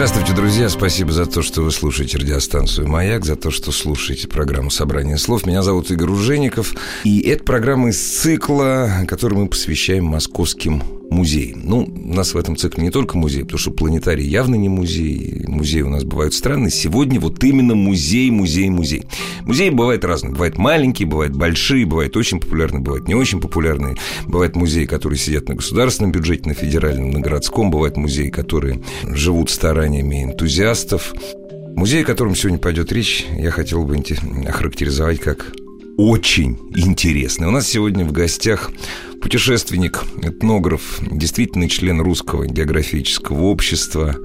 Здравствуйте, 0.00 0.32
друзья. 0.32 0.70
Спасибо 0.70 1.12
за 1.12 1.26
то, 1.26 1.42
что 1.42 1.60
вы 1.60 1.70
слушаете 1.70 2.16
радиостанцию 2.16 2.88
«Маяк», 2.88 3.26
за 3.26 3.36
то, 3.36 3.50
что 3.50 3.70
слушаете 3.70 4.28
программу 4.28 4.70
«Собрание 4.70 5.18
слов». 5.18 5.44
Меня 5.44 5.60
зовут 5.60 5.90
Игорь 5.90 6.08
Ужеников. 6.08 6.72
И 7.04 7.20
это 7.20 7.44
программа 7.44 7.90
из 7.90 8.00
цикла, 8.00 9.04
который 9.06 9.36
мы 9.36 9.46
посвящаем 9.46 10.06
московским 10.06 10.99
музей. 11.10 11.54
Ну, 11.56 11.84
у 11.84 12.14
нас 12.14 12.34
в 12.34 12.38
этом 12.38 12.56
цикле 12.56 12.84
не 12.84 12.90
только 12.90 13.18
музей, 13.18 13.42
потому 13.42 13.58
что 13.58 13.70
планетарий 13.70 14.26
явно 14.26 14.54
не 14.54 14.68
музей. 14.68 15.44
Музеи 15.46 15.82
у 15.82 15.88
нас 15.88 16.04
бывают 16.04 16.34
странные. 16.34 16.70
Сегодня 16.70 17.20
вот 17.20 17.42
именно 17.44 17.74
музей, 17.74 18.30
музей, 18.30 18.70
музей. 18.70 19.04
Музеи 19.42 19.70
бывают 19.70 20.04
разные. 20.04 20.32
Бывают 20.32 20.58
маленькие, 20.58 21.08
бывают 21.08 21.34
большие, 21.34 21.84
бывают 21.86 22.16
очень 22.16 22.40
популярные, 22.40 22.80
бывают 22.80 23.08
не 23.08 23.14
очень 23.14 23.40
популярные. 23.40 23.96
Бывают 24.26 24.56
музеи, 24.56 24.86
которые 24.86 25.18
сидят 25.18 25.48
на 25.48 25.54
государственном 25.54 26.12
бюджете, 26.12 26.48
на 26.48 26.54
федеральном, 26.54 27.10
на 27.10 27.20
городском. 27.20 27.70
Бывают 27.70 27.96
музеи, 27.96 28.28
которые 28.28 28.80
живут 29.02 29.50
стараниями 29.50 30.24
энтузиастов. 30.24 31.12
Музей, 31.76 32.02
о 32.02 32.06
котором 32.06 32.34
сегодня 32.34 32.58
пойдет 32.58 32.92
речь, 32.92 33.26
я 33.36 33.50
хотел 33.50 33.84
бы 33.84 33.96
охарактеризовать 34.46 35.20
как 35.20 35.52
очень 35.96 36.58
интересный. 36.74 37.46
У 37.46 37.50
нас 37.50 37.66
сегодня 37.66 38.04
в 38.04 38.12
гостях 38.12 38.70
путешественник, 39.20 40.02
этнограф, 40.22 41.00
действительный 41.10 41.68
член 41.68 42.00
русского 42.00 42.46
географического 42.46 43.42
общества, 43.42 44.16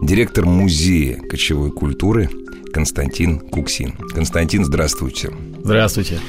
директор 0.00 0.46
музея 0.46 1.18
кочевой 1.18 1.70
культуры 1.70 2.30
Константин 2.72 3.40
Куксин. 3.40 3.92
Константин, 4.14 4.64
здравствуйте. 4.64 5.32
Здравствуйте. 5.64 6.20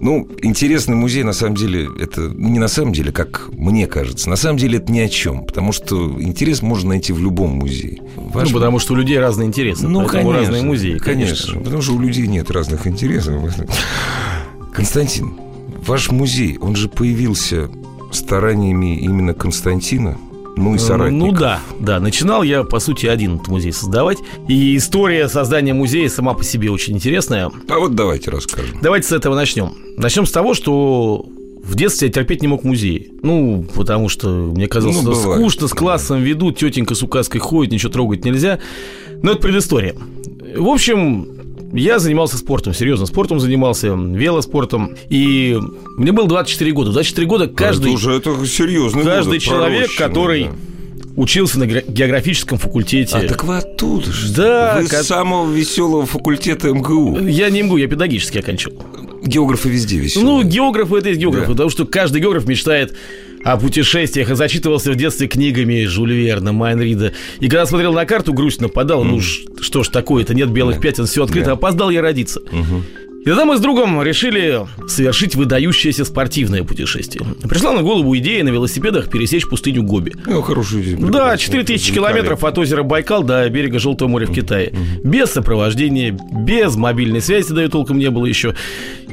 Ну, 0.00 0.28
интересный 0.42 0.94
музей, 0.94 1.24
на 1.24 1.32
самом 1.32 1.56
деле, 1.56 1.88
это 1.98 2.30
не 2.34 2.60
на 2.60 2.68
самом 2.68 2.92
деле, 2.92 3.10
как 3.10 3.48
мне 3.52 3.86
кажется. 3.86 4.30
На 4.30 4.36
самом 4.36 4.56
деле 4.56 4.78
это 4.78 4.92
ни 4.92 5.00
о 5.00 5.08
чем, 5.08 5.44
потому 5.44 5.72
что 5.72 6.20
интерес 6.20 6.62
можно 6.62 6.90
найти 6.90 7.12
в 7.12 7.18
любом 7.18 7.56
музее. 7.56 8.00
Ваш... 8.16 8.48
Ну, 8.48 8.54
потому 8.54 8.78
что 8.78 8.92
у 8.94 8.96
людей 8.96 9.18
разные 9.18 9.48
интересы, 9.48 9.88
ну, 9.88 10.06
конечно, 10.06 10.32
разные 10.32 10.62
музеи, 10.62 10.98
конечно. 10.98 11.36
конечно. 11.36 11.60
Потому 11.60 11.82
что 11.82 11.94
у 11.94 12.00
людей 12.00 12.28
нет 12.28 12.50
разных 12.50 12.86
интересов. 12.86 13.34
Константин, 14.72 15.32
ваш 15.84 16.10
музей, 16.12 16.58
он 16.60 16.76
же 16.76 16.88
появился 16.88 17.68
стараниями 18.12 18.96
именно 18.96 19.34
Константина, 19.34 20.16
ну 20.58 20.74
и 20.74 20.78
соратников. 20.78 21.32
Ну 21.32 21.38
да, 21.38 21.60
да. 21.80 22.00
Начинал 22.00 22.42
я, 22.42 22.64
по 22.64 22.78
сути, 22.80 23.06
один 23.06 23.36
этот 23.36 23.48
музей 23.48 23.72
создавать. 23.72 24.18
И 24.48 24.76
история 24.76 25.28
создания 25.28 25.74
музея 25.74 26.08
сама 26.08 26.34
по 26.34 26.44
себе 26.44 26.70
очень 26.70 26.94
интересная. 26.94 27.50
А 27.68 27.78
вот 27.78 27.94
давайте 27.94 28.30
расскажем. 28.30 28.78
Давайте 28.82 29.08
с 29.08 29.12
этого 29.12 29.34
начнем. 29.34 29.72
Начнем 29.96 30.26
с 30.26 30.32
того, 30.32 30.54
что 30.54 31.26
в 31.62 31.74
детстве 31.74 32.08
я 32.08 32.12
терпеть 32.12 32.42
не 32.42 32.48
мог 32.48 32.64
музей. 32.64 33.12
Ну, 33.22 33.66
потому 33.74 34.08
что 34.08 34.28
мне 34.28 34.66
казалось, 34.68 35.02
ну, 35.02 35.14
что 35.14 35.34
скучно, 35.34 35.68
с 35.68 35.72
классом 35.72 36.22
ведут, 36.22 36.58
тетенька 36.58 36.94
с 36.94 37.02
указкой 37.02 37.40
ходит, 37.40 37.72
ничего 37.72 37.92
трогать 37.92 38.24
нельзя. 38.24 38.58
Но 39.22 39.32
это 39.32 39.40
предыстория. 39.40 39.94
В 40.56 40.68
общем, 40.68 41.37
я 41.72 41.98
занимался 41.98 42.38
спортом, 42.38 42.74
серьезно, 42.74 43.06
спортом 43.06 43.40
занимался, 43.40 43.88
велоспортом. 43.88 44.96
И 45.08 45.58
мне 45.96 46.12
было 46.12 46.28
24 46.28 46.72
года. 46.72 46.92
24 46.92 47.26
года 47.26 47.46
каждый... 47.48 47.86
Это 47.86 47.94
уже 47.94 48.12
это 48.12 48.46
серьезно. 48.46 49.02
Каждый 49.02 49.38
человек, 49.38 49.90
который... 49.96 50.44
Да 50.44 50.50
учился 51.18 51.58
на 51.58 51.66
географическом 51.66 52.58
факультете. 52.58 53.16
А 53.16 53.26
так 53.26 53.42
вы 53.42 53.58
оттуда 53.58 54.10
же. 54.12 54.32
Да. 54.32 54.78
Вы 54.80 54.86
как... 54.86 55.02
с 55.02 55.08
самого 55.08 55.50
веселого 55.52 56.06
факультета 56.06 56.72
МГУ. 56.72 57.18
Я 57.26 57.50
не 57.50 57.62
МГУ, 57.62 57.76
я 57.76 57.88
педагогический 57.88 58.38
окончил. 58.38 58.72
Географы 59.24 59.68
везде 59.68 59.98
веселые. 59.98 60.44
Ну, 60.44 60.48
географы 60.48 60.96
это 60.96 61.08
есть 61.08 61.20
географы, 61.20 61.48
да. 61.48 61.52
потому 61.52 61.70
что 61.70 61.86
каждый 61.86 62.20
географ 62.20 62.46
мечтает 62.46 62.94
о 63.44 63.56
путешествиях, 63.56 64.30
и 64.30 64.34
зачитывался 64.34 64.92
в 64.92 64.96
детстве 64.96 65.28
книгами 65.28 65.84
Жюль 65.84 66.12
Верна, 66.12 66.52
Майнрида. 66.52 67.12
И 67.40 67.48
когда 67.48 67.66
смотрел 67.66 67.92
на 67.92 68.04
карту, 68.04 68.32
грусть 68.32 68.60
нападала. 68.60 69.04
Mm. 69.04 69.08
Ну, 69.08 69.20
что 69.62 69.82
ж 69.82 69.88
такое-то, 69.88 70.34
нет 70.34 70.50
белых 70.50 70.76
да. 70.76 70.82
пятен, 70.82 71.06
все 71.06 71.24
открыто. 71.24 71.46
Да. 71.46 71.52
Опоздал 71.52 71.90
я 71.90 72.02
родиться. 72.02 72.40
Угу. 72.40 72.82
И 73.20 73.24
тогда 73.24 73.44
мы 73.44 73.56
с 73.56 73.60
другом 73.60 74.00
решили 74.02 74.60
совершить 74.86 75.34
выдающееся 75.34 76.04
спортивное 76.04 76.62
путешествие. 76.64 77.26
Пришла 77.48 77.72
на 77.72 77.82
голову 77.82 78.16
идея 78.16 78.42
на 78.44 78.48
велосипедах 78.48 79.10
пересечь 79.10 79.46
пустыню 79.48 79.82
Гоби. 79.82 80.14
Ну, 80.24 80.40
хорошая 80.40 80.82
идея. 80.82 80.96
Да, 80.98 81.36
4000 81.36 81.92
километров 81.92 82.44
от 82.44 82.56
озера 82.58 82.82
Байкал 82.84 83.22
до 83.22 83.48
берега 83.50 83.78
Желтого 83.78 84.08
моря 84.08 84.26
в 84.26 84.32
Китае. 84.32 84.72
Без 85.02 85.30
сопровождения, 85.30 86.16
без 86.32 86.76
мобильной 86.76 87.20
связи, 87.20 87.52
да 87.52 87.64
и 87.64 87.68
толком 87.68 87.98
не 87.98 88.10
было 88.10 88.24
еще. 88.24 88.54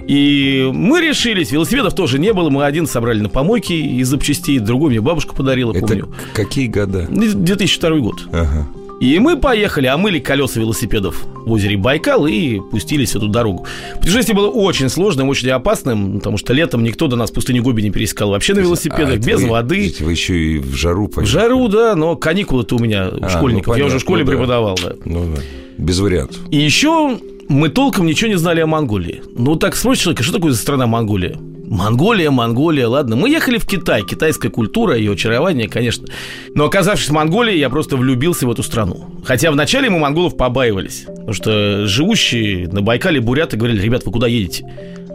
И 0.07 0.69
мы 0.71 1.01
решились, 1.01 1.51
велосипедов 1.51 1.95
тоже 1.95 2.19
не 2.19 2.31
было, 2.31 2.49
мы 2.49 2.63
один 2.63 2.85
собрали 2.85 3.21
на 3.21 3.29
помойке 3.29 3.75
из 3.75 4.07
запчастей, 4.07 4.59
другой 4.59 4.91
мне 4.91 5.01
бабушка 5.01 5.33
подарила, 5.33 5.71
Это 5.71 5.79
помню. 5.87 6.13
какие 6.33 6.67
года? 6.67 7.07
2002 7.09 7.89
год. 7.97 8.27
Ага. 8.31 8.67
И 8.99 9.19
мы 9.19 9.37
поехали, 9.37 9.87
омыли 9.87 10.19
колеса 10.19 10.59
велосипедов 10.59 11.25
в 11.45 11.51
озере 11.51 11.77
Байкал 11.77 12.27
и 12.27 12.59
пустились 12.59 13.11
в 13.11 13.17
эту 13.17 13.27
дорогу. 13.27 13.65
Путешествие 13.99 14.35
было 14.35 14.47
очень 14.47 14.89
сложным, 14.89 15.29
очень 15.29 15.49
опасным, 15.49 16.19
потому 16.19 16.37
что 16.37 16.53
летом 16.53 16.83
никто 16.83 17.07
до 17.07 17.15
нас 17.15 17.29
пустыню 17.31 17.61
Гоби 17.61 17.81
не 17.81 17.91
пересекал 17.91 18.29
вообще 18.29 18.53
на 18.53 18.59
велосипедах, 18.59 19.15
а 19.15 19.17
без 19.17 19.41
вы, 19.41 19.49
воды. 19.49 19.93
Вы 19.99 20.11
еще 20.11 20.37
и 20.37 20.57
в 20.59 20.73
жару 20.75 21.07
поехали. 21.07 21.25
В 21.25 21.27
жару, 21.27 21.67
да, 21.67 21.95
но 21.95 22.15
каникулы-то 22.15 22.77
у 22.77 22.79
меня 22.79 23.09
у 23.09 23.23
а, 23.23 23.29
школьников. 23.29 23.75
Ну, 23.75 23.79
Я 23.79 23.85
уже 23.85 23.97
в 23.97 24.01
школе 24.01 24.23
ну, 24.23 24.31
преподавал, 24.31 24.79
да. 24.81 24.93
Ну, 25.03 25.25
да. 25.35 25.41
Без 25.77 25.99
вариантов. 25.99 26.39
И 26.51 26.57
еще 26.57 27.19
мы 27.49 27.69
толком 27.69 28.05
ничего 28.05 28.29
не 28.29 28.37
знали 28.37 28.61
о 28.61 28.67
Монголии. 28.67 29.21
Ну, 29.35 29.55
так 29.55 29.75
спросишь 29.75 30.03
человека, 30.03 30.23
что 30.23 30.33
такое 30.33 30.51
за 30.51 30.57
страна 30.57 30.87
Монголия? 30.87 31.37
Монголия, 31.67 32.31
Монголия, 32.31 32.87
ладно. 32.87 33.15
Мы 33.15 33.29
ехали 33.29 33.57
в 33.57 33.65
Китай, 33.65 34.03
китайская 34.03 34.49
культура, 34.49 34.95
ее 34.95 35.13
очарование, 35.13 35.67
конечно. 35.67 36.07
Но 36.53 36.65
оказавшись 36.65 37.09
в 37.09 37.13
Монголии, 37.13 37.57
я 37.57 37.69
просто 37.69 37.97
влюбился 37.97 38.45
в 38.45 38.51
эту 38.51 38.63
страну. 38.63 39.05
Хотя 39.23 39.51
вначале 39.51 39.89
мы 39.89 39.99
монголов 39.99 40.37
побаивались. 40.37 41.05
Потому 41.05 41.33
что 41.33 41.87
живущие 41.87 42.67
на 42.67 42.81
Байкале 42.81 43.19
буряты 43.19 43.57
говорили, 43.57 43.81
ребят, 43.81 44.05
вы 44.05 44.11
куда 44.11 44.27
едете? 44.27 44.65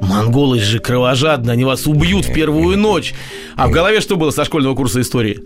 Монголы 0.01 0.59
же 0.59 0.79
кровожадные, 0.79 1.53
они 1.53 1.65
вас 1.65 1.87
убьют 1.87 2.25
в 2.25 2.33
первую 2.33 2.77
ночь. 2.79 3.15
А 3.57 3.69
в 3.69 3.71
голове 3.71 4.01
что 4.01 4.17
было 4.17 4.31
со 4.31 4.45
школьного 4.45 4.75
курса 4.75 5.01
истории? 5.01 5.41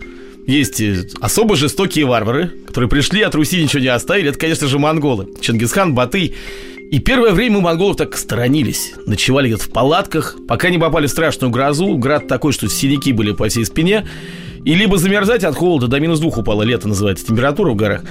Есть 0.47 0.81
особо 1.21 1.55
жестокие 1.55 2.05
варвары, 2.05 2.51
которые 2.67 2.89
пришли 2.89 3.21
от 3.21 3.33
Руси 3.35 3.61
ничего 3.61 3.81
не 3.81 3.87
оставили. 3.87 4.29
Это, 4.29 4.39
конечно 4.39 4.67
же, 4.67 4.79
монголы. 4.79 5.27
Чингисхан, 5.41 5.93
Батый. 5.93 6.35
И 6.91 6.99
первое 6.99 7.31
время 7.31 7.55
мы 7.55 7.61
монголов 7.61 7.97
так 7.97 8.15
сторонились. 8.15 8.93
Ночевали 9.05 9.47
где-то 9.47 9.63
в 9.63 9.69
палатках, 9.69 10.37
пока 10.47 10.69
не 10.69 10.77
попали 10.77 11.07
в 11.07 11.09
страшную 11.09 11.51
грозу. 11.51 11.97
Град 11.97 12.27
такой, 12.27 12.53
что 12.53 12.69
синяки 12.69 13.11
были 13.11 13.31
по 13.31 13.47
всей 13.47 13.65
спине. 13.65 14.07
И 14.63 14.73
либо 14.73 14.97
замерзать 14.97 15.43
от 15.43 15.55
холода, 15.55 15.87
до 15.87 15.99
минус 15.99 16.19
двух 16.19 16.37
упало 16.37 16.63
лето, 16.63 16.87
называется, 16.87 17.25
температура 17.25 17.71
в 17.71 17.75
горах. 17.75 18.01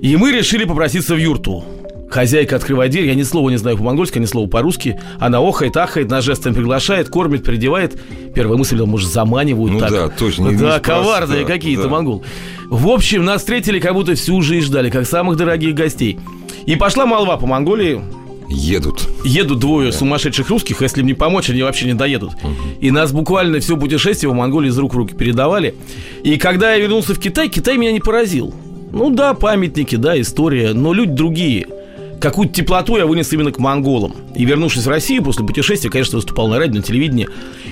И 0.00 0.16
мы 0.16 0.32
решили 0.32 0.64
попроситься 0.64 1.14
в 1.14 1.18
юрту. 1.18 1.64
Хозяйка 2.12 2.56
открывает 2.56 2.90
дверь, 2.90 3.06
я 3.06 3.14
ни 3.14 3.22
слова 3.22 3.48
не 3.48 3.56
знаю 3.56 3.78
по-монгольски, 3.78 4.18
ни 4.18 4.26
слова 4.26 4.46
по-русски. 4.46 5.00
Она 5.18 5.38
охает, 5.38 5.76
ахает, 5.78 6.10
на 6.10 6.20
жестом 6.20 6.54
приглашает, 6.54 7.08
кормит, 7.08 7.42
придевает. 7.42 7.98
Первая 8.34 8.58
мысль, 8.58 8.80
может, 8.82 9.10
заманивают 9.10 9.72
ну 9.72 9.80
так. 9.80 9.90
да, 9.90 10.08
точно. 10.08 10.52
Да, 10.52 10.78
коварные 10.78 11.46
какие-то 11.46 11.84
да. 11.84 11.88
монгол. 11.88 12.22
В 12.68 12.88
общем, 12.88 13.24
нас 13.24 13.40
встретили, 13.40 13.80
как 13.80 13.94
будто 13.94 14.14
всю 14.14 14.42
жизнь 14.42 14.66
ждали, 14.66 14.90
как 14.90 15.06
самых 15.06 15.36
дорогих 15.36 15.74
гостей. 15.74 16.18
И 16.66 16.76
пошла 16.76 17.06
молва 17.06 17.36
по 17.36 17.46
Монголии. 17.46 18.00
Едут. 18.48 19.08
Едут 19.24 19.60
двое 19.60 19.90
да. 19.90 19.96
сумасшедших 19.96 20.50
русских, 20.50 20.82
если 20.82 21.00
им 21.00 21.06
не 21.06 21.14
помочь, 21.14 21.48
они 21.48 21.62
вообще 21.62 21.86
не 21.86 21.94
доедут. 21.94 22.34
Угу. 22.34 22.54
И 22.80 22.90
нас 22.90 23.12
буквально 23.12 23.60
все 23.60 23.76
путешествие 23.76 24.30
в 24.30 24.34
Монголии 24.34 24.68
из 24.68 24.78
рук 24.78 24.94
в 24.94 24.96
руки 24.96 25.14
передавали. 25.14 25.74
И 26.22 26.36
когда 26.36 26.74
я 26.74 26.78
вернулся 26.78 27.14
в 27.14 27.18
Китай, 27.18 27.48
Китай 27.48 27.78
меня 27.78 27.92
не 27.92 28.00
поразил. 28.00 28.54
Ну 28.92 29.10
да, 29.10 29.32
памятники, 29.32 29.96
да, 29.96 30.20
история, 30.20 30.74
но 30.74 30.92
люди 30.92 31.12
другие– 31.12 31.66
какую-то 32.22 32.54
теплоту 32.54 32.96
я 32.96 33.04
вынес 33.04 33.32
именно 33.32 33.52
к 33.52 33.58
монголам. 33.58 34.14
И 34.34 34.44
вернувшись 34.44 34.86
в 34.86 34.88
Россию 34.88 35.24
после 35.24 35.44
путешествия, 35.44 35.90
конечно, 35.90 36.16
выступал 36.16 36.48
на 36.48 36.58
радио, 36.58 36.76
на 36.76 36.82
телевидении 36.82 37.28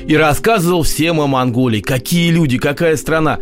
и 0.06 0.16
рассказывал 0.16 0.82
всем 0.82 1.20
о 1.20 1.26
Монголии. 1.26 1.80
Какие 1.80 2.30
люди, 2.32 2.58
какая 2.58 2.96
страна. 2.96 3.38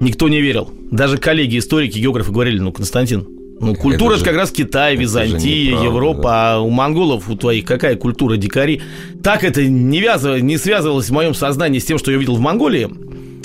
Никто 0.00 0.28
не 0.28 0.40
верил. 0.40 0.70
Даже 0.90 1.18
коллеги, 1.18 1.58
историки, 1.58 1.98
географы 1.98 2.30
говорили, 2.30 2.60
ну, 2.60 2.72
Константин, 2.72 3.26
ну, 3.60 3.74
культура 3.74 4.12
это 4.12 4.18
же, 4.18 4.24
как 4.24 4.36
раз 4.36 4.50
Китай, 4.50 4.96
Византия, 4.96 5.82
Европа, 5.82 6.22
да. 6.22 6.54
а 6.54 6.60
у 6.60 6.70
монголов, 6.70 7.28
у 7.28 7.36
твоих 7.36 7.64
какая 7.64 7.96
культура, 7.96 8.36
дикари. 8.36 8.82
Так 9.22 9.44
это 9.44 9.64
не, 9.64 10.00
вязывалось, 10.00 10.42
не 10.42 10.58
связывалось 10.58 11.08
в 11.08 11.12
моем 11.12 11.34
сознании 11.34 11.78
с 11.78 11.84
тем, 11.84 11.98
что 11.98 12.10
я 12.10 12.18
видел 12.18 12.34
в 12.36 12.40
Монголии, 12.40 12.90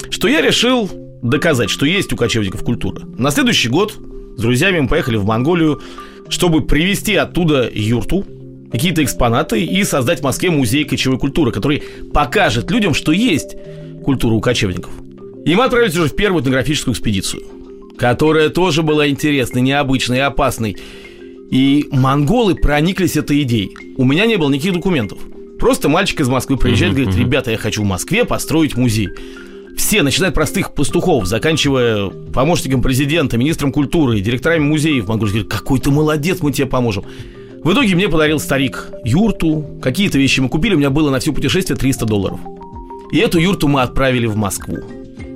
что 0.10 0.28
я 0.28 0.42
решил 0.42 0.90
доказать, 1.22 1.70
что 1.70 1.86
есть 1.86 2.12
у 2.14 2.16
кочевников 2.16 2.64
культура. 2.64 3.02
На 3.18 3.32
следующий 3.32 3.70
год 3.70 3.98
с 4.38 4.42
друзьями 4.42 4.80
мы 4.80 4.88
поехали 4.88 5.18
в 5.18 5.26
Монголию, 5.26 5.82
чтобы 6.30 6.62
привезти 6.62 7.16
оттуда 7.16 7.70
юрту, 7.74 8.26
какие-то 8.72 9.04
экспонаты 9.04 9.64
и 9.64 9.84
создать 9.84 10.20
в 10.20 10.24
Москве 10.24 10.50
музей 10.50 10.86
кочевой 10.86 11.18
культуры, 11.18 11.52
который 11.52 11.84
покажет 12.14 12.70
людям, 12.72 12.94
что 12.94 13.12
есть 13.12 13.56
культура 14.04 14.34
у 14.34 14.42
кочевников. 14.42 14.92
И 15.46 15.56
мы 15.56 15.64
отправились 15.64 15.96
уже 15.96 16.10
в 16.10 16.16
первую 16.16 16.42
этнографическую 16.42 16.94
экспедицию, 16.94 17.44
которая 18.00 18.50
тоже 18.50 18.82
была 18.82 19.10
интересной, 19.10 19.62
необычной 19.62 20.18
и 20.18 20.22
опасной. 20.22 20.78
И 21.52 21.88
монголы 21.92 22.56
прониклись 22.56 23.18
этой 23.18 23.42
идеей. 23.44 23.76
У 23.98 24.06
меня 24.06 24.26
не 24.26 24.38
было 24.38 24.50
никаких 24.50 24.74
документов. 24.74 25.20
Просто 25.60 25.90
мальчик 25.90 26.22
из 26.22 26.30
Москвы 26.30 26.56
приезжает 26.58 26.94
и 26.94 27.02
говорит, 27.02 27.20
ребята, 27.20 27.52
я 27.52 27.58
хочу 27.58 27.84
в 27.84 27.86
Москве 27.86 28.24
построить 28.24 28.78
музей. 28.78 29.10
Все, 29.76 30.02
начиная 30.02 30.30
от 30.30 30.36
простых 30.36 30.74
пастухов, 30.74 31.26
заканчивая 31.26 32.10
помощником 32.10 32.82
президента, 32.82 33.38
министром 33.38 33.74
культуры, 33.74 34.20
директорами 34.22 34.64
музеев, 34.64 35.08
монголы 35.08 35.32
говорят, 35.32 35.50
какой 35.50 35.80
ты 35.80 35.92
молодец, 35.92 36.40
мы 36.42 36.54
тебе 36.54 36.68
поможем. 36.68 37.04
В 37.64 37.74
итоге 37.74 37.96
мне 37.96 38.08
подарил 38.08 38.40
старик 38.40 38.88
юрту, 39.04 39.66
какие-то 39.82 40.18
вещи 40.18 40.40
мы 40.40 40.48
купили, 40.48 40.76
у 40.76 40.78
меня 40.78 40.90
было 40.90 41.10
на 41.10 41.20
все 41.20 41.34
путешествие 41.34 41.78
300 41.78 42.06
долларов. 42.06 42.40
И 43.12 43.18
эту 43.18 43.40
юрту 43.40 43.68
мы 43.68 43.82
отправили 43.82 44.28
в 44.28 44.38
Москву. 44.38 44.78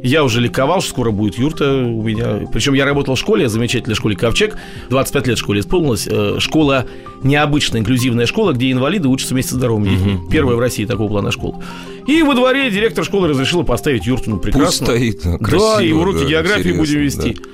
Я 0.03 0.25
уже 0.25 0.41
ликовал, 0.41 0.81
что 0.81 0.89
скоро 0.89 1.11
будет 1.11 1.37
юрта 1.37 1.71
у 1.73 2.03
меня. 2.03 2.41
Причем 2.51 2.73
я 2.73 2.83
работал 2.83 3.15
в 3.15 3.19
школе, 3.19 3.47
замечательной 3.47 3.95
школе 3.95 4.17
«Ковчег». 4.17 4.57
25 4.89 5.27
лет 5.27 5.37
школе 5.37 5.61
исполнилось. 5.61 6.07
Э, 6.11 6.35
школа 6.39 6.85
необычная, 7.23 7.79
инклюзивная 7.79 8.25
школа, 8.25 8.51
где 8.51 8.69
инвалиды 8.69 9.07
учатся 9.07 9.33
вместе 9.33 9.51
с 9.51 9.55
здоровыми 9.55 9.89
детьми. 9.89 10.13
Угу. 10.15 10.29
Первая 10.29 10.57
в 10.57 10.59
России 10.59 10.83
такого 10.83 11.07
плана 11.07 11.31
школа. 11.31 11.63
И 12.05 12.21
во 12.21 12.35
дворе 12.35 12.69
директор 12.69 13.05
школы 13.05 13.29
разрешила 13.29 13.63
поставить 13.63 14.05
юрту. 14.05 14.31
Ну, 14.31 14.37
прекрасно. 14.39 14.65
Пусть 14.65 14.83
стоит. 14.83 15.21
Красиво, 15.21 15.75
да, 15.77 15.83
и 15.83 15.91
уроки 15.93 16.23
да, 16.23 16.29
географии 16.29 16.71
будем 16.77 16.99
вести. 16.99 17.35
Да. 17.35 17.49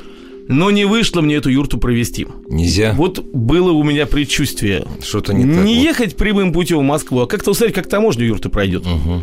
Но 0.47 0.71
не 0.71 0.85
вышло 0.85 1.21
мне 1.21 1.35
эту 1.35 1.51
юрту 1.51 1.77
провести. 1.77 2.25
Нельзя. 2.47 2.93
Вот 2.97 3.23
было 3.23 3.71
у 3.71 3.83
меня 3.83 4.07
предчувствие. 4.07 4.87
Что-то 5.03 5.35
не 5.35 5.43
так. 5.43 5.63
Не 5.63 5.75
вот. 5.75 5.83
ехать 5.83 6.15
прямым 6.15 6.51
путем 6.51 6.79
в 6.79 6.83
Москву, 6.83 7.19
а 7.19 7.27
как-то 7.27 7.51
усмотреть, 7.51 7.75
как 7.75 7.87
таможню 7.87 8.25
юрта 8.25 8.49
пройдет. 8.49 8.87
Угу. 8.87 9.21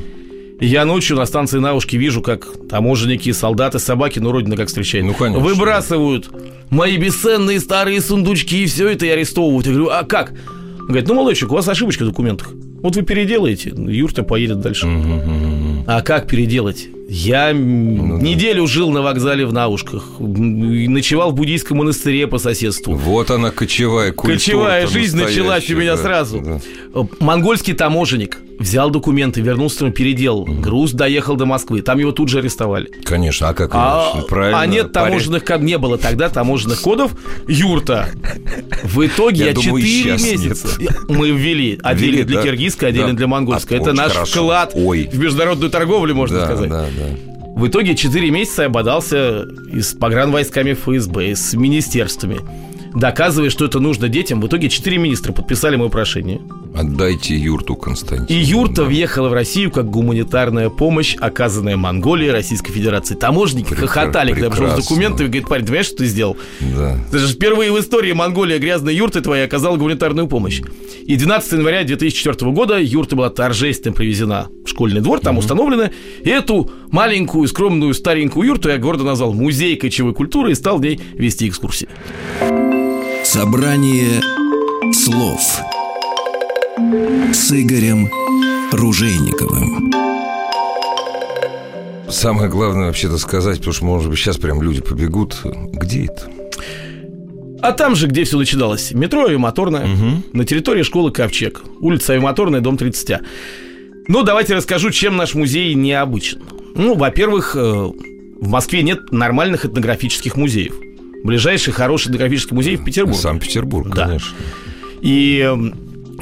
Я 0.61 0.85
ночью 0.85 1.17
на 1.17 1.27
станции 1.27 1.59
Навушки 1.59 1.97
вижу, 1.97 2.23
как 2.23 2.47
таможенники, 2.69 3.31
солдаты, 3.33 3.79
собаки, 3.79 4.19
ну, 4.21 4.33
родина 4.33 4.57
как 4.57 4.69
встречает. 4.69 5.05
Ну, 5.05 5.15
конечно. 5.15 5.45
Выбрасывают 5.45 6.31
мои 6.71 6.97
бесценные 6.97 7.61
старые 7.61 8.01
сундучки 8.01 8.63
и 8.63 8.67
все 8.67 8.89
это 8.89 9.05
и 9.07 9.11
арестовывают. 9.11 9.67
Я 9.67 9.73
говорю, 9.73 9.91
а 9.91 10.05
как? 10.05 10.33
Он 10.81 10.87
говорит, 10.87 11.09
ну, 11.09 11.15
молодой 11.15 11.35
человек, 11.35 11.53
у 11.53 11.57
вас 11.57 11.69
ошибочка 11.69 12.05
в 12.05 12.07
документах. 12.07 12.53
Вот 12.83 12.97
вы 12.97 13.03
переделаете, 13.03 13.75
юрта 13.77 14.23
поедет 14.23 14.61
дальше. 14.61 14.87
А 15.87 16.03
как 16.03 16.27
переделать? 16.27 16.89
Я 17.09 17.53
ну, 17.55 18.19
неделю 18.19 18.63
да. 18.63 18.67
жил 18.67 18.91
на 18.91 19.01
вокзале 19.01 19.47
в 19.47 19.53
Наушках, 19.53 20.05
ночевал 20.19 21.31
в 21.31 21.35
буддийском 21.35 21.79
монастыре 21.79 22.27
по 22.27 22.39
соседству. 22.39 22.95
Вот 22.95 23.31
она 23.31 23.53
кочевая 23.53 24.11
культура. 24.11 24.37
Кочевая 24.37 24.87
жизнь 24.89 25.17
началась 25.17 25.71
у 25.71 25.77
меня 25.77 25.95
да, 25.97 26.03
сразу. 26.03 26.41
Да. 26.41 27.07
Монгольский 27.21 27.75
таможенник 27.75 28.39
взял 28.59 28.91
документы, 28.91 29.41
вернулся, 29.41 29.91
переделал. 29.91 30.43
Угу. 30.43 30.55
Груз 30.55 30.93
доехал 30.93 31.37
до 31.37 31.47
Москвы, 31.47 31.83
там 31.83 31.99
его 31.99 32.13
тут 32.13 32.29
же 32.29 32.39
арестовали. 32.39 32.91
Конечно, 33.05 33.49
а 33.49 33.55
как 33.55 33.71
а, 33.75 34.23
Правильно. 34.29 34.61
А 34.61 34.67
нет 34.67 34.93
таможенных 34.93 35.45
кодов, 35.45 35.63
не 35.63 35.79
было 35.79 35.99
тогда 35.99 36.29
таможенных 36.29 36.81
кодов. 36.81 37.13
Юрта. 37.47 38.09
В 38.83 39.07
итоге 39.07 39.45
я, 39.45 39.47
я 39.51 39.55
4 39.55 40.13
месяца 40.13 40.69
нет. 40.81 40.97
мы 41.09 41.31
ввели. 41.31 41.79
Отдельно 41.83 42.25
для 42.25 42.37
да? 42.37 42.43
киргизской, 42.43 42.89
отдельно 42.89 43.11
да. 43.11 43.17
для 43.17 43.27
монгольской. 43.27 43.75
А, 43.75 43.83
Это 43.83 43.93
наш 43.93 44.13
хорошо. 44.13 44.41
вклад 44.41 44.73
Ой. 44.75 45.09
в 45.13 45.19
международную 45.19 45.66
торговлю, 45.69 46.15
можно 46.15 46.41
да, 46.41 46.45
сказать. 46.47 46.69
Да, 46.69 46.83
да. 46.85 47.35
В 47.55 47.69
итоге 47.69 47.95
4 47.95 48.31
месяца 48.31 48.63
я 48.65 48.69
бодался 48.69 49.47
и 49.73 49.81
с 49.81 49.95
погранвойсками 49.95 50.75
ФСБ, 50.75 51.31
и 51.31 51.35
с 51.35 51.55
министерствами 51.55 52.41
доказывая, 52.97 53.51
что 53.51 53.67
это 53.67 53.79
нужно 53.79 54.09
детям. 54.09 54.41
В 54.41 54.47
итоге 54.47 54.69
четыре 54.69 54.99
министра 54.99 55.33
подписали 55.33 55.77
мое 55.77 55.91
прошение. 55.91 56.41
Отдайте 56.77 57.35
юрту, 57.35 57.75
Константин. 57.75 58.27
И 58.27 58.35
юрта 58.35 58.83
да. 58.83 58.85
въехала 58.85 59.29
в 59.29 59.33
Россию 59.33 59.71
как 59.71 59.89
гуманитарная 59.89 60.69
помощь, 60.69 61.17
оказанная 61.19 61.77
Монголии 61.77 62.29
Российской 62.29 62.71
Федерации. 62.73 63.15
Таможники 63.15 63.73
Прекра- 63.73 63.87
хохотали, 63.87 64.33
когда 64.33 64.51
пришел 64.51 64.69
с 64.69 64.87
документами, 64.87 65.29
говорит, 65.29 65.49
парень, 65.49 65.63
ты 65.63 65.69
понимаешь, 65.69 65.87
что 65.87 65.97
ты 65.97 66.07
сделал? 66.07 66.37
Да. 66.61 66.99
Это 67.09 67.19
же 67.19 67.35
впервые 67.35 67.73
в 67.73 67.81
истории 67.81 68.13
Монголия 68.13 68.59
грязной 68.59 68.95
юрты 68.95 69.23
твоей 69.23 69.47
оказала 69.47 69.77
гуманитарную 69.77 70.29
помощь. 70.29 70.61
И 71.07 71.17
12 71.17 71.53
января 71.53 71.83
2004 71.85 72.51
года 72.53 72.79
юрта 72.79 73.17
была 73.17 73.31
торжественно 73.31 73.95
привезена 73.95 74.49
в 74.65 74.69
школьный 74.69 75.01
двор, 75.01 75.21
там 75.21 75.37
угу. 75.37 75.41
установлена. 75.41 75.91
И 76.23 76.29
эту 76.29 76.71
маленькую, 76.91 77.49
скромную, 77.49 77.95
старенькую 77.95 78.49
юрту 78.49 78.69
я 78.69 78.77
гордо 78.77 79.05
назвал 79.05 79.33
«Музей 79.33 79.77
кочевой 79.77 80.13
культуры» 80.13 80.53
и 80.53 80.55
стал 80.55 80.79
в 80.79 80.83
ней 80.83 81.01
вести 81.15 81.49
экскурсии. 81.49 81.89
Собрание 83.25 84.21
слов 84.93 85.61
с 87.33 87.51
Игорем 87.51 88.09
Ружейниковым. 88.71 89.93
Самое 92.09 92.49
главное 92.49 92.87
вообще-то 92.87 93.19
сказать, 93.19 93.59
потому 93.59 93.75
что, 93.75 93.85
может 93.85 94.09
быть, 94.09 94.19
сейчас 94.19 94.37
прям 94.37 94.63
люди 94.63 94.81
побегут. 94.81 95.41
Где 95.73 96.05
это? 96.05 96.31
А 97.61 97.73
там 97.73 97.97
же, 97.97 98.07
где 98.07 98.23
все 98.23 98.39
начиналось. 98.39 98.93
Метро 98.93 99.25
Авиамоторная, 99.25 99.85
угу. 99.85 100.23
на 100.33 100.45
территории 100.45 100.85
школы 100.85 101.11
Ковчег. 101.11 101.65
Улица 101.81 102.13
Авиамоторная, 102.13 102.61
дом 102.61 102.77
30. 102.77 103.21
Ну, 104.07 104.23
давайте 104.23 104.55
расскажу, 104.55 104.91
чем 104.91 105.17
наш 105.17 105.35
музей 105.35 105.75
необычен. 105.75 106.43
Ну, 106.77 106.95
во-первых, 106.95 107.57
э, 107.57 107.61
в 107.61 108.49
Москве 108.49 108.83
нет 108.83 109.11
нормальных 109.11 109.65
этнографических 109.65 110.37
музеев. 110.37 110.75
Ближайший 111.25 111.73
хороший 111.73 112.09
этнографический 112.09 112.55
музей 112.55 112.77
в 112.77 112.85
Петербурге. 112.85 113.19
Санкт-Петербург, 113.19 113.93
да. 113.93 114.07
конечно. 114.07 114.37
И 115.01 115.73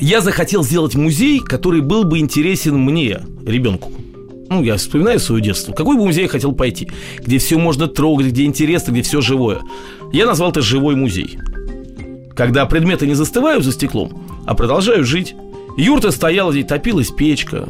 я 0.01 0.21
захотел 0.21 0.65
сделать 0.65 0.95
музей, 0.95 1.41
который 1.41 1.81
был 1.81 2.05
бы 2.05 2.19
интересен 2.19 2.79
мне, 2.79 3.21
ребенку. 3.47 3.93
Ну, 4.51 4.63
я 4.63 4.77
вспоминаю 4.77 5.19
свое 5.19 5.43
детство. 5.43 5.73
Какой 5.73 5.97
бы 5.97 6.05
музей 6.05 6.23
я 6.23 6.29
хотел 6.29 6.53
пойти? 6.53 6.91
Где 7.19 7.39
все 7.39 7.59
можно 7.59 7.87
трогать, 7.87 8.27
где 8.27 8.45
интересно, 8.45 8.93
где 8.93 9.03
все 9.03 9.21
живое. 9.21 9.61
Я 10.13 10.27
назвал 10.27 10.51
это 10.51 10.63
«Живой 10.63 10.97
музей». 10.97 11.39
Когда 12.37 12.67
предметы 12.67 13.07
не 13.07 13.15
застывают 13.15 13.65
за 13.65 13.73
стеклом, 13.73 14.23
а 14.47 14.55
продолжают 14.55 15.07
жить. 15.07 15.35
Юрта 15.77 16.11
стояла 16.11 16.53
здесь, 16.53 16.67
топилась 16.67 17.11
печка, 17.11 17.69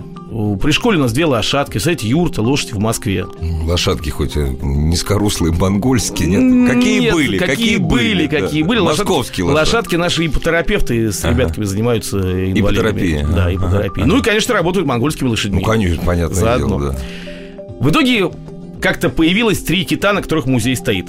при 0.61 0.73
школе 0.73 0.99
у 0.99 1.03
нас 1.03 1.13
две 1.13 1.27
лошадки, 1.27 1.79
кстати, 1.79 2.07
юрта, 2.07 2.43
лошадь 2.43 2.73
в 2.73 2.79
Москве. 2.79 3.25
Лошадки 3.63 4.11
хоть 4.11 4.35
низкорослые, 4.35 5.53
монгольские, 5.53 6.29
нет? 6.29 6.75
Какие 6.75 7.01
нет, 7.01 7.15
были? 7.15 7.39
Какие, 7.39 7.55
какие 7.55 7.77
были, 7.77 8.27
да. 8.27 8.41
какие 8.41 8.63
были. 8.63 8.81
Московские 8.81 9.47
лошадки. 9.47 9.75
Лошадки 9.75 9.97
наши 9.97 10.27
ипотерапевты 10.27 11.13
с 11.13 11.25
ага. 11.25 11.35
ребятками 11.35 11.65
занимаются 11.65 12.17
инвалидами. 12.19 12.61
Ипотерапия. 12.61 13.27
Да, 13.29 13.55
ипотерапия. 13.55 14.05
Ага. 14.05 14.13
Ну 14.13 14.19
и, 14.19 14.23
конечно, 14.23 14.55
работают 14.55 14.89
монгольскими 14.89 15.29
лошадьми. 15.29 15.61
Ну, 15.61 15.65
конечно, 15.65 16.03
понятное 16.05 16.41
Заодно. 16.41 16.67
дело, 16.67 16.93
да. 16.93 16.99
В 17.79 17.91
итоге 17.91 18.31
как-то 18.85 19.09
появилось 19.09 19.63
три 19.63 19.83
кита, 19.87 20.13
на 20.13 20.21
которых 20.21 20.45
музей 20.45 20.77
стоит. 20.77 21.07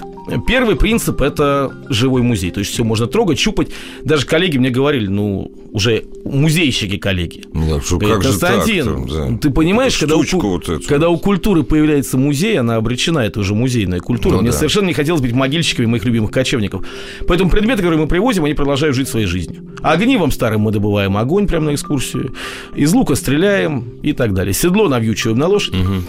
Первый 0.48 0.78
принцип– 0.78 1.22
это 1.22 1.76
живой 1.90 2.22
музей. 2.22 2.50
То 2.50 2.62
есть 2.62 2.72
все 2.72 2.86
можно 2.86 3.06
трогать, 3.06 3.38
щупать. 3.38 3.68
Даже 4.02 4.26
коллеги 4.26 4.58
мне 4.58 4.70
говорили, 4.70 5.08
ну, 5.08 5.52
уже 5.74 6.06
музейщики 6.24 6.96
коллеги. 6.96 7.44
Да, 7.54 7.82
что, 7.82 7.98
Говорят, 7.98 8.20
как 8.20 8.28
Константин, 8.28 8.86
же 8.86 8.96
так, 8.96 9.32
да. 9.32 9.38
ты 9.40 9.50
понимаешь, 9.50 9.98
когда 9.98 10.16
у, 10.16 10.24
вот 10.24 10.86
когда 10.88 11.10
у 11.10 11.18
культуры 11.18 11.64
появляется 11.64 12.18
музей, 12.18 12.58
она 12.58 12.78
обречена, 12.78 13.20
это 13.20 13.42
уже 13.42 13.54
музейная 13.54 14.00
культура. 14.00 14.36
Ну, 14.36 14.42
мне 14.42 14.52
да. 14.52 14.58
совершенно 14.58 14.88
не 14.88 14.94
хотелось 14.94 15.20
быть 15.20 15.34
могильщиками 15.34 15.86
моих 15.86 16.06
любимых 16.06 16.32
кочевников. 16.32 16.86
Поэтому 17.28 17.50
предметы, 17.50 17.80
которые 17.80 18.00
мы 18.00 18.08
привозим, 18.08 18.46
они 18.46 18.54
продолжают 18.54 18.96
жить 18.96 19.10
своей 19.10 19.26
жизнью. 19.26 19.64
Огнивом 19.82 20.32
старым 20.32 20.62
мы 20.62 20.72
добываем 20.72 21.18
огонь 21.18 21.46
прямо 21.46 21.66
на 21.66 21.74
экскурсию. 21.76 22.36
Из 22.74 22.94
лука 22.94 23.16
стреляем 23.16 24.00
и 24.02 24.14
так 24.14 24.34
далее. 24.34 24.54
Седло 24.54 24.88
навьючиваем 24.88 25.38
на 25.38 25.48
лошадь. 25.48 25.76
Угу. 25.76 26.04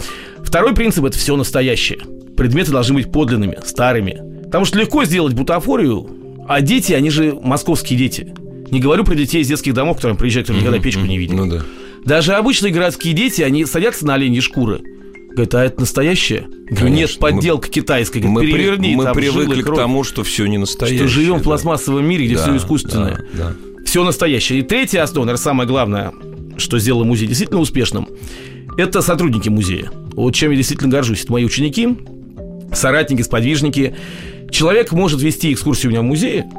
Второй 0.47 0.73
принцип– 0.73 1.03
это 1.05 1.17
все 1.17 1.35
настоящее. 1.35 1.99
Предметы 2.37 2.71
должны 2.71 2.95
быть 2.95 3.11
подлинными, 3.11 3.57
старыми. 3.65 4.45
Потому 4.45 4.63
что 4.63 4.79
легко 4.79 5.03
сделать 5.03 5.33
бутафорию, 5.33 6.09
а 6.47 6.61
дети, 6.61 6.93
они 6.93 7.09
же 7.09 7.33
московские 7.33 7.99
дети. 7.99 8.33
Не 8.71 8.79
говорю 8.79 9.03
про 9.03 9.13
детей 9.13 9.41
из 9.41 9.49
детских 9.49 9.73
домов, 9.73 9.97
которые 9.97 10.17
приезжают, 10.17 10.47
которые 10.47 10.61
никогда 10.61 10.81
печку 10.81 11.01
не 11.01 11.17
видели. 11.17 11.35
Ну 11.35 11.47
да. 11.47 11.63
Даже 12.05 12.33
обычные 12.35 12.71
городские 12.71 13.13
дети, 13.13 13.41
они 13.41 13.65
садятся 13.65 14.07
на 14.07 14.13
оленьи 14.13 14.39
шкуры. 14.39 14.79
Говорят, 15.31 15.53
а 15.53 15.65
это 15.65 15.81
настоящее? 15.81 16.47
Говорю, 16.69 16.95
нет, 16.95 17.19
подделка 17.19 17.67
мы, 17.67 17.73
китайская. 17.73 18.21
Говорит, 18.21 18.53
мы 18.53 18.57
переверни, 18.57 18.95
мы 18.95 19.03
там 19.03 19.15
привыкли 19.15 19.61
к 19.61 19.75
тому, 19.75 20.05
что 20.05 20.23
все 20.23 20.45
не 20.45 20.57
настоящее. 20.57 20.99
Что 20.99 21.07
живем 21.09 21.33
да. 21.33 21.39
в 21.39 21.43
пластмассовом 21.43 22.05
мире, 22.05 22.25
где 22.25 22.37
да, 22.37 22.43
все 22.43 22.55
искусственное. 22.55 23.25
Да, 23.33 23.53
да. 23.77 23.83
Все 23.85 24.01
настоящее. 24.05 24.59
И 24.59 24.61
третья 24.61 25.03
основа, 25.03 25.25
наверное, 25.25 25.43
самое 25.43 25.67
главное, 25.67 26.13
что 26.55 26.79
сделало 26.79 27.03
музей 27.03 27.27
действительно 27.27 27.59
успешным, 27.59 28.07
это 28.77 29.01
сотрудники 29.01 29.49
музея. 29.49 29.91
Вот 30.13 30.33
чем 30.33 30.51
я 30.51 30.57
действительно 30.57 30.89
горжусь. 30.89 31.23
Это 31.23 31.31
мои 31.31 31.43
ученики, 31.45 31.97
соратники, 32.73 33.21
сподвижники. 33.21 33.95
Человек 34.49 34.91
может 34.91 35.21
вести 35.21 35.51
экскурсию 35.51 35.89
у 35.89 35.91
меня 35.91 36.01
в 36.01 36.05
музее, 36.05 36.49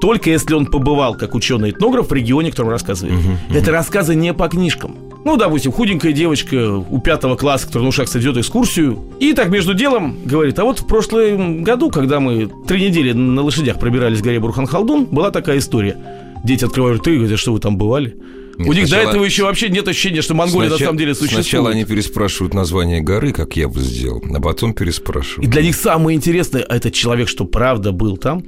только 0.00 0.30
если 0.30 0.54
он 0.54 0.66
побывал 0.66 1.14
как 1.14 1.34
ученый-этнограф 1.34 2.08
в 2.08 2.12
регионе, 2.12 2.48
о 2.48 2.50
котором 2.52 2.70
рассказывает. 2.70 3.18
Uh-huh, 3.18 3.36
uh-huh. 3.50 3.58
Это 3.58 3.72
рассказы 3.72 4.14
не 4.14 4.32
по 4.32 4.48
книжкам. 4.48 4.94
Ну, 5.24 5.36
допустим, 5.36 5.72
худенькая 5.72 6.12
девочка 6.12 6.76
у 6.76 7.00
пятого 7.00 7.34
класса, 7.34 7.66
которая 7.66 7.84
на 7.84 7.88
ушах 7.88 8.14
ведет 8.14 8.36
экскурсию, 8.36 9.00
и 9.18 9.32
так 9.32 9.48
между 9.48 9.74
делом 9.74 10.16
говорит, 10.24 10.56
а 10.60 10.64
вот 10.64 10.78
в 10.78 10.86
прошлом 10.86 11.64
году, 11.64 11.90
когда 11.90 12.20
мы 12.20 12.48
три 12.68 12.88
недели 12.88 13.12
на 13.12 13.42
лошадях 13.42 13.80
пробирались 13.80 14.20
к 14.20 14.22
горе 14.22 14.38
Бурхан-Халдун, 14.38 15.06
была 15.06 15.32
такая 15.32 15.58
история. 15.58 15.96
Дети 16.44 16.64
открывают 16.64 17.00
рты 17.00 17.14
и 17.14 17.18
говорят, 17.18 17.40
что 17.40 17.52
вы 17.52 17.58
там 17.58 17.76
бывали? 17.76 18.16
Нет, 18.58 18.68
У 18.68 18.72
них 18.72 18.82
до 18.84 18.88
сначала- 18.88 19.10
этого 19.10 19.24
еще 19.24 19.42
вообще 19.44 19.68
нет 19.68 19.86
ощущения, 19.86 20.22
что 20.22 20.34
Монголия 20.34 20.70
на 20.70 20.76
Сначала- 20.76 20.88
самом 20.88 20.98
деле 20.98 21.14
существует. 21.14 21.44
Сначала 21.44 21.70
они 21.70 21.84
переспрашивают 21.84 22.54
название 22.54 23.00
горы, 23.02 23.32
как 23.32 23.56
я 23.56 23.68
бы 23.68 23.80
сделал, 23.80 24.22
а 24.34 24.40
потом 24.40 24.70
И 24.72 24.74
переспрашивают. 24.74 25.50
для 25.50 25.62
них 25.62 25.76
самое 25.76 26.16
интересное, 26.16 26.62
а 26.62 26.76
этот 26.76 26.94
человек, 26.94 27.28
что 27.28 27.44
правда 27.44 27.92
был 27.92 28.16
там. 28.16 28.42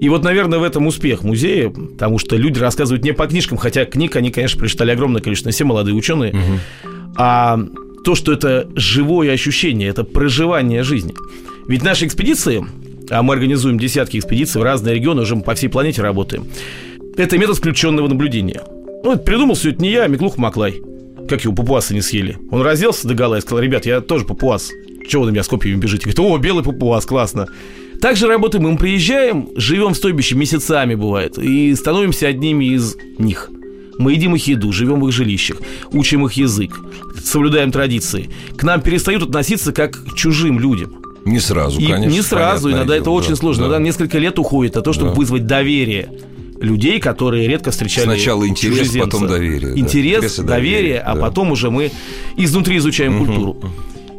И 0.00 0.08
вот, 0.08 0.22
наверное, 0.24 0.58
в 0.58 0.62
этом 0.62 0.86
успех 0.86 1.24
музея, 1.24 1.68
потому 1.68 2.18
что 2.18 2.36
люди 2.36 2.58
рассказывают 2.58 3.04
не 3.04 3.12
по 3.12 3.26
книжкам, 3.26 3.58
хотя 3.58 3.84
книг 3.84 4.16
они, 4.16 4.30
конечно, 4.30 4.58
прочитали 4.58 4.92
огромное 4.92 5.20
количество, 5.20 5.50
все 5.52 5.64
молодые 5.64 5.94
ученые, 5.94 6.34
а 7.16 7.58
то, 8.04 8.14
что 8.14 8.32
это 8.32 8.68
живое 8.76 9.32
ощущение, 9.32 9.88
это 9.88 10.04
проживание 10.04 10.82
жизни. 10.84 11.12
Ведь 11.68 11.82
наши 11.82 12.06
экспедиции, 12.06 12.64
а 13.10 13.22
мы 13.22 13.34
организуем 13.34 13.78
десятки 13.78 14.16
экспедиций 14.18 14.60
в 14.60 14.64
разные 14.64 14.94
регионы, 14.94 15.22
уже 15.22 15.36
мы 15.36 15.42
по 15.42 15.54
всей 15.54 15.68
планете 15.68 16.00
работаем, 16.00 16.46
это 17.18 17.36
метод 17.36 17.58
включенного 17.58 18.08
наблюдения. 18.08 18.62
Ну, 19.02 19.12
это 19.12 19.22
придумал 19.22 19.54
все 19.54 19.70
это 19.70 19.82
не 19.82 19.90
я, 19.90 20.04
а 20.04 20.08
Миклух 20.08 20.36
Маклай. 20.36 20.80
Как 21.28 21.42
его 21.44 21.54
папуасы 21.54 21.94
не 21.94 22.00
съели. 22.02 22.38
Он 22.50 22.62
разделся 22.62 23.06
до 23.06 23.14
гола 23.14 23.36
и 23.38 23.40
сказал, 23.40 23.60
ребят, 23.62 23.86
я 23.86 24.00
тоже 24.00 24.24
папуас. 24.24 24.70
Чего 25.08 25.22
вы 25.22 25.28
на 25.28 25.32
меня 25.32 25.42
с 25.42 25.48
копьями 25.48 25.78
бежите? 25.78 26.02
Говорит, 26.10 26.20
о, 26.20 26.38
белый 26.38 26.64
папуас, 26.64 27.06
классно. 27.06 27.46
Также 28.00 28.26
работаем, 28.26 28.64
мы 28.64 28.76
приезжаем, 28.76 29.48
живем 29.56 29.92
в 29.92 29.96
стойбище 29.96 30.34
месяцами 30.34 30.94
бывает, 30.94 31.36
и 31.38 31.74
становимся 31.74 32.28
одними 32.28 32.64
из 32.74 32.96
них. 33.18 33.50
Мы 33.98 34.12
едим 34.14 34.34
их 34.34 34.46
еду, 34.46 34.72
живем 34.72 35.00
в 35.00 35.08
их 35.08 35.12
жилищах, 35.14 35.58
учим 35.92 36.24
их 36.24 36.32
язык, 36.32 36.80
соблюдаем 37.22 37.70
традиции. 37.70 38.30
К 38.56 38.62
нам 38.62 38.80
перестают 38.80 39.22
относиться 39.24 39.72
как 39.72 39.92
к 39.92 40.14
чужим 40.14 40.58
людям. 40.58 41.02
Не 41.26 41.38
сразу, 41.38 41.78
И 41.78 41.86
конечно. 41.86 42.10
не 42.10 42.22
сразу, 42.22 42.70
иногда 42.72 42.94
это 42.96 43.04
дело, 43.04 43.14
очень 43.14 43.30
да, 43.30 43.36
сложно. 43.36 43.64
да. 43.64 43.68
Иногда 43.68 43.84
несколько 43.84 44.16
лет 44.18 44.38
уходит 44.38 44.74
на 44.76 44.80
то, 44.80 44.94
чтобы 44.94 45.10
Да. 45.10 45.16
вызвать 45.16 45.46
доверие 45.46 46.10
людей, 46.60 47.00
которые 47.00 47.48
редко 47.48 47.70
встречали 47.70 48.04
Сначала 48.04 48.46
интерес, 48.46 48.78
чужеземца. 48.78 49.10
потом 49.10 49.28
доверие, 49.28 49.60
да. 49.74 49.78
Интерес, 49.80 50.16
Интерес 50.16 50.38
и 50.38 50.42
доверие, 50.42 50.72
доверие, 50.78 50.98
а 51.00 51.14
да. 51.14 51.20
потом 51.20 51.52
уже 51.52 51.70
мы 51.70 51.90
изнутри 52.36 52.76
изучаем 52.78 53.24
культуру. 53.24 53.56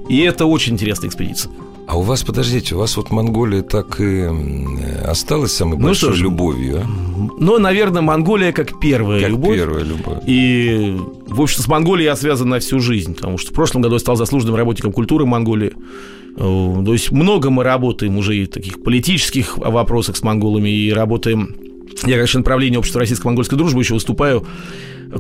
И 0.10 0.18
это 0.20 0.46
очень 0.46 0.74
интересная 0.74 1.10
экспедиция. 1.10 1.52
А 1.88 1.98
у 1.98 2.02
вас, 2.04 2.24
подождите, 2.24 2.76
у 2.76 2.78
вас 2.80 2.96
вот 2.96 3.12
Монголия 3.12 3.64
так 3.64 4.00
и 4.00 4.28
осталась 5.06 5.52
самой 5.52 5.78
Ну 5.78 5.86
большой 5.88 6.14
ж, 6.14 6.22
любовью, 6.22 6.82
а? 6.84 7.32
Но, 7.38 7.60
наверное, 7.60 8.02
Монголия 8.02 8.54
как 8.54 8.80
первая 8.80 9.20
Как 9.20 9.30
любовь. 9.30 9.58
первая 9.58 9.84
любовь. 9.84 10.18
И, 10.26 10.96
в 11.28 11.42
общем, 11.42 11.62
с 11.62 11.68
Монголией 11.68 12.06
я 12.06 12.16
связан 12.16 12.50
на 12.50 12.60
всю 12.60 12.80
жизнь, 12.80 13.16
потому 13.16 13.38
что 13.38 13.52
в 13.52 13.54
прошлом 13.54 13.82
году 13.82 13.96
я 13.96 14.00
стал 14.00 14.16
заслуженным 14.16 14.56
работником 14.56 14.94
культуры 14.94 15.26
Монголии. 15.26 15.74
Э, 16.38 16.84
То 16.86 16.94
есть 16.94 17.12
много 17.12 17.50
мы 17.50 17.64
работаем 17.64 18.18
уже 18.18 18.38
и 18.38 18.46
в 18.46 18.50
таких 18.50 18.82
политических 18.84 19.58
вопросах 19.58 20.16
с 20.18 20.24
монголами, 20.24 20.70
и 20.70 20.92
работаем... 20.94 21.56
Я, 22.04 22.16
конечно, 22.16 22.40
направление 22.40 22.80
общества 22.80 23.00
российско-монгольской 23.02 23.56
дружбы 23.56 23.82
еще 23.82 23.94
выступаю. 23.94 24.46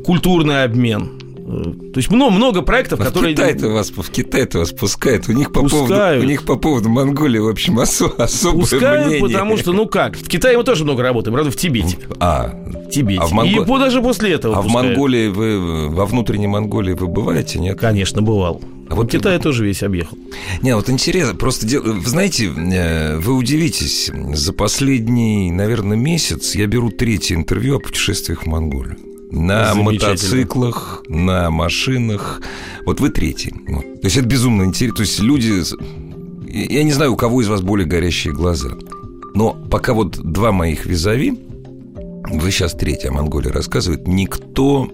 Культурный 0.05 0.63
обмен. 0.63 1.11
Э, 1.47 1.91
То 1.93 1.97
есть 1.97 2.09
много, 2.11 2.31
много 2.33 2.61
проектов, 2.61 2.99
А 3.01 3.03
которые... 3.05 3.33
в 3.33 3.37
Китай-то 3.37 3.67
вас, 3.69 3.91
в 3.91 4.09
Китай-то 4.09 4.59
вас 4.59 4.71
пускают. 4.71 5.27
У 5.27 5.33
них 5.33 5.51
по 5.51 5.67
поводу, 5.67 5.93
у 6.19 6.23
них 6.23 6.43
по 6.45 6.55
поводу 6.55 6.89
Монголии, 6.89 7.39
в 7.39 7.47
общем, 7.49 7.79
осо- 7.79 8.15
особое 8.17 8.61
Пускают, 8.61 9.07
мнение. 9.07 9.27
потому 9.27 9.57
что, 9.57 9.73
ну 9.73 9.85
как, 9.87 10.15
в 10.15 10.27
Китае 10.27 10.57
мы 10.57 10.63
тоже 10.63 10.83
много 10.85 11.03
работаем, 11.03 11.33
правда, 11.33 11.51
в 11.51 11.55
Тибете. 11.57 11.97
А, 12.19 12.51
В 12.85 12.89
Тибете. 12.89 13.21
А 13.21 13.25
в 13.27 13.33
Монго- 13.33 13.63
И 13.63 13.65
по- 13.65 13.79
даже 13.79 14.01
после 14.01 14.31
этого 14.33 14.55
а 14.57 14.61
в 14.61 14.65
пускают. 14.65 14.87
Монголии 14.89 15.27
вы, 15.27 15.89
во 15.89 16.05
внутренней 16.05 16.47
Монголии 16.47 16.93
вы 16.93 17.07
бываете, 17.07 17.59
нет? 17.59 17.77
Конечно, 17.79 18.21
бывал. 18.21 18.61
А 18.91 18.95
вот 18.95 19.09
Китай 19.09 19.39
тоже 19.39 19.65
весь 19.65 19.83
объехал. 19.83 20.17
Не, 20.61 20.75
вот 20.75 20.89
интересно, 20.89 21.33
просто 21.33 21.65
вы 21.79 22.09
знаете, 22.09 22.47
э, 22.47 23.17
вы 23.19 23.33
удивитесь, 23.35 24.11
за 24.33 24.51
последний, 24.51 25.49
наверное, 25.49 25.95
месяц 25.95 26.55
я 26.55 26.67
беру 26.67 26.89
третье 26.89 27.35
интервью 27.35 27.77
о 27.77 27.79
путешествиях 27.79 28.43
в 28.43 28.47
Монголию. 28.47 28.97
На 29.31 29.73
мотоциклах, 29.75 31.05
на 31.07 31.49
машинах. 31.49 32.41
Вот 32.85 32.99
вы 32.99 33.11
третий. 33.11 33.53
Вот. 33.65 34.01
То 34.01 34.07
есть 34.07 34.17
это 34.17 34.27
безумно 34.27 34.63
интересно. 34.63 34.97
То 34.97 35.03
есть 35.03 35.19
люди... 35.21 35.63
Я 36.49 36.83
не 36.83 36.91
знаю, 36.91 37.13
у 37.13 37.15
кого 37.15 37.41
из 37.41 37.47
вас 37.47 37.61
более 37.61 37.87
горящие 37.87 38.33
глаза. 38.33 38.71
Но 39.33 39.53
пока 39.71 39.93
вот 39.93 40.17
два 40.17 40.51
моих 40.51 40.85
визави, 40.85 41.39
вы 42.29 42.51
сейчас 42.51 42.73
третья 42.73 43.07
о 43.07 43.13
Монголии 43.13 43.47
рассказывает, 43.47 44.05
никто 44.05 44.89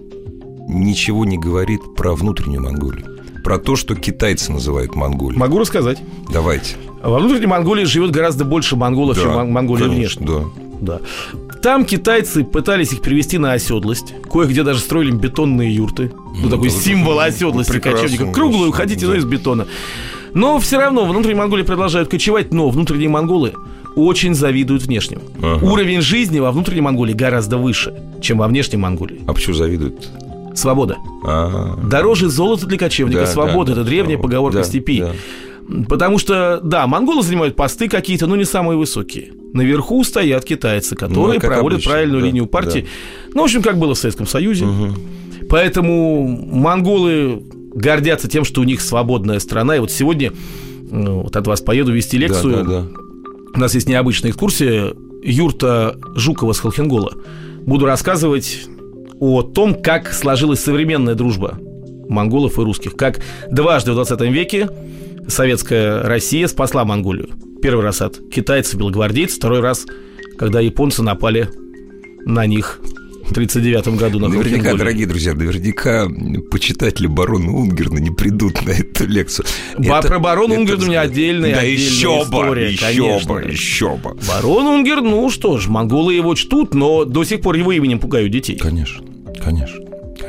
ничего 0.68 1.24
не 1.24 1.36
говорит 1.36 1.80
про 1.96 2.14
внутреннюю 2.14 2.62
Монголию. 2.62 3.17
Про 3.48 3.58
то, 3.58 3.76
что 3.76 3.94
китайцы 3.94 4.52
называют 4.52 4.94
Монголией. 4.94 5.40
Могу 5.40 5.58
рассказать. 5.58 5.96
Давайте. 6.30 6.76
Во 7.02 7.18
внутренней 7.18 7.46
Монголии 7.46 7.84
живет 7.84 8.10
гораздо 8.10 8.44
больше 8.44 8.76
монголов, 8.76 9.18
чем 9.18 9.32
Мон- 9.32 9.50
Монголия 9.50 9.88
конечно, 9.88 10.26
внешне. 10.26 10.52
Да. 10.82 11.00
Да. 11.00 11.56
Там 11.62 11.86
китайцы 11.86 12.44
пытались 12.44 12.92
их 12.92 13.00
привести 13.00 13.38
на 13.38 13.54
оседлость. 13.54 14.12
Кое-где 14.30 14.64
даже 14.64 14.80
строили 14.80 15.12
бетонные 15.12 15.74
юрты. 15.74 16.12
Ну, 16.42 16.50
такой 16.50 16.68
это 16.68 16.76
символ 16.76 17.20
оседлости 17.20 17.72
прекрасно, 17.72 18.02
кочевников. 18.02 18.34
Круглую, 18.34 18.70
ходите, 18.70 19.06
да. 19.06 19.12
но 19.12 19.18
из 19.18 19.24
бетона. 19.24 19.66
Но 20.34 20.58
все 20.58 20.78
равно 20.78 21.06
внутренние 21.06 21.38
Монголии 21.38 21.64
продолжают 21.64 22.10
кочевать, 22.10 22.52
но 22.52 22.68
внутренние 22.68 23.08
монголы 23.08 23.54
очень 23.96 24.34
завидуют 24.34 24.82
внешним. 24.82 25.22
Ага. 25.40 25.64
Уровень 25.64 26.02
жизни 26.02 26.38
во 26.38 26.52
внутренней 26.52 26.82
Монголии 26.82 27.14
гораздо 27.14 27.56
выше, 27.56 27.94
чем 28.20 28.36
во 28.36 28.46
внешней 28.46 28.76
Монголии. 28.76 29.22
А 29.26 29.32
почему 29.32 29.54
завидуют? 29.54 30.06
Свобода. 30.58 30.98
А, 31.24 31.76
Дороже 31.82 32.28
золота 32.28 32.66
для 32.66 32.78
кочевника, 32.78 33.20
да, 33.20 33.26
свобода. 33.26 33.74
да, 33.74 33.80
это 33.80 33.88
древняя 33.88 34.16
да, 34.16 34.22
поговорка 34.22 34.58
да, 34.58 34.64
степи. 34.64 35.00
да. 35.00 35.12
Потому 35.88 36.18
что, 36.18 36.60
да, 36.62 36.86
монголы 36.86 37.22
занимают 37.22 37.54
посты 37.54 37.88
какие-то, 37.88 38.26
но 38.26 38.36
не 38.36 38.44
самые 38.44 38.78
высокие. 38.78 39.32
Наверху 39.52 40.02
стоят 40.02 40.44
китайцы, 40.44 40.96
которые 40.96 41.34
Ну, 41.34 41.40
проводят 41.40 41.76
обычно, 41.76 41.90
правильную 41.90 42.20
да, 42.20 42.26
линию 42.26 42.46
партии. 42.46 42.86
Ну, 43.34 43.42
в 43.42 43.44
общем, 43.44 43.62
как 43.62 43.78
было 43.78 43.94
в 43.94 43.98
Советском 43.98 44.26
Союзе. 44.26 44.66
Поэтому 45.48 46.26
монголы 46.26 47.42
гордятся 47.74 48.28
тем, 48.28 48.44
что 48.44 48.60
у 48.60 48.64
них 48.64 48.80
свободная 48.80 49.38
страна. 49.40 49.76
И 49.76 49.78
вот 49.78 49.90
сегодня 49.90 50.32
ну, 50.90 51.22
вот 51.22 51.36
от 51.36 51.46
вас 51.46 51.60
поеду 51.60 51.92
вести 51.92 52.18
лекцию. 52.18 52.56
Да, 52.56 52.62
да, 52.64 52.80
да. 52.82 52.86
У 53.54 53.60
нас 53.60 53.74
есть 53.74 53.88
необычная 53.88 54.30
экскурсия. 54.30 54.94
Юрта 55.22 55.96
Жукова 56.14 56.52
с 56.52 56.60
Холхенгола. 56.60 57.12
Буду 57.66 57.86
рассказывать 57.86 58.68
о 59.20 59.42
том, 59.42 59.74
как 59.74 60.12
сложилась 60.12 60.60
современная 60.60 61.14
дружба 61.14 61.58
монголов 62.08 62.58
и 62.58 62.62
русских. 62.62 62.96
Как 62.96 63.20
дважды 63.50 63.92
в 63.92 63.94
20 63.94 64.20
веке 64.22 64.68
советская 65.28 66.02
Россия 66.02 66.46
спасла 66.48 66.84
Монголию. 66.84 67.28
Первый 67.60 67.84
раз 67.84 68.00
от 68.00 68.18
китайцев, 68.30 68.78
белогвардейцев, 68.78 69.36
второй 69.36 69.60
раз, 69.60 69.86
когда 70.38 70.60
японцы 70.60 71.02
напали 71.02 71.48
на 72.24 72.46
них 72.46 72.80
1939 73.30 73.98
году 74.00 74.18
на 74.18 74.28
Наверняка, 74.28 74.74
дорогие 74.74 75.06
друзья, 75.06 75.34
наверняка 75.34 76.08
почитатели 76.50 77.06
барона 77.06 77.52
Унгерна 77.52 77.98
не 77.98 78.10
придут 78.10 78.64
на 78.66 78.70
эту 78.70 79.06
лекцию. 79.06 79.46
Ба- 79.78 79.98
Это- 79.98 80.08
про 80.08 80.18
барона 80.18 80.54
Унгерна 80.54 80.84
у 80.84 80.88
меня 80.88 81.00
отдельная- 81.02 81.54
Да 81.54 81.60
отдельная 81.60 81.86
еще 81.86 82.16
бы, 82.18 82.22
история, 82.24 82.70
еще 82.70 82.84
конечно. 82.86 83.34
бы, 83.34 83.40
еще 83.42 83.96
бы. 83.96 84.16
Барон 84.28 84.66
Унгер, 84.66 85.00
ну 85.02 85.28
что 85.30 85.58
ж, 85.58 85.68
монголы 85.68 86.14
его 86.14 86.34
чтут, 86.34 86.74
но 86.74 87.04
до 87.04 87.24
сих 87.24 87.40
пор 87.40 87.56
его 87.56 87.72
именем 87.72 87.98
пугают 87.98 88.32
детей. 88.32 88.56
Конечно, 88.56 89.04
конечно, 89.42 89.78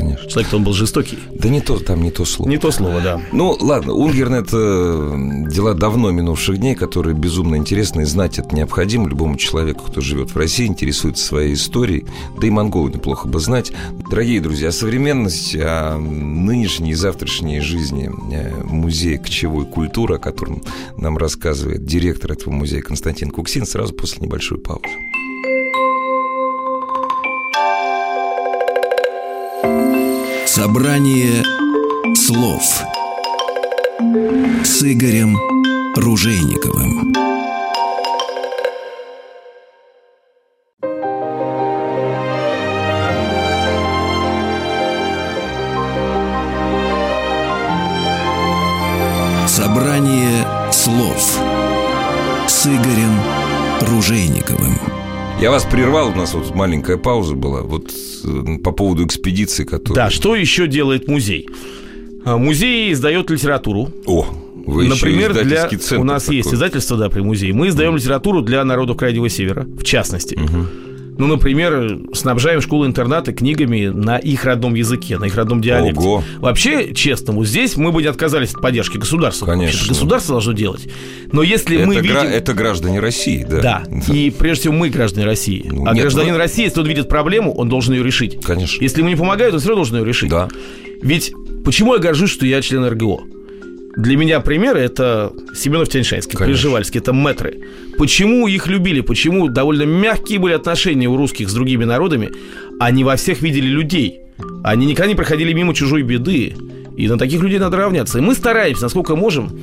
конечно. 0.09 0.29
Человек-то 0.29 0.57
он 0.57 0.63
был 0.63 0.73
жестокий. 0.73 1.19
Да 1.31 1.49
не 1.49 1.61
то, 1.61 1.79
там 1.79 2.01
не 2.01 2.11
то 2.11 2.25
слово. 2.25 2.49
Не 2.49 2.57
то 2.57 2.71
слово, 2.71 3.01
да. 3.01 3.21
Ну, 3.31 3.55
ладно, 3.59 3.93
Унгерн– 3.93 4.33
это 4.35 5.47
дела 5.49 5.73
давно 5.73 6.11
минувших 6.11 6.57
дней, 6.57 6.75
которые 6.75 7.15
безумно 7.15 7.55
интересны, 7.55 8.01
и 8.01 8.05
знать 8.05 8.39
это 8.39 8.55
необходимо 8.55 9.07
любому 9.07 9.37
человеку, 9.37 9.85
кто 9.85 10.01
живет 10.01 10.31
в 10.31 10.37
России, 10.37 10.65
интересуется 10.65 11.25
своей 11.25 11.53
историей, 11.53 12.05
да 12.39 12.47
и 12.47 12.49
монголы 12.49 12.91
неплохо 12.91 13.27
бы 13.27 13.39
знать. 13.39 13.71
Дорогие 14.09 14.41
друзья, 14.41 14.69
о 14.69 14.71
современности, 14.71 15.57
о 15.57 15.97
нынешней 15.97 16.91
и 16.91 16.95
завтрашней 16.95 17.59
жизни 17.59 18.09
э, 18.33 18.63
музея 18.63 19.17
кочевой 19.17 19.65
культуры, 19.65 20.15
о 20.15 20.19
котором 20.19 20.63
нам 20.97 21.17
рассказывает 21.17 21.85
директор 21.85 22.31
этого 22.31 22.53
музея 22.53 22.81
Константин 22.81 23.31
Куксин, 23.31 23.65
сразу 23.65 23.93
после 23.93 24.25
небольшой 24.25 24.57
паузы. 24.57 25.08
Собрание 30.61 31.41
слов 32.15 32.61
с 34.61 34.83
Игорем 34.83 35.37
Ружейниковым. 35.95 37.13
Собрание 49.47 50.45
слов 50.73 51.39
с 52.47 52.67
Игорем 52.67 53.17
Ружейниковым. 53.79 54.77
Я 55.39 55.51
вас 55.51 55.63
прервал, 55.63 56.09
у 56.09 56.15
нас 56.15 56.33
вот 56.33 56.53
маленькая 56.53 56.97
пауза 56.97 57.35
была, 57.35 57.61
вот 57.61 57.93
по 58.63 58.71
поводу 58.71 59.05
экспедиции, 59.05 59.63
которая... 59.63 60.05
Да, 60.05 60.09
что 60.09 60.35
еще 60.35 60.67
делает 60.67 61.07
музей? 61.07 61.47
А, 62.25 62.38
Музей 62.38 62.91
издает 62.91 63.29
литературу. 63.29 63.89
О, 64.05 64.25
вы 64.65 64.88
Например, 64.88 65.33
для... 65.33 65.69
у 65.97 66.03
нас 66.03 66.23
такой. 66.23 66.38
есть 66.38 66.53
издательство, 66.53 66.97
да, 66.97 67.09
при 67.09 67.21
музее. 67.21 67.53
Мы 67.53 67.69
издаем 67.69 67.95
литературу 67.95 68.41
для 68.41 68.63
народов 68.63 68.97
Крайнего 68.97 69.29
Севера, 69.29 69.63
в 69.63 69.83
частности. 69.83 70.38
Ну, 71.19 71.27
например, 71.27 71.99
снабжаем 72.13 72.61
школы-интернаты 72.61 73.33
книгами 73.33 73.88
на 73.88 74.17
их 74.17 74.45
родном 74.45 74.73
языке, 74.73 75.17
на 75.17 75.25
их 75.25 75.35
родном 75.35 75.59
диалекте. 75.61 75.99
Ого. 75.99 76.23
Вообще, 76.38 76.93
честно, 76.93 77.33
вот 77.33 77.45
здесь 77.45 77.75
мы 77.75 77.91
бы 77.91 78.01
не 78.01 78.07
отказались 78.07 78.53
от 78.53 78.61
поддержки 78.61 78.97
государства. 78.97 79.45
Конечно. 79.45 79.89
Государство 79.89 80.35
должно 80.35 80.53
делать. 80.53 80.88
Но 81.33 81.43
если 81.43 81.77
Это, 81.77 81.88
мы 81.88 81.95
гра- 81.95 82.01
видим... 82.01 82.33
это 82.33 82.53
граждане 82.53 83.01
России, 83.01 83.45
да? 83.47 83.61
Да. 83.61 83.83
И 84.13 84.31
прежде 84.31 84.61
всего 84.61 84.75
мы 84.75 84.89
граждане 84.89 85.25
России. 85.25 85.65
Ну, 85.69 85.85
а 85.85 85.93
нет, 85.93 86.03
гражданин 86.03 86.33
ну- 86.33 86.39
России, 86.39 86.63
если 86.63 86.79
он 86.79 86.88
видит 86.88 87.09
проблему, 87.09 87.53
он 87.53 87.67
должен 87.67 87.93
ее 87.93 88.03
решить. 88.03 88.39
Конечно. 88.41 88.81
Если 88.81 88.99
ему 88.99 89.09
не 89.09 89.17
помогают, 89.17 89.53
он 89.53 89.59
все 89.59 89.69
равно 89.69 89.83
должен 89.83 89.97
ее 89.97 90.05
решить. 90.05 90.29
Да. 90.29 90.47
Ведь 91.01 91.33
почему 91.65 91.95
я 91.95 91.99
горжусь, 91.99 92.31
что 92.31 92.45
я 92.45 92.61
член 92.61 92.85
РГО? 92.85 93.19
Для 93.98 94.15
меня 94.17 94.39
примеры 94.39 94.79
это 94.79 95.34
Семенов 95.55 95.89
Тяньшанский. 95.89 96.38
Приживальский, 96.38 97.00
это 97.00 97.12
мэтры. 97.13 97.60
Почему 97.98 98.48
их 98.48 98.67
любили? 98.67 99.01
Почему 99.01 99.50
довольно 99.50 99.84
мягкие 99.84 100.39
были 100.39 100.53
отношения 100.53 101.08
у 101.08 101.17
русских 101.17 101.50
с 101.50 101.53
другими 101.53 101.84
народами? 101.86 102.29
Они 102.79 103.03
во 103.03 103.15
всех 103.15 103.41
видели 103.41 103.67
людей. 103.67 104.22
Они 104.63 104.86
никогда 104.86 105.10
не 105.10 105.15
проходили 105.15 105.51
мимо 105.53 105.74
чужой 105.74 106.03
беды. 106.03 106.55
И 106.96 107.08
на 107.08 107.17
таких 107.17 107.41
людей 107.41 107.60
надо 107.60 107.77
равняться. 107.77 108.19
И 108.19 108.22
мы 108.22 108.36
стараемся, 108.36 108.84
насколько 108.84 109.15
можем, 109.15 109.58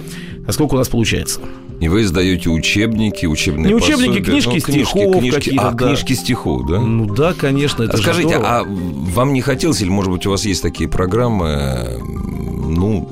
насколько 0.47 0.75
у 0.75 0.79
нас 0.79 0.89
получается. 0.89 1.41
И 1.81 1.89
вы 1.89 2.03
издаете 2.03 2.49
учебники, 2.49 3.27
учебные 3.27 3.69
Не 3.69 3.75
учебники, 3.75 4.07
пособия. 4.19 4.23
книжки 4.25 4.55
Ну, 4.55 4.61
стихов 4.61 5.19
книжки, 5.19 5.35
какие-то, 5.39 5.69
а, 5.69 5.73
да. 5.73 5.87
книжки 5.87 6.13
стихов, 6.15 6.67
да? 6.67 6.81
Ну 6.81 7.07
да, 7.15 7.35
конечно, 7.35 7.83
это 7.83 7.95
А 7.95 7.97
Скажите, 7.99 8.29
здорово. 8.29 8.49
а 8.61 8.65
вам 8.65 9.35
не 9.35 9.43
хотелось, 9.43 9.83
или, 9.83 9.91
может 9.91 10.11
быть, 10.11 10.27
у 10.27 10.31
вас 10.31 10.47
есть 10.47 10.63
такие 10.63 10.89
программы, 10.89 12.01
ну, 12.03 13.09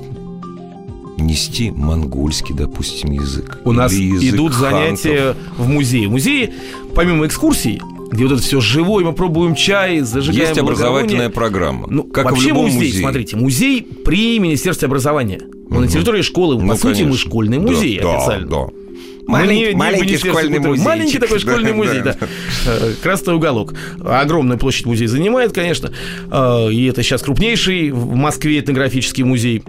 нести 1.27 1.71
монгольский, 1.71 2.55
допустим, 2.55 3.13
язык? 3.13 3.61
У 3.65 3.73
нас 3.73 3.93
язык 3.93 4.35
идут 4.35 4.53
хантов? 4.53 4.71
занятия 5.01 5.37
в 5.57 5.69
музее. 5.69 6.09
В 6.09 6.13
музее, 6.13 6.53
помимо 6.95 7.27
экскурсий, 7.27 7.81
где 8.11 8.25
вот 8.25 8.35
это 8.35 8.43
все 8.43 8.61
живое, 8.61 9.05
мы 9.05 9.13
пробуем 9.13 9.55
чай, 9.55 10.01
зажигаем 10.01 10.49
Есть 10.49 10.59
образовательная 10.59 11.31
программа. 11.31 11.87
Ну, 11.89 12.05
как 12.05 12.27
и 12.27 12.29
в 12.29 12.31
вообще 12.33 12.49
любом 12.49 12.65
музей, 12.67 12.79
музее. 12.79 13.01
смотрите, 13.01 13.37
музей 13.37 13.83
при 14.05 14.39
Министерстве 14.39 14.87
образования. 14.87 15.41
Но 15.71 15.81
на 15.81 15.89
территории 15.89 16.23
школы, 16.23 16.61
Ну, 16.63 16.69
по 16.69 16.77
сути, 16.77 17.03
мы 17.03 17.17
школьный 17.17 17.59
Да, 17.59 17.63
музей 17.65 17.99
да, 18.01 18.17
официально. 18.19 18.47
да. 18.49 18.67
Мы 19.27 19.39
Маленький- 19.39 19.69
не- 19.71 19.75
маленький 19.75 20.19
школьный 20.19 20.59
музейчик. 20.59 20.85
Маленький 20.85 21.19
такой 21.19 21.39
школьный 21.39 21.71
Да, 21.71 21.77
музей, 21.77 22.03
да. 22.03 22.17
да. 22.21 22.27
Э, 22.67 22.93
Красный 23.03 23.35
уголок. 23.35 23.73
Огромную 24.05 24.59
площадь 24.59 24.85
музей 24.85 25.07
занимает, 25.07 25.53
конечно. 25.53 25.91
Э, 26.31 26.69
И 26.71 26.85
это 26.85 27.03
сейчас 27.03 27.23
крупнейший 27.23 27.91
в 27.91 28.15
Москве 28.15 28.61
этнографический 28.61 29.25
музей. 29.25 29.63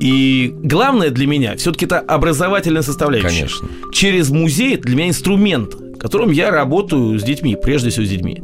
И 0.00 0.52
главное 0.54 1.10
для 1.10 1.26
меня 1.26 1.56
все-таки 1.56 1.86
это 1.86 2.00
образовательная 2.00 2.82
составляющая. 2.82 3.28
Конечно. 3.28 3.68
Через 3.92 4.30
музей 4.30 4.76
для 4.76 4.96
меня 4.96 5.08
инструмент, 5.08 5.74
которым 5.98 6.30
я 6.30 6.50
работаю 6.50 7.18
с 7.18 7.22
детьми, 7.22 7.56
прежде 7.60 7.90
всего 7.90 8.04
с 8.04 8.08
детьми. 8.08 8.42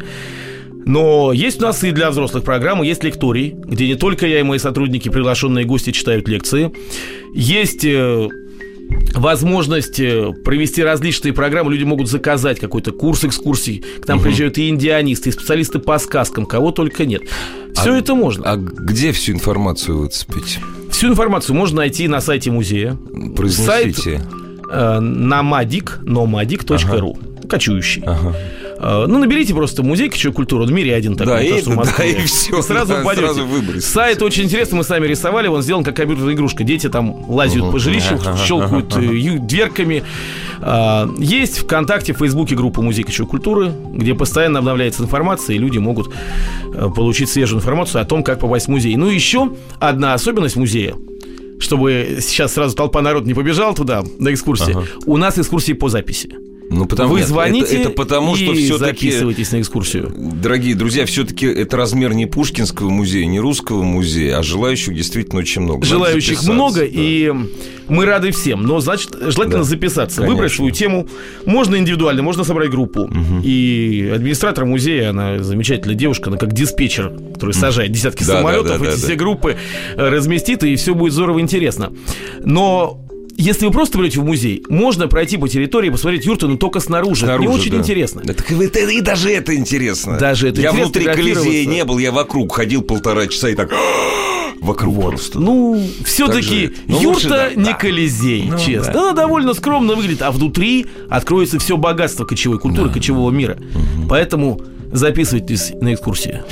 Но 0.84 1.32
есть 1.32 1.60
у 1.60 1.66
нас 1.66 1.84
и 1.84 1.92
для 1.92 2.10
взрослых 2.10 2.44
программы, 2.44 2.86
есть 2.86 3.04
лекторий, 3.04 3.54
где 3.56 3.86
не 3.86 3.94
только 3.94 4.26
я 4.26 4.40
и 4.40 4.42
мои 4.42 4.58
сотрудники, 4.58 5.08
приглашенные 5.08 5.64
гости, 5.64 5.92
читают 5.92 6.26
лекции. 6.26 6.72
Есть 7.34 7.84
э, 7.84 8.28
возможность 9.14 10.00
э, 10.00 10.32
провести 10.44 10.82
различные 10.82 11.32
программы. 11.32 11.72
Люди 11.72 11.84
могут 11.84 12.08
заказать 12.08 12.58
какой-то 12.58 12.92
курс 12.92 13.24
экскурсий. 13.24 13.84
К 14.00 14.08
нам 14.08 14.20
приезжают 14.20 14.58
и 14.58 14.68
индианисты, 14.68 15.28
и 15.28 15.32
специалисты 15.32 15.78
по 15.78 15.98
сказкам, 15.98 16.46
кого 16.46 16.72
только 16.72 17.04
нет. 17.04 17.22
Все 17.74 17.94
это 17.94 18.14
можно. 18.14 18.44
А 18.44 18.56
где 18.56 19.12
всю 19.12 19.32
информацию 19.32 19.98
выцепить? 19.98 20.58
Всю 21.02 21.10
информацию 21.10 21.56
можно 21.56 21.78
найти 21.78 22.06
на 22.06 22.20
сайте 22.20 22.52
музея. 22.52 22.96
Произнесите. 23.36 24.20
э, 24.70 24.98
nomadic, 25.00 26.00
nomadic.ru. 26.04 27.48
Кочующий. 27.48 28.04
Ага. 28.06 28.36
Э, 28.78 29.06
Ну, 29.08 29.18
наберите 29.18 29.52
просто 29.52 29.82
музей 29.82 30.08
кочевой 30.10 30.32
культуры. 30.32 30.62
Он 30.62 30.68
в 30.68 30.72
мире 30.72 30.94
один 30.94 31.16
такой. 31.16 31.34
Да, 31.34 31.42
не 31.42 31.48
то, 31.50 31.56
и- 31.56 31.60
что 31.60 31.70
в 31.72 31.96
да, 31.98 32.04
и 32.04 32.24
всё, 32.26 32.62
сразу 32.62 32.92
да, 32.94 33.00
упадете. 33.00 33.26
сразу 33.26 33.46
выбросите. 33.46 33.80
Сайт 33.92 34.22
очень 34.22 34.44
интересный, 34.44 34.78
мы 34.78 34.84
сами 34.84 35.08
рисовали. 35.08 35.48
Он 35.48 35.60
сделан 35.60 35.82
как 35.82 35.96
компьютерная 35.96 36.34
игрушка. 36.34 36.62
Дети 36.62 36.88
там 36.88 37.28
лазят 37.28 37.68
по 37.72 37.80
жилищу, 37.80 38.20
щелкают 38.46 38.96
э, 38.96 39.02
ю- 39.02 39.40
дверками. 39.40 40.04
А, 40.64 41.08
Есть 41.18 41.58
ВКонтакте, 41.58 42.12
в 42.12 42.18
Фейсбуке 42.18 42.54
группа 42.54 42.80
«Музей 42.82 43.02
кочевой 43.04 43.28
культуры», 43.28 43.72
где 43.92 44.14
постоянно 44.14 44.60
обновляется 44.60 45.02
информация, 45.02 45.56
и 45.56 45.58
люди 45.58 45.78
могут 45.78 46.12
э, 46.72 46.88
получить 46.94 47.28
свежую 47.28 47.60
информацию 47.60 48.00
о 48.00 48.04
том, 48.04 48.22
как 48.22 48.38
попасть 48.38 48.66
в 48.66 48.70
музей. 48.70 48.94
Ну, 48.96 49.08
еще 49.08 49.50
одна 49.80 50.14
особенность 50.14 50.56
музея, 50.56 50.94
чтобы 51.58 52.18
сейчас 52.20 52.54
сразу 52.54 52.76
толпа 52.76 53.02
народ 53.02 53.26
не 53.26 53.34
побежала 53.34 53.74
туда 53.74 54.02
на 54.18 54.32
экскурсии. 54.32 54.72
У 55.04 55.16
нас 55.16 55.36
экскурсии 55.38 55.72
по 55.72 55.88
записи. 55.88 56.30
Ну, 56.72 56.86
потому 56.86 57.12
Вы 57.12 57.20
нет, 57.20 57.28
звоните 57.28 57.76
это, 57.76 57.88
это 57.88 57.90
потому, 57.90 58.34
что 58.34 58.52
и 58.52 58.66
записывайтесь 58.66 59.52
на 59.52 59.60
экскурсию. 59.60 60.12
Дорогие 60.16 60.74
друзья, 60.74 61.04
все-таки 61.04 61.46
это 61.46 61.76
размер 61.76 62.14
не 62.14 62.26
Пушкинского 62.26 62.88
музея, 62.88 63.26
не 63.26 63.40
Русского 63.40 63.82
музея, 63.82 64.38
а 64.38 64.42
желающих 64.42 64.94
действительно 64.94 65.40
очень 65.40 65.60
много. 65.62 65.84
Желающих 65.84 66.42
много, 66.44 66.80
да. 66.80 66.86
и 66.86 67.32
мы 67.88 68.06
рады 68.06 68.30
всем. 68.30 68.62
Но, 68.62 68.80
значит, 68.80 69.10
желательно 69.20 69.58
Да, 69.58 69.64
записаться, 69.64 70.16
конечно. 70.16 70.34
выбрать 70.34 70.52
свою 70.52 70.70
тему. 70.70 71.08
Можно 71.44 71.76
индивидуально, 71.76 72.22
можно 72.22 72.42
собрать 72.44 72.70
группу. 72.70 73.10
И 73.44 74.10
администратор 74.14 74.64
музея, 74.64 75.10
она 75.10 75.42
замечательная 75.42 75.94
девушка, 75.94 76.30
она 76.30 76.38
как 76.38 76.52
диспетчер, 76.52 77.12
который 77.34 77.52
сажает 77.52 77.92
десятки 77.92 78.24
Да, 78.24 78.34
да, 78.34 78.38
самолетов, 78.38 78.68
да, 78.68 78.78
да, 78.78 78.84
эти 78.92 79.00
да. 79.00 79.06
все 79.06 79.14
группы 79.14 79.56
э, 79.96 80.08
разместит, 80.08 80.64
и 80.64 80.74
все 80.76 80.94
будет 80.94 81.12
здорово 81.12 81.40
интересно. 81.40 81.92
Но 82.44 83.01
если 83.36 83.66
вы 83.66 83.72
просто 83.72 83.98
придете 83.98 84.20
в 84.20 84.24
музей, 84.24 84.62
можно 84.68 85.08
пройти 85.08 85.36
по 85.36 85.48
территории, 85.48 85.90
посмотреть 85.90 86.24
юрту, 86.26 86.48
но 86.48 86.56
только 86.56 86.80
снаружи. 86.80 87.26
Это 87.26 87.36
Снаружи, 87.36 87.48
не 87.48 87.54
очень 87.60 87.70
да. 87.72 87.78
интересно. 87.78 88.22
Да 88.24 88.34
так 88.34 88.50
это- 88.50 88.78
и 88.80 89.00
даже 89.00 89.30
это 89.30 89.54
интересно. 89.54 90.18
Даже 90.18 90.48
это 90.48 90.60
Я 90.60 90.70
интересно 90.70 91.00
внутри 91.00 91.04
Колизея 91.34 91.66
не 91.66 91.84
был, 91.84 91.98
я 91.98 92.12
вокруг 92.12 92.52
ходил 92.54 92.82
полтора 92.82 93.26
часа 93.26 93.48
и 93.48 93.54
так 93.54 93.70
вокруг 94.60 95.00
просто. 95.00 95.40
Ну, 95.40 95.84
все-таки. 96.04 96.72
Ну, 96.86 96.94
юрта 97.00 97.08
лучше, 97.08 97.28
да, 97.28 97.50
не 97.54 97.64
да. 97.64 97.72
Колизей, 97.74 98.44
Ну, 98.50 98.58
честно. 98.58 98.92
да. 98.92 99.00
Она 99.00 99.12
довольно 99.12 99.54
скромно 99.54 99.94
выглядит, 99.94 100.22
а 100.22 100.30
внутри 100.30 100.86
откроется 101.10 101.58
все 101.58 101.76
богатство 101.76 102.24
кочевой 102.24 102.58
культуры, 102.60 102.90
кочевого 102.90 103.30
мира. 103.30 103.58
Поэтому 104.08 104.60
записывайтесь 104.92 105.72
на 105.80 105.94
экскурсии. 105.94 106.42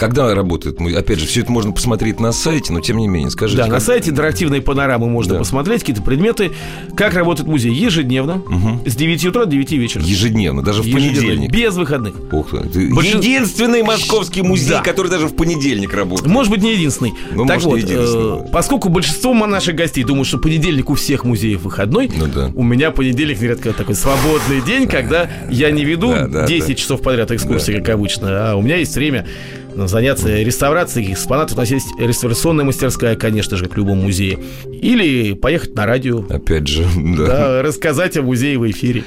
Когда 0.00 0.34
работает? 0.34 0.80
Опять 0.80 1.18
же, 1.20 1.26
все 1.26 1.42
это 1.42 1.52
можно 1.52 1.72
посмотреть 1.72 2.18
на 2.20 2.32
сайте, 2.32 2.72
но 2.72 2.80
тем 2.80 2.96
не 2.96 3.06
менее, 3.06 3.30
скажите. 3.30 3.58
Да, 3.62 3.66
на 3.68 3.74
как- 3.74 3.82
сайте 3.82 4.10
интерактивные 4.10 4.62
панорамы 4.62 5.08
можно 5.10 5.34
Да. 5.34 5.38
посмотреть, 5.40 5.80
какие-то 5.80 6.00
предметы. 6.02 6.52
Как 6.96 7.12
работает 7.14 7.48
музей? 7.48 7.72
Ежедневно, 7.74 8.42
с 8.86 8.96
9 8.96 9.26
утра 9.26 9.44
до 9.44 9.50
9 9.52 9.76
вечера. 9.76 10.02
Ежедневно, 10.02 10.62
даже 10.62 10.82
в 10.82 10.86
Ежедневно, 10.86 11.20
понедельник. 11.20 11.50
Без 11.52 11.76
выходных. 11.76 12.14
Ух 12.32 12.50
ты. 12.50 12.56
Это 12.56 12.78
Большин- 12.78 13.18
Единственный 13.18 13.82
московский 13.82 14.40
музей, 14.42 14.70
Да. 14.70 14.80
который 14.82 15.10
даже 15.10 15.26
в 15.26 15.34
понедельник 15.36 15.92
работает. 15.92 16.26
Может 16.30 16.50
быть, 16.50 16.62
не 16.62 16.72
единственный. 16.72 17.12
Ну, 17.34 17.44
так 17.46 17.56
может, 17.56 17.68
вот, 17.68 17.76
единственный, 17.76 18.38
э, 18.46 18.50
поскольку 18.50 18.88
большинство 18.88 19.34
наших 19.34 19.74
гостей 19.74 20.02
думают, 20.04 20.26
что 20.28 20.38
понедельник 20.38 20.88
у 20.88 20.94
всех 20.94 21.24
музеев 21.24 21.60
выходной, 21.62 22.10
Ну 22.16 22.26
да. 22.26 22.50
у 22.54 22.62
меня 22.62 22.90
понедельник 22.90 23.40
нередко 23.40 23.72
такой 23.74 23.94
свободный 23.96 24.62
день, 24.66 24.88
когда 24.88 25.28
я 25.50 25.70
не 25.70 25.84
веду 25.84 26.08
Да, 26.12 26.26
да, 26.26 26.46
10 26.46 26.68
да. 26.68 26.74
часов 26.74 27.02
подряд 27.02 27.30
экскурсии, 27.30 27.72
как 27.72 27.90
обычно, 27.90 28.52
а 28.52 28.56
у 28.56 28.62
меня 28.62 28.76
есть 28.76 28.94
время 28.94 29.26
заняться 29.74 30.42
реставрацией 30.42 31.12
экспонатов. 31.12 31.56
У 31.56 31.60
нас 31.60 31.70
есть 31.70 31.86
реставрационная 31.98 32.64
мастерская, 32.64 33.16
конечно 33.16 33.56
же, 33.56 33.64
как 33.64 33.74
в 33.74 33.76
любом 33.76 33.98
музее. 33.98 34.38
Или 34.70 35.34
поехать 35.34 35.74
на 35.74 35.86
радио, 35.86 36.24
Опять 36.28 36.66
же, 36.66 36.84
да. 36.96 37.26
да, 37.26 37.62
рассказать 37.62 38.16
о 38.16 38.22
музее 38.22 38.58
в 38.58 38.70
эфире. 38.70 39.04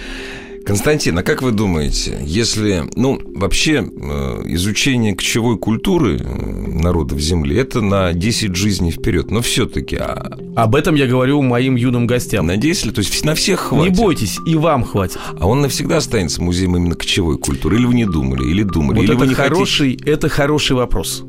Константин, 0.66 1.18
а 1.18 1.24
как 1.24 1.42
вы 1.42 1.52
думаете, 1.52 2.18
если, 2.24 2.84
ну, 2.96 3.20
вообще 3.36 3.84
э, 3.84 4.42
изучение 4.46 5.14
кочевой 5.14 5.58
культуры 5.58 6.18
э, 6.18 6.68
народов 6.82 7.20
Земли, 7.20 7.58
это 7.58 7.82
на 7.82 8.14
10 8.14 8.56
жизней 8.56 8.92
вперед, 8.92 9.30
но 9.30 9.42
все-таки, 9.42 9.98
а 9.98 10.38
Об 10.56 10.76
этом 10.76 10.96
я 10.96 11.08
говорю 11.08 11.42
моим 11.42 11.76
юным 11.76 12.08
гостям. 12.08 12.48
на 12.48 12.56
10 12.56 12.86
ли, 12.86 12.92
то 12.92 13.00
есть 13.00 13.26
на 13.26 13.36
всех 13.36 13.60
хватит? 13.60 13.92
Не 13.92 13.98
бойтесь, 14.04 14.38
и 14.46 14.56
вам 14.56 14.84
хватит. 14.86 15.20
А 15.38 15.48
он 15.48 15.62
навсегда 15.62 15.98
останется 15.98 16.42
музеем 16.42 16.78
именно 16.78 16.96
кочевой 16.96 17.38
культуры? 17.38 17.76
Или 17.78 17.86
вы 17.86 17.94
не 17.96 18.06
думали, 18.06 18.50
или 18.50 18.64
думали, 18.64 18.98
Вот 18.98 19.04
или 19.04 19.12
вы 19.14 19.18
это 19.18 19.28
не 19.28 19.34
хотите? 19.36 19.54
хороший, 19.54 20.00
это 20.06 20.30
хороший 20.30 20.76
вопрос. 20.78 21.24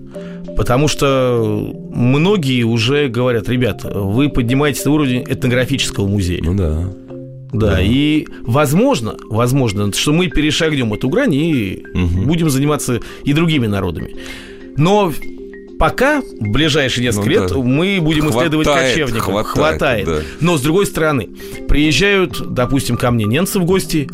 Потому 0.57 0.87
что 0.87 1.75
многие 1.93 2.63
уже 2.63 3.09
говорят, 3.09 3.49
ребят, 3.49 3.83
вы 3.83 4.29
поднимаетесь 4.29 4.85
на 4.85 4.93
уровень 4.93 5.25
этнографического 5.27 6.07
музея. 6.07 6.41
Ну 6.45 6.55
да. 6.55 6.89
Да, 7.55 7.81
и 7.81 8.27
возможно, 8.43 9.17
возможно, 9.31 9.93
что 9.93 10.13
мы 10.13 10.27
перешагнем 10.29 10.93
эту 10.93 11.09
грань 11.09 11.33
и 11.35 11.85
Мгм. 11.95 12.25
будем 12.25 12.51
заниматься 12.51 13.01
и 13.25 13.33
другими 13.33 13.67
народами. 13.69 14.17
Но 14.77 15.13
пока, 15.79 16.21
в 16.21 16.49
ближайшие 16.51 17.05
несколько 17.05 17.27
Ну 17.27 17.31
лет, 17.31 17.47
да. 17.51 17.57
мы 17.59 17.99
будем 18.01 18.29
исследовать 18.31 18.67
Хватает, 18.67 18.93
кочевников. 18.95 19.47
хватает, 19.47 20.07
да. 20.07 20.19
Но, 20.41 20.57
с 20.59 20.63
другой 20.63 20.87
стороны, 20.87 21.29
приезжают, 21.69 22.43
допустим, 22.55 22.97
ко 22.97 23.11
мне 23.11 23.25
немцы 23.25 23.59
в 23.61 23.65
гости, 23.65 24.09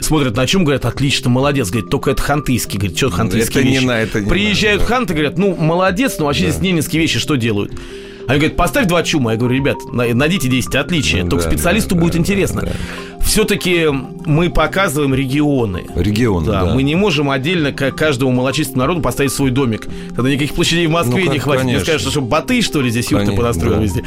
смотрят 0.00 0.36
на 0.36 0.46
чем, 0.46 0.64
говорят, 0.64 0.84
отлично, 0.84 1.28
молодец, 1.30 1.70
говорят, 1.70 1.90
только 1.90 2.10
это 2.12 2.22
хантыйский, 2.22 2.78
говорит, 2.78 2.96
что 2.96 3.10
хантыйские 3.10 3.60
Это 3.62 3.68
не 3.68 3.74
вещи. 3.76 3.84
на- 3.86 4.00
это 4.00 4.20
не 4.20 4.28
Приезжают 4.28 4.82
на, 4.82 4.88
да. 4.88 4.94
ханты, 4.94 5.14
говорят, 5.14 5.36
ну, 5.38 5.54
молодец, 5.56 6.16
но 6.18 6.26
вообще 6.26 6.50
здесь 6.50 6.62
ненецкие 6.62 7.00
вещи 7.02 7.18
что 7.18 7.34
делают? 7.36 7.72
Они 8.26 8.38
говорят, 8.40 8.56
поставь 8.56 8.86
два 8.86 9.02
чума. 9.02 9.32
Я 9.32 9.38
говорю, 9.38 9.56
ребят, 9.56 9.76
найдите 9.92 10.48
10 10.48 10.74
отличия. 10.74 11.24
Ну, 11.24 11.30
Только 11.30 11.44
да, 11.44 11.50
специалисту 11.50 11.94
да, 11.94 12.00
будет 12.00 12.12
да, 12.14 12.18
интересно. 12.18 12.60
Да, 12.62 12.68
да. 12.68 12.72
Все-таки 13.24 13.86
мы 14.24 14.50
показываем 14.50 15.14
регионы. 15.14 15.84
Регионы, 15.94 16.46
да, 16.46 16.64
да. 16.64 16.74
Мы 16.74 16.82
не 16.82 16.94
можем 16.94 17.30
отдельно 17.30 17.72
каждому 17.72 18.30
малочистому 18.32 18.78
народу 18.78 19.00
поставить 19.00 19.32
свой 19.32 19.50
домик. 19.50 19.86
Тогда 20.14 20.30
никаких 20.30 20.54
площадей 20.54 20.86
в 20.86 20.90
Москве 20.90 21.24
ну, 21.24 21.32
не 21.32 21.38
хватит. 21.38 21.62
Конечно. 21.62 21.78
Мне 21.78 21.84
скажут, 21.84 22.10
что 22.10 22.20
Баты, 22.20 22.62
что 22.62 22.80
ли, 22.80 22.90
здесь 22.90 23.10
юрты 23.10 23.32
понастроил 23.32 23.76
да. 23.76 23.82
везде. 23.82 24.02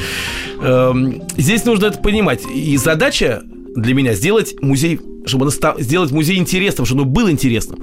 Эм, 0.62 1.22
здесь 1.38 1.66
нужно 1.66 1.88
это 1.88 2.00
понимать. 2.00 2.42
И 2.54 2.76
задача 2.78 3.44
для 3.76 3.94
меня 3.94 4.14
сделать 4.14 4.56
музей, 4.62 5.00
чтобы 5.26 5.50
сделать 5.80 6.12
музей 6.12 6.38
интересным, 6.38 6.86
чтобы 6.86 7.04
он 7.04 7.10
был 7.10 7.30
интересным 7.30 7.80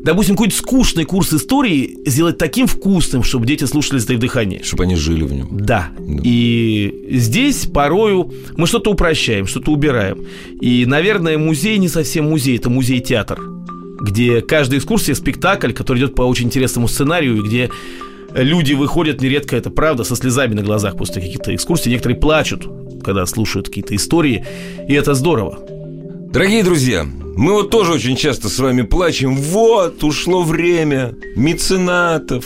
допустим, 0.00 0.36
какой-то 0.36 0.56
скучный 0.56 1.04
курс 1.04 1.32
истории 1.32 1.98
сделать 2.06 2.38
таким 2.38 2.66
вкусным, 2.66 3.22
чтобы 3.22 3.46
дети 3.46 3.64
слушали 3.64 3.98
«Сдаив 3.98 4.20
дыхание». 4.20 4.62
Чтобы 4.62 4.84
они 4.84 4.96
жили 4.96 5.24
в 5.24 5.32
нем. 5.32 5.48
Да. 5.50 5.90
да. 5.98 6.20
И 6.24 7.06
здесь 7.10 7.66
порою 7.66 8.32
мы 8.56 8.66
что-то 8.66 8.90
упрощаем, 8.90 9.46
что-то 9.46 9.72
убираем. 9.72 10.24
И, 10.60 10.84
наверное, 10.86 11.38
музей 11.38 11.78
не 11.78 11.88
совсем 11.88 12.28
музей, 12.30 12.56
это 12.56 12.70
музей-театр, 12.70 13.40
где 14.00 14.40
каждая 14.40 14.78
экскурсия– 14.78 15.14
спектакль, 15.16 15.72
который 15.72 15.98
идет 15.98 16.14
по 16.14 16.22
очень 16.22 16.46
интересному 16.46 16.88
сценарию, 16.88 17.38
и 17.38 17.42
где 17.42 17.70
люди 18.34 18.74
выходят 18.74 19.20
нередко, 19.20 19.56
это 19.56 19.70
правда, 19.70 20.04
со 20.04 20.16
слезами 20.16 20.54
на 20.54 20.62
глазах 20.62 20.96
после 20.96 21.22
каких-то 21.22 21.54
экскурсий. 21.54 21.90
Некоторые 21.90 22.18
плачут, 22.18 22.66
когда 23.02 23.26
слушают 23.26 23.68
какие-то 23.68 23.94
истории, 23.96 24.44
и 24.88 24.94
это 24.94 25.14
здорово. 25.14 25.58
Дорогие 26.30 26.62
друзья, 26.62 27.06
мы 27.38 27.52
вот 27.52 27.70
тоже 27.70 27.92
очень 27.92 28.16
часто 28.16 28.48
с 28.48 28.58
вами 28.58 28.82
плачем. 28.82 29.36
Вот, 29.36 30.02
ушло 30.02 30.42
время 30.42 31.14
меценатов, 31.36 32.44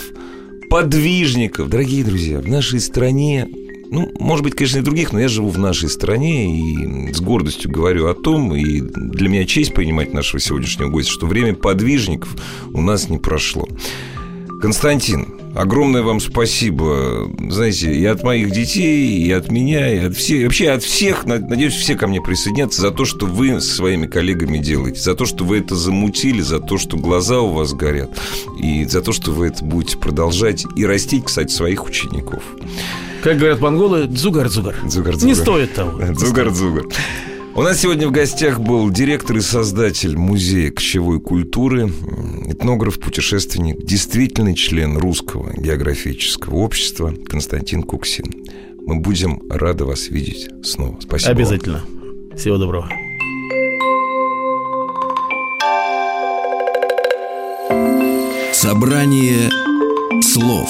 подвижников. 0.69 1.67
Дорогие 1.67 2.03
друзья, 2.03 2.39
в 2.39 2.47
нашей 2.47 2.79
стране 2.79 3.49
ну, 3.89 4.11
может 4.19 4.43
быть, 4.43 4.55
конечно, 4.55 4.77
и 4.77 4.81
других, 4.81 5.11
но 5.11 5.19
я 5.19 5.27
живу 5.27 5.49
в 5.49 5.57
нашей 5.57 5.89
стране 5.89 6.59
и 6.59 7.11
с 7.11 7.21
гордостью 7.21 7.71
говорю 7.71 8.07
о 8.07 8.13
том, 8.13 8.55
и 8.55 8.81
для 8.81 9.29
меня 9.29 9.45
честь 9.45 9.73
принимать 9.73 10.13
нашего 10.13 10.39
сегодняшнего 10.39 10.89
гостя, 10.89 11.11
что 11.11 11.25
время 11.25 11.55
подвижников 11.55 12.35
у 12.71 12.81
нас 12.81 13.09
не 13.09 13.17
прошло. 13.17 13.67
Константин, 14.63 15.27
огромное 15.55 16.03
вам 16.03 16.21
спасибо. 16.21 17.29
Знаете, 17.49 17.93
и 17.93 18.05
от 18.05 18.23
моих 18.23 18.49
детей, 18.51 19.17
и 19.17 19.29
от 19.29 19.51
меня, 19.51 19.93
и 19.93 19.97
от 19.97 20.15
всех, 20.15 20.43
вообще 20.43 20.69
от 20.69 20.83
всех, 20.83 21.25
надеюсь, 21.25 21.73
все 21.73 21.95
ко 21.95 22.07
мне 22.07 22.21
присоединятся 22.21 22.79
за 22.79 22.91
то, 22.91 23.03
что 23.03 23.25
вы 23.25 23.59
с 23.59 23.69
своими 23.69 24.07
коллегами 24.07 24.59
делаете, 24.59 25.01
за 25.01 25.15
то, 25.15 25.25
что 25.25 25.43
вы 25.43 25.57
это 25.57 25.75
замутили, 25.75 26.39
за 26.39 26.61
то, 26.61 26.77
что 26.77 26.95
глаза 26.95 27.41
у 27.41 27.51
вас 27.51 27.73
горят, 27.73 28.11
и 28.57 28.85
за 28.85 29.01
то, 29.01 29.11
что 29.11 29.31
вы 29.31 29.47
это 29.47 29.65
будете 29.65 29.97
продолжать 29.97 30.65
и 30.77 30.85
растить, 30.85 31.25
кстати, 31.25 31.51
своих 31.51 31.83
учеников. 31.85 32.41
Как 33.21 33.37
говорят 33.37 33.59
монголы, 33.59 34.05
дзугар-дзугар. 34.07 34.75
Дзугар-дзугар. 34.85 35.27
Не 35.27 35.35
стоит 35.35 35.73
того. 35.73 35.99
Дзугар-дзугар. 36.13 36.85
У 37.55 37.61
нас 37.61 37.81
сегодня 37.81 38.07
в 38.07 38.11
гостях 38.11 38.59
был 38.59 38.89
директор 38.89 39.37
и 39.37 39.41
создатель 39.41 40.17
Музея 40.17 40.71
кочевой 40.71 41.21
культуры, 41.21 41.91
этнограф, 42.47 42.99
путешественник, 42.99 43.85
действительный 43.85 44.55
член 44.55 44.97
Русского 44.97 45.53
географического 45.55 46.55
общества 46.55 47.13
Константин 47.27 47.83
Куксин. 47.83 48.25
Мы 48.87 48.99
будем 49.01 49.39
рады 49.51 49.85
вас 49.85 50.07
видеть 50.07 50.49
снова. 50.65 50.99
Спасибо. 50.99 51.31
Обязательно. 51.31 51.83
Вам. 51.85 52.37
Всего 52.37 52.57
доброго. 52.57 52.89
Собрание 58.51 59.51
слов 60.23 60.69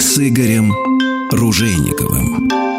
с 0.00 0.18
Игорем 0.18 0.72
Ружейниковым. 1.30 2.71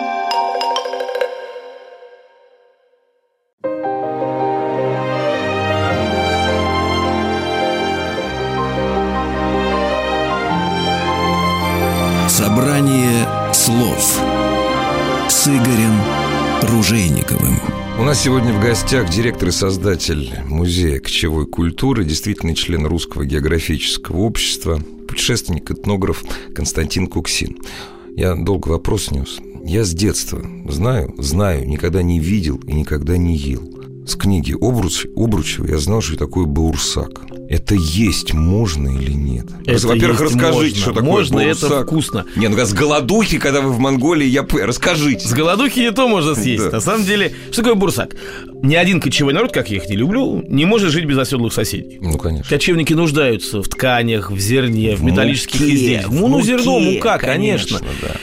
Нас 18.14 18.22
сегодня 18.22 18.54
в 18.54 18.62
гостях 18.62 19.10
директор 19.10 19.50
и 19.50 19.52
создатель 19.52 20.32
Музея 20.46 21.00
кочевой 21.00 21.48
культуры, 21.48 22.04
действительный 22.04 22.54
член 22.54 22.86
Русского 22.86 23.26
географического 23.26 24.18
общества, 24.18 24.80
путешественник, 25.08 25.72
этнограф 25.72 26.24
Константин 26.54 27.08
Куксин. 27.08 27.58
Я 28.16 28.36
долго 28.36 28.68
вопрос 28.68 29.10
нес. 29.10 29.40
Я 29.66 29.84
с 29.84 29.96
детства 29.96 30.46
знаю, 30.68 31.16
знаю, 31.18 31.68
никогда 31.68 32.04
не 32.04 32.20
видел 32.20 32.58
и 32.68 32.74
никогда 32.74 33.18
не 33.18 33.36
ел. 33.36 33.83
С 34.06 34.16
книги 34.16 34.54
Обруч, 34.54 35.06
Обручева 35.16 35.68
я 35.68 35.78
знал, 35.78 36.02
что 36.02 36.18
такое 36.18 36.46
баурсак. 36.46 37.22
Это 37.50 37.76
есть 37.76 38.34
можно 38.34 38.90
или 38.90 39.12
нет? 39.12 39.46
Это 39.66 39.88
Во-первых, 39.88 40.22
расскажите, 40.22 40.54
можно. 40.56 40.76
что 40.82 40.92
такое 40.92 41.04
Можно, 41.04 41.38
баурсак. 41.38 41.72
это 41.72 41.86
вкусно. 41.86 42.26
Не, 42.36 42.48
ну 42.48 42.58
с 42.58 42.74
голодухи, 42.74 43.38
когда 43.38 43.62
вы 43.62 43.72
в 43.72 43.80
Монголии, 43.80 44.26
я 44.26 44.46
расскажите. 44.66 45.28
С 45.28 45.34
голодухи 45.34 45.80
не 45.80 45.92
то 45.92 46.08
можно 46.08 46.36
съесть. 46.36 46.66
Да. 46.66 46.72
На 46.72 46.82
самом 46.82 47.06
деле, 47.06 47.34
что 47.52 47.62
такое 47.62 47.76
бурсак? 47.76 48.16
Ни 48.62 48.76
один 48.76 49.00
кочевой 49.00 49.34
народ, 49.34 49.52
как 49.52 49.70
я 49.70 49.78
их 49.78 49.88
не 49.88 49.96
люблю, 49.96 50.44
не 50.48 50.66
может 50.66 50.92
жить 50.92 51.06
без 51.06 51.18
оседлых 51.18 51.54
соседей. 51.54 52.00
Ну, 52.02 52.18
конечно. 52.18 52.54
Kочевники 52.54 52.94
нуждаются 52.94 53.62
в 53.62 53.68
тканях, 53.68 54.32
в 54.32 54.40
зерне, 54.40 54.96
в, 54.96 55.00
в 55.00 55.04
металлических 55.04 55.62
изделиях. 55.62 56.10
Ну, 56.10 56.28
ну, 56.28 56.42
зерно, 56.42 56.80
мука, 56.80 57.18
конечно. 57.18 57.80
конечно 57.80 57.98
да. 58.02 58.16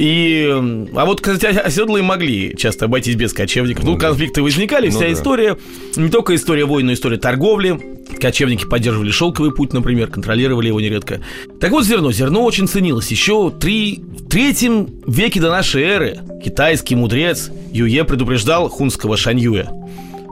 И, 0.00 0.48
а 0.94 1.04
вот, 1.04 1.20
кстати, 1.20 1.44
оседлые 1.44 2.02
могли 2.02 2.56
часто 2.56 2.86
обойтись 2.86 3.16
без 3.16 3.34
кочевников. 3.34 3.84
Ну, 3.84 3.92
ну 3.92 3.98
конфликты 3.98 4.40
возникали, 4.42 4.86
ну, 4.86 4.92
вся 4.92 5.00
да. 5.00 5.12
история, 5.12 5.58
не 5.94 6.08
только 6.08 6.34
история 6.34 6.64
войн, 6.64 6.86
но 6.86 6.94
история 6.94 7.18
торговли. 7.18 7.78
Кочевники 8.18 8.64
поддерживали 8.64 9.10
шелковый 9.10 9.52
путь, 9.52 9.74
например, 9.74 10.08
контролировали 10.08 10.68
его 10.68 10.80
нередко. 10.80 11.20
Так 11.60 11.72
вот, 11.72 11.84
зерно. 11.84 12.12
Зерно 12.12 12.44
очень 12.44 12.66
ценилось. 12.66 13.10
Еще 13.10 13.52
три, 13.60 14.02
в 14.02 14.26
третьем 14.30 14.88
веке 15.06 15.38
до 15.38 15.50
нашей 15.50 15.82
эры 15.82 16.18
китайский 16.42 16.96
мудрец 16.96 17.50
Юе 17.70 18.04
предупреждал 18.04 18.70
хунского 18.70 19.18
Шаньюя– 19.18 19.70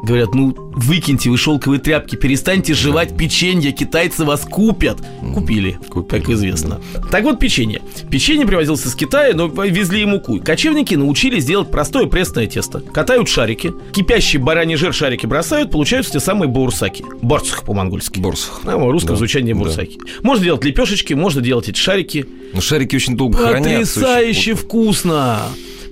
Говорят, 0.03 0.35
ну 0.35 0.55
выкиньте 0.57 1.31
вы 1.31 1.37
шелковые 1.37 1.81
тряпки, 1.81 2.17
перестаньте 2.17 2.75
жевать 2.75 3.17
печенье, 3.17 3.73
китайцы 3.73 4.25
вас 4.25 4.43
купят. 4.43 4.99
Купили, 5.35 5.79
Купили, 5.89 6.21
как 6.21 6.31
известно. 6.31 6.81
Да. 6.95 7.03
Так 7.11 7.25
вот, 7.25 7.39
печенье. 7.39 7.83
Печенье 8.11 8.47
привозилось 8.47 8.87
из 8.87 8.95
Китая, 8.95 9.35
но 9.35 9.47
везли 9.47 10.03
и 10.03 10.05
муку. 10.05 10.41
Кочевники 10.41 10.95
научились 10.95 11.45
делать 11.45 11.71
простое 11.71 12.07
пресное 12.07 12.47
тесто. 12.47 12.81
Катают 12.81 13.29
шарики, 13.29 13.73
кипящий 13.93 14.39
бараний 14.39 14.77
жир 14.77 14.95
шарики 14.95 15.27
бросают, 15.27 15.71
получаются 15.71 16.13
те 16.13 16.21
самые 16.21 16.49
бурсаки. 16.49 17.05
Борцах 17.23 17.65
по-монгольски. 17.65 18.21
Борцах. 18.21 18.61
А, 18.65 18.77
в 18.77 18.91
русском 18.91 19.15
да. 19.15 19.17
звучании 19.17 19.53
бурсаки. 19.53 19.99
Да. 19.99 20.11
Можно 20.23 20.45
делать 20.45 20.65
лепешечки, 20.65 21.15
можно 21.15 21.41
делать 21.41 21.69
эти 21.69 21.79
шарики. 21.79 22.27
Но 22.53 22.61
шарики 22.61 22.97
очень 22.97 23.17
долго 23.17 23.39
хранятся. 23.39 24.01
Потрясающе 24.01 24.55
вкусно. 24.55 25.41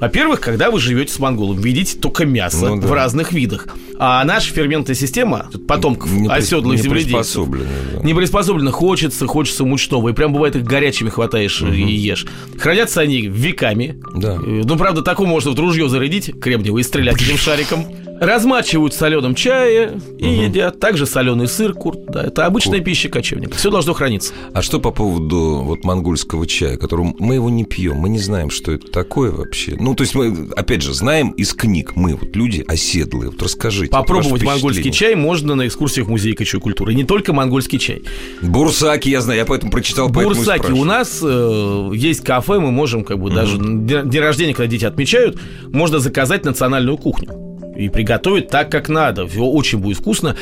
Во-первых, 0.00 0.40
когда 0.40 0.70
вы 0.70 0.80
живете 0.80 1.12
с 1.12 1.18
монголом, 1.18 1.58
видите 1.58 1.98
только 1.98 2.26
мясо 2.26 2.68
ну, 2.68 2.80
да. 2.80 2.86
в 2.86 2.92
разных 2.92 3.32
видах. 3.32 3.68
А 3.98 4.22
наша 4.24 4.52
ферментная 4.52 4.94
система, 4.94 5.48
потомков 5.66 6.12
не, 6.12 6.28
оседлых 6.28 6.76
не 6.76 6.82
земледельцев, 6.82 7.48
да. 7.48 8.02
не 8.02 8.14
приспособлена. 8.14 8.70
Хочется, 8.70 9.26
хочется 9.26 9.64
мучного. 9.64 10.10
И 10.10 10.12
прям 10.12 10.32
бывает 10.32 10.56
их 10.56 10.64
горячими 10.64 11.08
хватаешь 11.08 11.62
угу. 11.62 11.72
и 11.72 11.92
ешь. 11.92 12.26
Хранятся 12.58 13.00
они 13.00 13.22
веками. 13.22 14.00
Да. 14.14 14.34
Э, 14.34 14.62
ну, 14.64 14.76
правда, 14.76 15.02
такому 15.02 15.30
можно 15.30 15.52
в 15.52 15.58
ружье 15.58 15.88
зарядить 15.88 16.38
кремниевое 16.40 16.82
и 16.82 16.84
стрелять 16.84 17.20
этим 17.22 17.38
шариком. 17.38 17.86
Размачивают 18.20 18.94
в 18.94 18.96
соленом 18.96 19.34
чае 19.34 19.98
и 20.18 20.24
угу. 20.24 20.42
едят. 20.42 20.78
Также 20.78 21.06
соленый 21.06 21.48
сыр, 21.48 21.72
курт. 21.72 22.06
Да, 22.06 22.22
это 22.22 22.46
обычная 22.46 22.78
Кур. 22.78 22.86
пища 22.86 23.08
кочевника. 23.08 23.54
Все 23.56 23.70
должно 23.70 23.94
храниться. 23.94 24.32
А 24.52 24.62
что 24.62 24.78
по 24.78 24.90
поводу 24.90 25.62
вот 25.62 25.84
монгольского 25.84 26.46
чая, 26.46 26.76
которым 26.76 27.14
мы 27.18 27.34
его 27.34 27.50
не 27.50 27.64
пьем, 27.64 27.96
мы 27.96 28.08
не 28.08 28.18
знаем, 28.18 28.50
что 28.50 28.72
это 28.72 28.90
такое 28.90 29.30
вообще. 29.30 29.76
Ну, 29.78 29.85
то 29.94 30.02
есть 30.02 30.14
мы, 30.14 30.48
опять 30.56 30.82
же, 30.82 30.94
знаем 30.94 31.30
из 31.30 31.52
книг, 31.52 31.96
мы 31.96 32.14
вот 32.14 32.34
люди 32.34 32.64
оседлые. 32.66 33.30
Вот 33.30 33.42
расскажите. 33.42 33.90
Попробовать 33.90 34.42
монгольский 34.42 34.90
чай 34.90 35.14
можно 35.14 35.54
на 35.54 35.66
экскурсиях 35.66 36.06
в 36.06 36.10
музее 36.10 36.34
кочевой 36.34 36.62
культуры. 36.62 36.92
И 36.92 36.96
не 36.96 37.04
только 37.04 37.32
монгольский 37.32 37.78
чай. 37.78 38.02
Бурсаки, 38.42 39.08
я 39.10 39.20
знаю, 39.20 39.40
я 39.40 39.44
поэтому 39.44 39.70
прочитал. 39.70 40.08
Бурсаки. 40.08 40.72
У 40.72 40.84
нас 40.84 41.20
э, 41.22 41.90
есть 41.94 42.22
кафе, 42.22 42.58
мы 42.58 42.70
можем 42.70 43.04
как 43.04 43.18
бы 43.18 43.26
угу. 43.26 43.34
даже 43.34 43.58
день 43.58 44.20
рождения, 44.20 44.54
когда 44.54 44.68
дети 44.68 44.84
отмечают, 44.84 45.38
можно 45.68 45.98
заказать 45.98 46.44
национальную 46.44 46.96
кухню 46.96 47.45
и 47.76 47.88
приготовить 47.88 48.48
так, 48.48 48.70
как 48.70 48.88
надо. 48.88 49.24
Очень 49.24 49.78
будет 49.78 49.98
вкусно. 49.98 50.36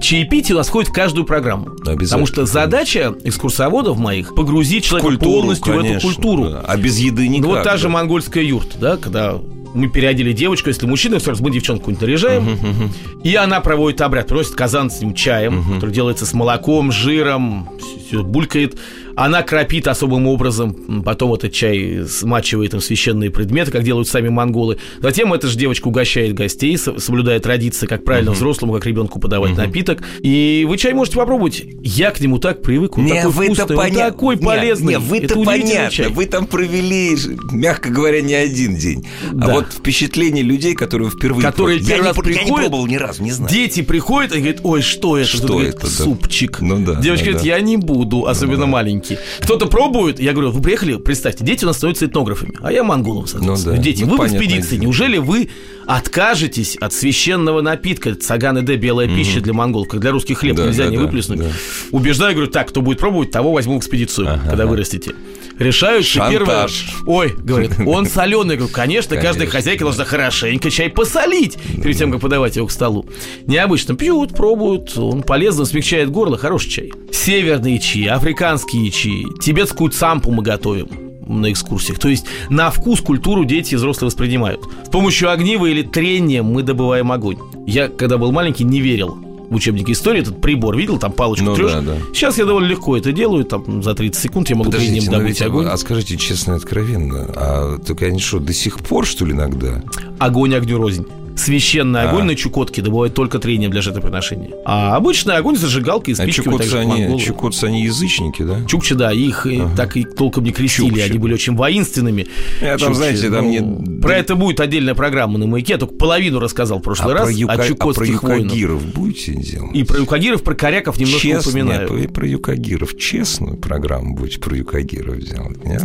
Чаепитие 0.00 0.54
у 0.54 0.58
нас 0.58 0.68
входит 0.68 0.90
в 0.90 0.92
каждую 0.92 1.24
программу. 1.24 1.70
Потому 1.84 2.26
что 2.26 2.46
задача 2.46 3.14
экскурсоводов 3.24 3.98
моих 3.98 4.34
погрузить 4.34 4.84
человека 4.84 5.08
культуру, 5.08 5.32
полностью 5.32 5.72
конечно, 5.74 5.94
в 5.94 5.96
эту 5.96 6.06
культуру. 6.06 6.50
Да. 6.50 6.64
А 6.66 6.76
без 6.76 6.98
еды 6.98 7.28
никак. 7.28 7.46
Ну 7.46 7.54
вот 7.54 7.62
та 7.62 7.72
да. 7.72 7.76
же 7.76 7.88
монгольская 7.88 8.44
юрта, 8.44 8.78
да, 8.78 8.96
когда 8.96 9.38
мы 9.74 9.88
переодели 9.88 10.32
девочку, 10.32 10.68
если 10.68 10.86
мужчина, 10.86 11.20
сразу 11.20 11.42
мы 11.42 11.50
девчонку 11.50 11.90
наряжаем, 11.92 12.48
uh-huh, 12.48 12.60
uh-huh. 12.60 13.22
и 13.22 13.34
она 13.34 13.60
проводит 13.60 14.00
обряд, 14.00 14.26
просит 14.26 14.54
казан 14.54 14.90
с 14.90 15.00
ним 15.00 15.14
чаем, 15.14 15.60
uh-huh. 15.60 15.74
который 15.76 15.94
делается 15.94 16.26
с 16.26 16.32
молоком, 16.32 16.90
жиром, 16.90 17.68
все 18.06 18.22
булькает. 18.22 18.76
Она 19.16 19.42
кропит 19.42 19.88
особым 19.88 20.26
образом, 20.26 21.02
потом 21.04 21.34
этот 21.34 21.52
чай 21.52 22.04
смачивает 22.08 22.74
им 22.74 22.80
священные 22.80 23.30
предметы, 23.30 23.70
как 23.70 23.82
делают 23.82 24.08
сами 24.08 24.28
монголы. 24.28 24.78
Затем 25.00 25.32
эта 25.32 25.48
же 25.48 25.58
девочка 25.58 25.88
угощает 25.88 26.34
гостей, 26.34 26.76
соблюдая 26.76 27.40
традиции, 27.40 27.86
как 27.86 28.04
правильно 28.04 28.30
uh-huh. 28.30 28.34
взрослому, 28.34 28.72
как 28.74 28.86
ребенку 28.86 29.18
подавать 29.18 29.52
uh-huh. 29.52 29.66
напиток. 29.66 30.02
И 30.20 30.66
вы 30.68 30.76
чай 30.76 30.92
можете 30.92 31.16
попробовать. 31.16 31.62
Я 31.82 32.10
к 32.10 32.20
нему 32.20 32.38
так 32.38 32.62
привык, 32.62 32.98
он 32.98 33.04
не, 33.04 33.14
такой 33.14 33.32
вкусный, 33.32 33.76
он 33.76 33.94
такой 33.94 34.36
не, 34.36 34.42
полезный. 34.42 34.94
Не, 34.94 34.98
вы-то 34.98 35.42
понятно, 35.42 35.90
чай. 35.90 36.08
вы 36.08 36.26
там 36.26 36.46
провели, 36.46 37.16
мягко 37.50 37.90
говоря, 37.90 38.20
не 38.20 38.34
один 38.34 38.76
день. 38.76 39.06
А 39.30 39.34
да. 39.34 39.46
А 39.46 39.54
вот 39.54 39.72
впечатление 39.72 40.42
людей, 40.42 40.74
которые 40.74 41.10
впервые... 41.10 41.42
Которые 41.42 41.80
первый 41.80 42.08
раз 42.08 42.16
не, 42.16 42.22
приходят... 42.22 42.48
Я 42.48 42.54
не 42.54 42.60
пробовал 42.60 42.86
ни 42.86 42.96
разу, 42.96 43.22
не 43.22 43.32
знаю. 43.32 43.52
Дети 43.52 43.82
приходят 43.82 44.32
и 44.34 44.38
говорят, 44.38 44.60
ой, 44.62 44.82
что 44.82 45.18
это? 45.18 45.28
Что 45.28 45.46
Тут, 45.46 45.62
это? 45.62 45.78
Говорит, 45.78 45.98
Супчик. 45.98 46.60
Ну 46.60 46.84
да. 46.84 46.94
Девочка 47.00 47.26
да, 47.26 47.32
говорит, 47.32 47.46
я 47.46 47.60
не 47.60 47.76
буду, 47.76 48.26
особенно 48.26 48.58
ну, 48.58 48.64
да. 48.64 48.70
маленький. 48.70 48.99
Кто-то 49.40 49.66
пробует, 49.66 50.20
я 50.20 50.32
говорю, 50.32 50.50
вы 50.50 50.62
приехали, 50.62 50.96
представьте, 50.96 51.44
дети 51.44 51.64
у 51.64 51.68
нас 51.68 51.76
становятся 51.76 52.06
этнографами, 52.06 52.54
а 52.60 52.72
я 52.72 52.84
монголом, 52.84 53.26
соответственно. 53.26 53.72
Ну, 53.72 53.78
да. 53.78 53.82
Дети, 53.82 54.04
ну, 54.04 54.16
вы 54.16 54.26
в 54.26 54.32
экспедиции, 54.32 54.76
неужели 54.76 55.18
вы 55.18 55.50
откажетесь 55.86 56.76
от 56.76 56.92
священного 56.92 57.60
напитка 57.60 58.14
цаган 58.14 58.58
и 58.58 58.76
белая 58.76 59.08
угу. 59.08 59.16
пища 59.16 59.40
для 59.40 59.52
монголов, 59.52 59.88
как 59.88 60.00
для 60.00 60.10
русских 60.10 60.38
хлеб 60.38 60.56
да, 60.56 60.66
нельзя 60.66 60.84
да, 60.84 60.90
не 60.90 60.96
да, 60.96 61.02
выплеснуть? 61.02 61.40
Да. 61.40 61.48
Убеждаю, 61.90 62.34
говорю, 62.34 62.50
так, 62.50 62.68
кто 62.68 62.80
будет 62.82 62.98
пробовать, 62.98 63.30
того 63.30 63.52
возьму 63.52 63.76
в 63.76 63.78
экспедицию, 63.78 64.28
ага, 64.28 64.42
когда 64.48 64.64
ага. 64.64 64.70
вырастете 64.70 65.14
решают, 65.60 66.06
что 66.06 66.28
первое... 66.28 66.68
Ой, 67.06 67.34
говорит, 67.38 67.72
он 67.86 68.06
соленый. 68.06 68.54
Я 68.54 68.58
говорю, 68.58 68.72
конечно, 68.72 69.10
конечно, 69.10 69.16
каждая 69.16 69.48
хозяйка 69.48 69.84
должна 69.84 70.04
хорошенько 70.04 70.70
чай 70.70 70.88
посолить 70.88 71.56
перед 71.82 71.96
тем, 71.96 72.10
как 72.12 72.20
подавать 72.20 72.56
его 72.56 72.66
к 72.66 72.70
столу. 72.70 73.06
Необычно 73.46 73.94
пьют, 73.94 74.34
пробуют, 74.34 74.96
он 74.96 75.22
полезно 75.22 75.64
смягчает 75.64 76.10
горло, 76.10 76.36
хороший 76.36 76.70
чай. 76.70 76.92
Северные 77.12 77.78
чаи, 77.78 78.06
африканские 78.06 78.90
чаи, 78.90 79.24
тибетскую 79.40 79.90
цампу 79.90 80.30
мы 80.30 80.42
готовим 80.42 80.88
на 81.26 81.52
экскурсиях. 81.52 81.98
То 81.98 82.08
есть 82.08 82.26
на 82.48 82.70
вкус 82.70 83.00
культуру 83.00 83.44
дети 83.44 83.74
и 83.74 83.76
взрослые 83.76 84.06
воспринимают. 84.06 84.60
С 84.84 84.88
помощью 84.88 85.30
огнива 85.30 85.66
или 85.66 85.82
трения 85.82 86.42
мы 86.42 86.62
добываем 86.62 87.12
огонь. 87.12 87.38
Я, 87.66 87.88
когда 87.88 88.18
был 88.18 88.32
маленький, 88.32 88.64
не 88.64 88.80
верил 88.80 89.29
в 89.50 89.54
учебнике 89.56 89.92
истории 89.92 90.20
этот 90.20 90.40
прибор, 90.40 90.76
видел, 90.76 90.98
там 90.98 91.12
палочку 91.12 91.44
ну, 91.44 91.54
трешь. 91.56 91.72
Да, 91.72 91.80
да. 91.80 91.96
Сейчас 92.14 92.38
я 92.38 92.46
довольно 92.46 92.68
легко 92.68 92.96
это 92.96 93.12
делаю, 93.12 93.44
там 93.44 93.82
за 93.82 93.94
30 93.94 94.22
секунд 94.22 94.48
я 94.48 94.56
могу 94.56 94.70
Подождите, 94.70 95.00
ним 95.00 95.10
добыть 95.10 95.42
огонь. 95.42 95.66
А 95.66 95.76
скажите 95.76 96.16
честно 96.16 96.52
и 96.52 96.56
откровенно, 96.56 97.26
а 97.34 97.78
только 97.78 98.06
они 98.06 98.20
что, 98.20 98.38
до 98.38 98.52
сих 98.52 98.78
пор, 98.78 99.06
что 99.06 99.26
ли, 99.26 99.32
иногда? 99.32 99.82
Огонь 100.18 100.54
огню 100.54 100.78
рознь. 100.78 101.06
Священный 101.36 102.02
огонь 102.02 102.22
а. 102.22 102.26
на 102.26 102.36
Чукотке 102.36 102.82
добывают 102.82 103.14
только 103.14 103.38
трением 103.38 103.70
для 103.70 103.82
жертвоприношения. 103.82 104.50
А 104.64 104.96
обычный 104.96 105.36
огонь 105.36 105.56
зажигалкой 105.56 106.12
и 106.12 106.14
спичками. 106.14 106.56
А 106.56 106.58
чукотцы, 106.58 106.74
они, 106.74 107.20
чукотцы, 107.20 107.64
они 107.64 107.84
язычники, 107.84 108.42
да? 108.42 108.64
Чукчи, 108.66 108.94
да, 108.94 109.12
их 109.12 109.46
ага. 109.46 109.70
так 109.76 109.96
и 109.96 110.04
толком 110.04 110.44
не 110.44 110.52
крестили, 110.52 110.88
Чукчи. 110.88 111.00
они 111.00 111.18
были 111.18 111.34
очень 111.34 111.54
воинственными. 111.54 112.26
Я 112.60 112.76
там, 112.78 112.94
знаете, 112.94 113.30
там 113.30 113.44
ну, 113.44 113.50
не... 113.50 114.00
Про 114.00 114.16
это 114.16 114.34
будет 114.34 114.60
отдельная 114.60 114.94
программа 114.94 115.38
на 115.38 115.46
маяке, 115.46 115.74
я 115.74 115.78
только 115.78 115.94
половину 115.94 116.40
рассказал 116.40 116.78
в 116.78 116.82
прошлый 116.82 117.14
а 117.14 117.18
раз 117.18 117.24
про 117.28 117.32
юка... 117.32 117.52
о 117.52 117.66
чукотских 117.66 118.22
а 118.22 118.26
про 118.26 118.36
юкагиров 118.36 118.86
будете 118.94 119.34
делать? 119.34 119.74
И 119.74 119.84
про 119.84 119.98
юкагиров, 119.98 120.42
про 120.42 120.54
коряков 120.54 120.98
немножко 120.98 121.20
Честно, 121.20 121.50
упоминаю. 121.50 122.02
И 122.02 122.06
про 122.06 122.26
юкагиров. 122.26 122.96
Честную 122.96 123.56
программу 123.56 124.14
будете 124.14 124.40
про 124.40 124.56
юкагиров 124.56 125.18
делать, 125.18 125.64
нет? 125.64 125.82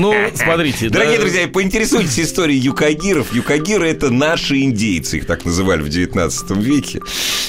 Ну, 0.00 0.14
смотрите. 0.34 0.88
Дорогие 0.88 1.18
друзья, 1.18 1.48
поинтересуйтесь 1.48 2.18
историей 2.20 2.58
юкагиров. 2.58 3.34
Юкагиры– 3.34 3.88
это 3.90 4.10
наши 4.10 4.69
индейцы, 4.70 5.18
их 5.18 5.26
так 5.26 5.44
называли 5.44 5.82
в 5.82 5.88
19 5.88 6.50
веке. 6.52 7.00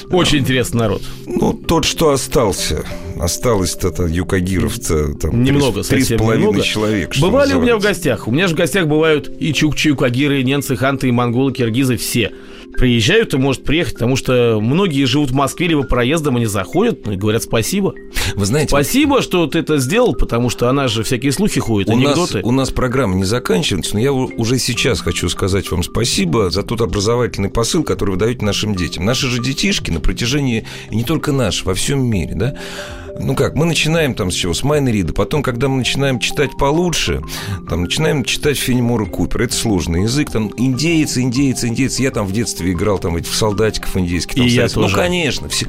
Очень 0.09 0.39
интересный 0.39 0.79
народ. 0.79 1.01
Ну, 1.25 1.53
тот, 1.53 1.85
что 1.85 2.11
остался. 2.11 2.83
Осталось-то 3.19 4.07
юкагировца 4.07 5.13
там 5.13 5.43
немного, 5.43 5.83
три 5.83 6.03
с 6.03 6.17
половиной 6.17 6.63
человек. 6.63 7.17
Бывали 7.19 7.53
у 7.53 7.61
меня 7.61 7.77
в 7.77 7.81
гостях. 7.81 8.27
У 8.27 8.31
меня 8.31 8.47
же 8.47 8.55
в 8.55 8.57
гостях 8.57 8.87
бывают 8.87 9.31
и 9.39 9.53
чукчи, 9.53 9.89
юкагиры, 9.89 10.41
и 10.41 10.43
ненцы, 10.43 10.75
ханты, 10.75 11.07
и 11.07 11.11
монголы, 11.11 11.53
киргизы, 11.53 11.97
все 11.97 12.31
приезжают 12.77 13.33
и 13.33 13.37
может 13.37 13.63
приехать, 13.63 13.93
потому 13.93 14.15
что 14.15 14.59
многие 14.61 15.05
живут 15.05 15.31
в 15.31 15.33
Москве, 15.33 15.67
либо 15.67 15.83
проездом 15.83 16.37
они 16.37 16.45
заходят 16.45 17.07
и 17.07 17.15
говорят 17.15 17.43
спасибо. 17.43 17.93
Вы 18.35 18.45
знаете... 18.45 18.69
Спасибо, 18.69 19.21
что 19.21 19.47
ты 19.47 19.59
это 19.59 19.77
сделал, 19.77 20.15
потому 20.15 20.49
что 20.49 20.69
она 20.69 20.87
же 20.87 21.03
всякие 21.03 21.31
слухи 21.31 21.59
ходят, 21.59 21.89
у 21.89 21.93
анекдоты. 21.93 22.37
Нас, 22.37 22.45
у 22.45 22.51
нас 22.51 22.69
программа 22.71 23.15
не 23.15 23.23
заканчивается, 23.23 23.95
но 23.95 23.99
я 23.99 24.13
уже 24.13 24.57
сейчас 24.57 25.01
хочу 25.01 25.29
сказать 25.29 25.69
вам 25.71 25.83
спасибо 25.83 26.49
за 26.49 26.63
тот 26.63 26.81
образовательный 26.81 27.49
посыл, 27.49 27.83
который 27.83 28.11
вы 28.11 28.17
даете 28.17 28.45
нашим 28.45 28.75
детям. 28.75 29.05
Наши 29.05 29.27
же 29.27 29.41
детишки 29.41 29.91
на 29.91 29.99
протяжении, 29.99 30.65
и 30.89 30.95
не 30.95 31.03
только 31.03 31.31
наши, 31.31 31.65
во 31.65 31.73
всем 31.73 32.03
мире, 32.03 32.33
да, 32.35 32.55
ну 33.19 33.35
как, 33.35 33.55
мы 33.55 33.65
начинаем 33.65 34.13
там 34.13 34.31
с 34.31 34.35
чего? 34.35 34.53
С 34.53 34.63
Майна 34.63 34.89
Рида. 34.89 35.13
Потом, 35.13 35.43
когда 35.43 35.67
мы 35.67 35.77
начинаем 35.77 36.19
читать 36.19 36.51
получше, 36.57 37.21
там 37.69 37.83
начинаем 37.83 38.23
читать 38.23 38.57
Фенемора 38.57 39.05
Купера. 39.05 39.43
Это 39.43 39.53
сложный 39.53 40.03
язык. 40.03 40.31
Там 40.31 40.51
индейцы, 40.57 41.21
индейцы, 41.21 41.67
индейцы. 41.67 42.01
Я 42.01 42.11
там 42.11 42.25
в 42.25 42.31
детстве 42.31 42.71
играл 42.71 42.99
там 42.99 43.15
этих 43.17 43.33
солдатиков 43.33 43.95
индейских. 43.97 44.35
Там, 44.35 44.45
И 44.45 44.49
я 44.49 44.67
тоже. 44.67 44.95
Ну, 44.95 45.01
конечно. 45.01 45.49
Все. 45.49 45.67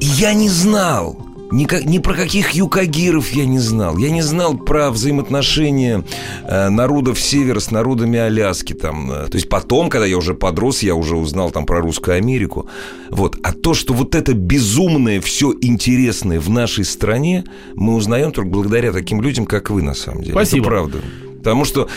Я 0.00 0.34
не 0.34 0.48
знал, 0.48 1.18
ни, 1.54 1.68
ни 1.86 1.98
про 1.98 2.14
каких 2.14 2.50
юкагиров 2.50 3.30
я 3.32 3.46
не 3.46 3.60
знал. 3.60 3.96
Я 3.96 4.10
не 4.10 4.22
знал 4.22 4.56
про 4.56 4.90
взаимоотношения 4.90 6.04
э, 6.46 6.68
народов 6.68 7.20
Севера 7.20 7.60
с 7.60 7.70
народами 7.70 8.18
Аляски. 8.18 8.72
Там. 8.72 9.10
Э. 9.10 9.26
То 9.28 9.36
есть 9.36 9.48
потом, 9.48 9.88
когда 9.88 10.04
я 10.04 10.18
уже 10.18 10.34
подрос, 10.34 10.82
я 10.82 10.96
уже 10.96 11.16
узнал 11.16 11.52
там 11.52 11.64
про 11.64 11.80
Русскую 11.80 12.16
Америку. 12.16 12.68
Вот. 13.10 13.38
А 13.44 13.52
то, 13.52 13.72
что 13.74 13.94
вот 13.94 14.16
это 14.16 14.34
безумное, 14.34 15.20
все 15.20 15.54
интересное 15.60 16.40
в 16.40 16.50
нашей 16.50 16.84
стране, 16.84 17.44
мы 17.74 17.94
узнаем 17.94 18.32
только 18.32 18.50
благодаря 18.50 18.92
таким 18.92 19.22
людям, 19.22 19.46
как 19.46 19.70
вы, 19.70 19.82
на 19.82 19.94
самом 19.94 20.22
деле. 20.22 20.32
Спасибо. 20.32 20.66
Это 20.66 20.68
правда. 20.68 20.98
Потому 21.38 21.64
что 21.64 21.88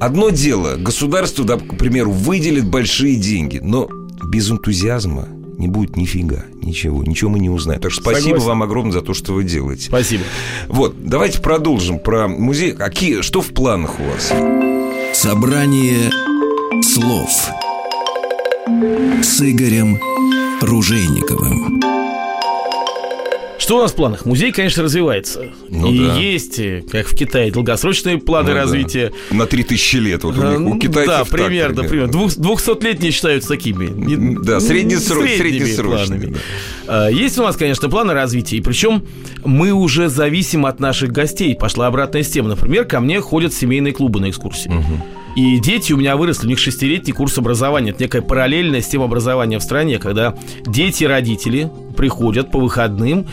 одно 0.00 0.30
дело, 0.30 0.76
государство, 0.76 1.44
да, 1.44 1.56
к 1.58 1.76
примеру, 1.76 2.10
выделит 2.10 2.68
большие 2.68 3.16
деньги, 3.16 3.60
но 3.62 3.88
без 4.24 4.50
энтузиазма 4.50 5.28
не 5.58 5.68
будет 5.68 5.96
нифига, 5.96 6.44
ничего, 6.62 7.02
ничего 7.02 7.30
мы 7.30 7.38
не 7.38 7.50
узнаем. 7.50 7.80
Так 7.80 7.90
что 7.90 8.02
спасибо 8.02 8.36
Согласен. 8.36 8.48
вам 8.48 8.62
огромное 8.62 8.92
за 8.92 9.02
то, 9.02 9.14
что 9.14 9.32
вы 9.32 9.44
делаете. 9.44 9.86
Спасибо. 9.86 10.24
Вот, 10.68 10.94
давайте 10.98 11.40
продолжим 11.40 11.98
про 11.98 12.28
музей. 12.28 12.72
Какие, 12.72 13.22
что 13.22 13.40
в 13.40 13.48
планах 13.48 13.98
у 14.00 14.04
вас? 14.04 14.32
Собрание 15.12 16.10
слов 16.82 17.30
с 19.22 19.40
Игорем 19.42 19.98
Ружейниковым. 20.60 22.03
Что 23.64 23.78
у 23.78 23.80
нас 23.80 23.92
в 23.92 23.94
планах? 23.94 24.26
Музей, 24.26 24.52
конечно, 24.52 24.82
развивается. 24.82 25.46
Ну, 25.70 25.90
и 25.90 25.98
да. 25.98 26.16
есть, 26.16 26.60
как 26.90 27.06
в 27.06 27.16
Китае, 27.16 27.50
долгосрочные 27.50 28.18
планы 28.18 28.50
ну, 28.50 28.56
развития. 28.56 29.10
Да. 29.30 29.36
На 29.36 29.46
3000 29.46 29.96
лет. 29.96 30.22
Вот 30.22 30.36
у, 30.36 30.42
них, 30.42 30.60
у 30.60 30.78
китайцев 30.78 31.06
Да, 31.06 31.24
примерно. 31.24 31.76
Так, 31.76 31.88
примерно. 31.88 32.10
200-летние 32.10 33.10
считаются 33.10 33.48
такими. 33.48 33.86
Да, 34.44 34.60
среднесрочными. 34.60 35.38
среднесрочными 35.38 36.26
да. 36.26 37.06
А, 37.06 37.08
есть 37.08 37.38
у 37.38 37.42
нас, 37.42 37.56
конечно, 37.56 37.88
планы 37.88 38.12
развития. 38.12 38.58
И 38.58 38.60
причем 38.60 39.06
мы 39.46 39.72
уже 39.72 40.10
зависим 40.10 40.66
от 40.66 40.78
наших 40.78 41.10
гостей. 41.12 41.54
Пошла 41.54 41.86
обратная 41.86 42.22
система. 42.22 42.50
Например, 42.50 42.84
ко 42.84 43.00
мне 43.00 43.18
ходят 43.22 43.54
семейные 43.54 43.94
клубы 43.94 44.20
на 44.20 44.28
экскурсии. 44.28 44.68
Угу. 44.68 45.23
И 45.36 45.58
дети 45.58 45.92
у 45.92 45.96
меня 45.96 46.16
выросли, 46.16 46.46
у 46.46 46.48
них 46.48 46.58
шестилетний 46.58 47.12
курс 47.12 47.36
образования. 47.38 47.90
Это 47.90 48.02
некая 48.02 48.22
параллельная 48.22 48.80
система 48.80 49.04
образования 49.04 49.58
в 49.58 49.62
стране, 49.62 49.98
когда 49.98 50.36
дети 50.66 51.04
и 51.04 51.06
родители 51.06 51.70
приходят 51.96 52.50
по 52.50 52.58
выходным 52.58 53.26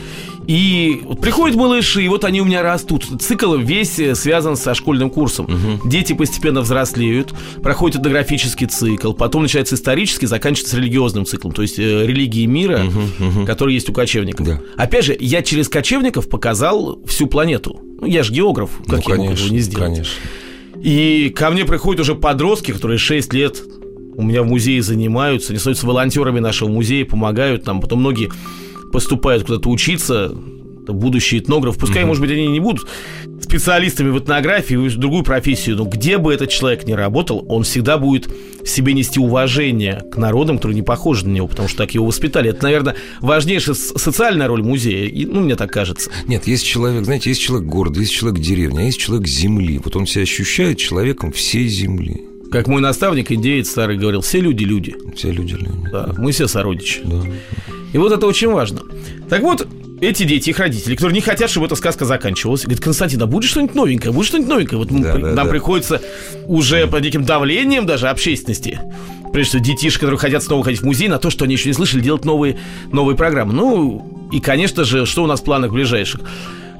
и 0.47 1.01
вот 1.05 1.21
приходят 1.21 1.55
малыши, 1.55 2.03
и 2.03 2.07
вот 2.07 2.23
они 2.23 2.41
у 2.41 2.45
меня 2.45 2.61
растут. 2.61 3.05
Цикл 3.21 3.55
весь 3.55 3.99
э, 3.99 4.15
связан 4.15 4.55
со 4.55 4.73
школьным 4.73 5.09
курсом. 5.09 5.45
Угу. 5.45 5.87
Дети 5.87 6.13
постепенно 6.13 6.61
взрослеют, 6.61 7.33
проходит 7.61 8.01
этнографический 8.01 8.67
цикл, 8.67 9.13
потом 9.13 9.43
начинается 9.43 9.75
исторический, 9.75 10.25
заканчивается 10.25 10.77
религиозным 10.77 11.25
циклом, 11.25 11.53
то 11.53 11.61
есть 11.61 11.77
э, 11.79 12.05
религии 12.05 12.45
мира, 12.45 12.83
угу, 12.83 13.25
угу. 13.39 13.45
который 13.45 13.75
есть 13.75 13.89
у 13.89 13.93
кочевников. 13.93 14.45
Да. 14.45 14.59
Опять 14.77 15.05
же, 15.05 15.17
я 15.19 15.41
через 15.43 15.69
кочевников 15.69 16.27
показал 16.27 16.99
всю 17.05 17.27
планету. 17.27 17.79
Ну, 17.99 18.07
я 18.07 18.23
же 18.23 18.33
географ, 18.33 18.71
как 18.87 18.87
ну, 18.87 18.95
я 18.97 19.01
конечно, 19.03 19.17
мог 19.23 19.33
этого 19.33 19.53
не 19.53 19.59
сделать? 19.59 19.93
Конечно. 19.93 20.13
И 20.83 21.31
ко 21.35 21.51
мне 21.51 21.65
приходят 21.65 22.01
уже 22.01 22.15
подростки, 22.15 22.71
которые 22.71 22.97
6 22.97 23.33
лет 23.33 23.61
у 24.15 24.23
меня 24.23 24.43
в 24.43 24.47
музее 24.47 24.81
занимаются, 24.81 25.51
они 25.51 25.59
становятся 25.59 25.87
волонтерами 25.87 26.39
нашего 26.39 26.69
музея, 26.69 27.05
помогают 27.05 27.65
нам. 27.65 27.81
Потом 27.81 27.99
многие 27.99 28.29
поступают 28.91 29.45
куда-то 29.45 29.69
учиться, 29.69 30.35
будущий 30.87 31.39
этнограф. 31.39 31.77
Пускай, 31.77 32.03
угу. 32.03 32.09
может 32.09 32.21
быть, 32.21 32.31
они 32.31 32.47
не 32.47 32.59
будут 32.59 32.87
специалистами 33.41 34.09
в 34.09 34.19
этнографии, 34.19 34.75
в 34.75 34.97
другую 34.97 35.23
профессию, 35.23 35.75
но 35.75 35.85
где 35.85 36.17
бы 36.17 36.33
этот 36.33 36.49
человек 36.49 36.85
ни 36.85 36.93
работал, 36.93 37.45
он 37.49 37.63
всегда 37.63 37.97
будет 37.97 38.27
в 38.27 38.67
себе 38.67 38.93
нести 38.93 39.19
уважение 39.19 40.03
к 40.11 40.17
народам, 40.17 40.57
которые 40.57 40.75
не 40.75 40.81
похожи 40.83 41.27
на 41.27 41.33
него, 41.33 41.47
потому 41.47 41.67
что 41.67 41.79
так 41.79 41.93
его 41.93 42.05
воспитали. 42.05 42.49
Это, 42.49 42.63
наверное, 42.63 42.95
важнейшая 43.19 43.75
социальная 43.75 44.47
роль 44.47 44.63
музея, 44.63 45.07
и, 45.07 45.25
ну, 45.25 45.41
мне 45.41 45.55
так 45.55 45.71
кажется. 45.71 46.11
Нет, 46.27 46.47
есть 46.47 46.65
человек, 46.65 47.03
знаете, 47.03 47.29
есть 47.29 47.41
человек 47.41 47.67
города, 47.67 47.99
есть 47.99 48.13
человек 48.13 48.39
деревни, 48.39 48.79
а 48.79 48.83
есть 48.83 48.99
человек 48.99 49.27
земли. 49.27 49.81
Вот 49.83 49.95
он 49.95 50.07
себя 50.07 50.23
ощущает 50.23 50.77
человеком 50.77 51.31
всей 51.31 51.67
земли. 51.67 52.21
Как 52.51 52.67
мой 52.67 52.81
наставник, 52.81 53.31
индеец 53.31 53.69
старый, 53.69 53.97
говорил, 53.97 54.21
все 54.21 54.41
люди– 54.41 54.63
люди. 54.65 54.95
Все 55.15 55.31
люди– 55.31 55.53
люди. 55.59 55.89
Да, 55.91 56.13
мы 56.17 56.33
все 56.33 56.47
сородичи. 56.47 57.01
Да. 57.05 57.23
И 57.93 57.97
вот 57.97 58.11
это 58.11 58.27
очень 58.27 58.49
важно. 58.49 58.81
Так 59.29 59.41
вот, 59.41 59.65
эти 60.01 60.23
дети, 60.23 60.49
их 60.49 60.59
родители, 60.59 60.95
которые 60.95 61.15
не 61.15 61.21
хотят, 61.21 61.49
чтобы 61.49 61.67
эта 61.67 61.75
сказка 61.75 62.05
заканчивалась, 62.05 62.63
говорят, 62.63 62.83
Константин, 62.83 63.21
а 63.21 63.27
будет 63.27 63.49
что-нибудь 63.49 63.75
новенькое, 63.75 64.11
будет 64.11 64.27
что-нибудь 64.27 64.49
новенькое? 64.49 64.79
Вот 64.79 64.89
Да, 64.89 65.13
да, 65.13 65.19
нам 65.19 65.35
да. 65.35 65.45
приходится 65.45 66.01
уже 66.47 66.87
под 66.87 67.03
неким 67.03 67.23
давлением 67.23 67.85
даже 67.85 68.09
общественности 68.09 68.79
Прежде 69.31 69.49
всего, 69.51 69.63
детишки, 69.63 69.99
которые 69.99 70.19
хотят 70.19 70.43
снова 70.43 70.63
ходить 70.63 70.81
в 70.81 70.85
музей, 70.85 71.07
на 71.07 71.17
то, 71.17 71.29
что 71.29 71.45
они 71.45 71.53
еще 71.53 71.69
не 71.69 71.73
слышали, 71.73 72.01
делать 72.01 72.25
новые, 72.25 72.57
новые 72.91 73.15
программы. 73.15 73.53
Ну, 73.53 74.29
и, 74.31 74.41
конечно 74.41 74.83
же, 74.83 75.05
что 75.05 75.23
у 75.23 75.27
нас 75.27 75.39
в 75.39 75.43
планах 75.43 75.71
ближайших? 75.71 76.21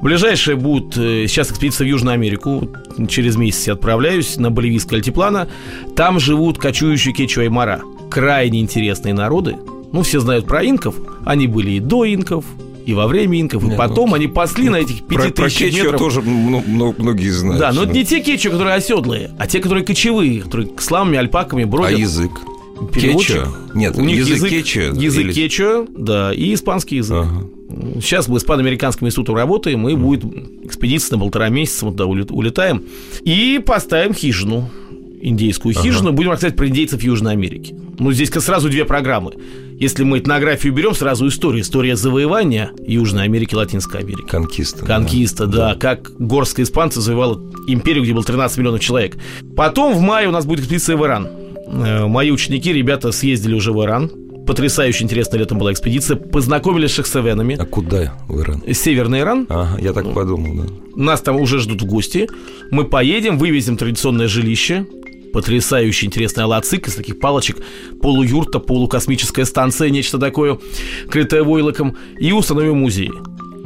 Ближайшие 0.02 0.56
будут 0.56 0.96
э, 0.98 1.26
сейчас 1.28 1.50
экспедиция 1.50 1.86
в 1.86 1.88
Южную 1.88 2.14
Америку. 2.14 2.68
Через 3.08 3.36
месяц 3.36 3.68
я 3.68 3.72
отправляюсь 3.74 4.36
на 4.36 4.50
боливийское 4.50 4.98
альтиплано. 4.98 5.48
Там 5.96 6.18
живут 6.20 6.58
кочующие 6.58 7.14
кечуа 7.14 7.44
и 7.44 7.48
мара. 7.48 7.80
Крайне 8.10 8.60
интересные 8.60 9.14
народы. 9.14 9.56
Ну, 9.92 10.02
все 10.02 10.20
знают 10.20 10.46
про 10.46 10.64
инков. 10.64 10.96
Они 11.24 11.46
были 11.46 11.72
и 11.72 11.80
до 11.80 12.04
инков, 12.04 12.44
и 12.86 12.94
во 12.94 13.06
время 13.06 13.40
инков, 13.40 13.62
и 13.64 13.68
Нет, 13.68 13.76
потом 13.78 14.10
ну, 14.10 14.16
они 14.16 14.26
пасли 14.28 14.68
на 14.68 14.76
этих 14.76 15.04
Про, 15.06 15.22
пяти 15.22 15.32
про 15.32 15.44
тысячах 15.44 15.68
Кечио 15.70 15.84
метров. 15.84 16.00
тоже 16.00 16.22
мно- 16.22 16.62
мно- 16.66 16.94
многие 16.98 17.30
знают. 17.30 17.60
Да, 17.60 17.72
но 17.72 17.84
это 17.84 17.92
не 17.92 18.04
те 18.04 18.20
кечуа, 18.20 18.50
которые 18.52 18.74
оседлые, 18.74 19.30
а 19.38 19.46
те, 19.46 19.60
которые 19.60 19.84
кочевые, 19.84 20.40
которые 20.42 20.70
с 20.78 20.90
ламами, 20.90 21.18
альпаками 21.18 21.64
А 21.64 21.66
бродят. 21.66 21.98
язык? 21.98 22.30
Переводчик. 22.92 23.36
Кечио? 23.36 23.48
Нет, 23.74 23.96
У 23.96 24.00
них 24.02 24.18
язык, 24.18 24.34
язык, 24.36 24.50
кечио 24.50 24.82
язык 24.94 25.24
или- 25.26 25.32
кечуа, 25.32 25.86
да, 25.96 26.32
и 26.34 26.52
испанский 26.54 26.96
язык. 26.96 27.18
Ага. 27.18 27.46
Сейчас 28.00 28.28
мы 28.28 28.38
с 28.38 28.44
Панамериканским 28.44 29.06
институтом 29.06 29.36
работаем, 29.36 29.88
и 29.88 29.94
будет 29.94 30.24
экспедиция 30.62 31.16
на 31.16 31.22
полтора 31.22 31.48
месяца, 31.48 31.86
мы 31.86 31.92
туда 31.92 32.04
улет- 32.04 32.30
улетаем. 32.30 32.82
И 33.22 33.62
поставим 33.64 34.12
хижину, 34.14 34.68
индейскую 35.22 35.74
хижину. 35.74 36.12
Будем 36.12 36.32
рассказать 36.32 36.56
про 36.56 36.68
индейцев 36.68 37.02
Южной 37.02 37.32
Америки. 37.32 37.74
Ну, 37.98 38.12
здесь 38.12 38.30
сразу 38.30 38.68
две 38.68 38.84
программы. 38.84 39.32
Если 39.78 40.04
мы 40.04 40.18
этнографию 40.18 40.72
берем, 40.72 40.94
сразу 40.94 41.26
история. 41.28 41.60
История 41.60 41.96
завоевания 41.96 42.72
Южной 42.86 43.24
Америки, 43.24 43.54
Латинской 43.54 44.00
Америки. 44.00 44.26
Конкиста. 44.28 44.84
Конкиста, 44.84 45.46
да. 45.46 45.74
Как 45.76 46.10
горская 46.18 46.64
испанцы 46.64 47.00
завоевала 47.00 47.40
империю, 47.66 48.02
где 48.02 48.12
было 48.12 48.24
13 48.24 48.58
миллионов 48.58 48.80
человек. 48.80 49.16
Потом 49.56 49.94
в 49.94 50.00
мае 50.00 50.28
у 50.28 50.32
нас 50.32 50.44
будет 50.44 50.60
экспедиция 50.60 50.96
в 50.96 51.04
Иран. 51.04 51.28
Э, 51.68 52.06
Мои 52.06 52.30
ученики, 52.30 52.72
ребята, 52.72 53.12
съездили 53.12 53.54
уже 53.54 53.72
в 53.72 53.82
Иран. 53.82 54.10
Потрясающе 54.46 55.04
интересная 55.04 55.38
летом 55.38 55.58
была 55.58 55.72
экспедиция. 55.72 56.16
Познакомились 56.16 56.90
с 56.90 56.94
шахсевенами. 56.94 57.56
А 57.58 57.64
куда 57.64 58.18
в 58.28 58.40
Иран? 58.40 58.62
Северный 58.72 59.20
Иран. 59.20 59.46
Ага, 59.48 59.80
я 59.80 59.92
так 59.92 60.12
подумал, 60.12 60.64
да. 60.64 60.72
Нас 60.96 61.20
там 61.22 61.36
уже 61.36 61.60
ждут 61.60 61.82
в 61.82 61.86
гости. 61.86 62.28
Мы 62.70 62.84
поедем, 62.84 63.38
вывезем 63.38 63.76
традиционное 63.76 64.26
жилище. 64.28 64.86
Потрясающе 65.32 66.06
интересный 66.06 66.44
алацик 66.44 66.88
из 66.88 66.94
таких 66.94 67.18
палочек. 67.18 67.56
Полуюрта, 68.00 68.58
полукосмическая 68.58 69.44
станция, 69.44 69.90
нечто 69.90 70.18
такое, 70.18 70.58
крытое 71.10 71.42
войлоком. 71.42 71.96
И 72.18 72.32
установим 72.32 72.78
музей. 72.78 73.10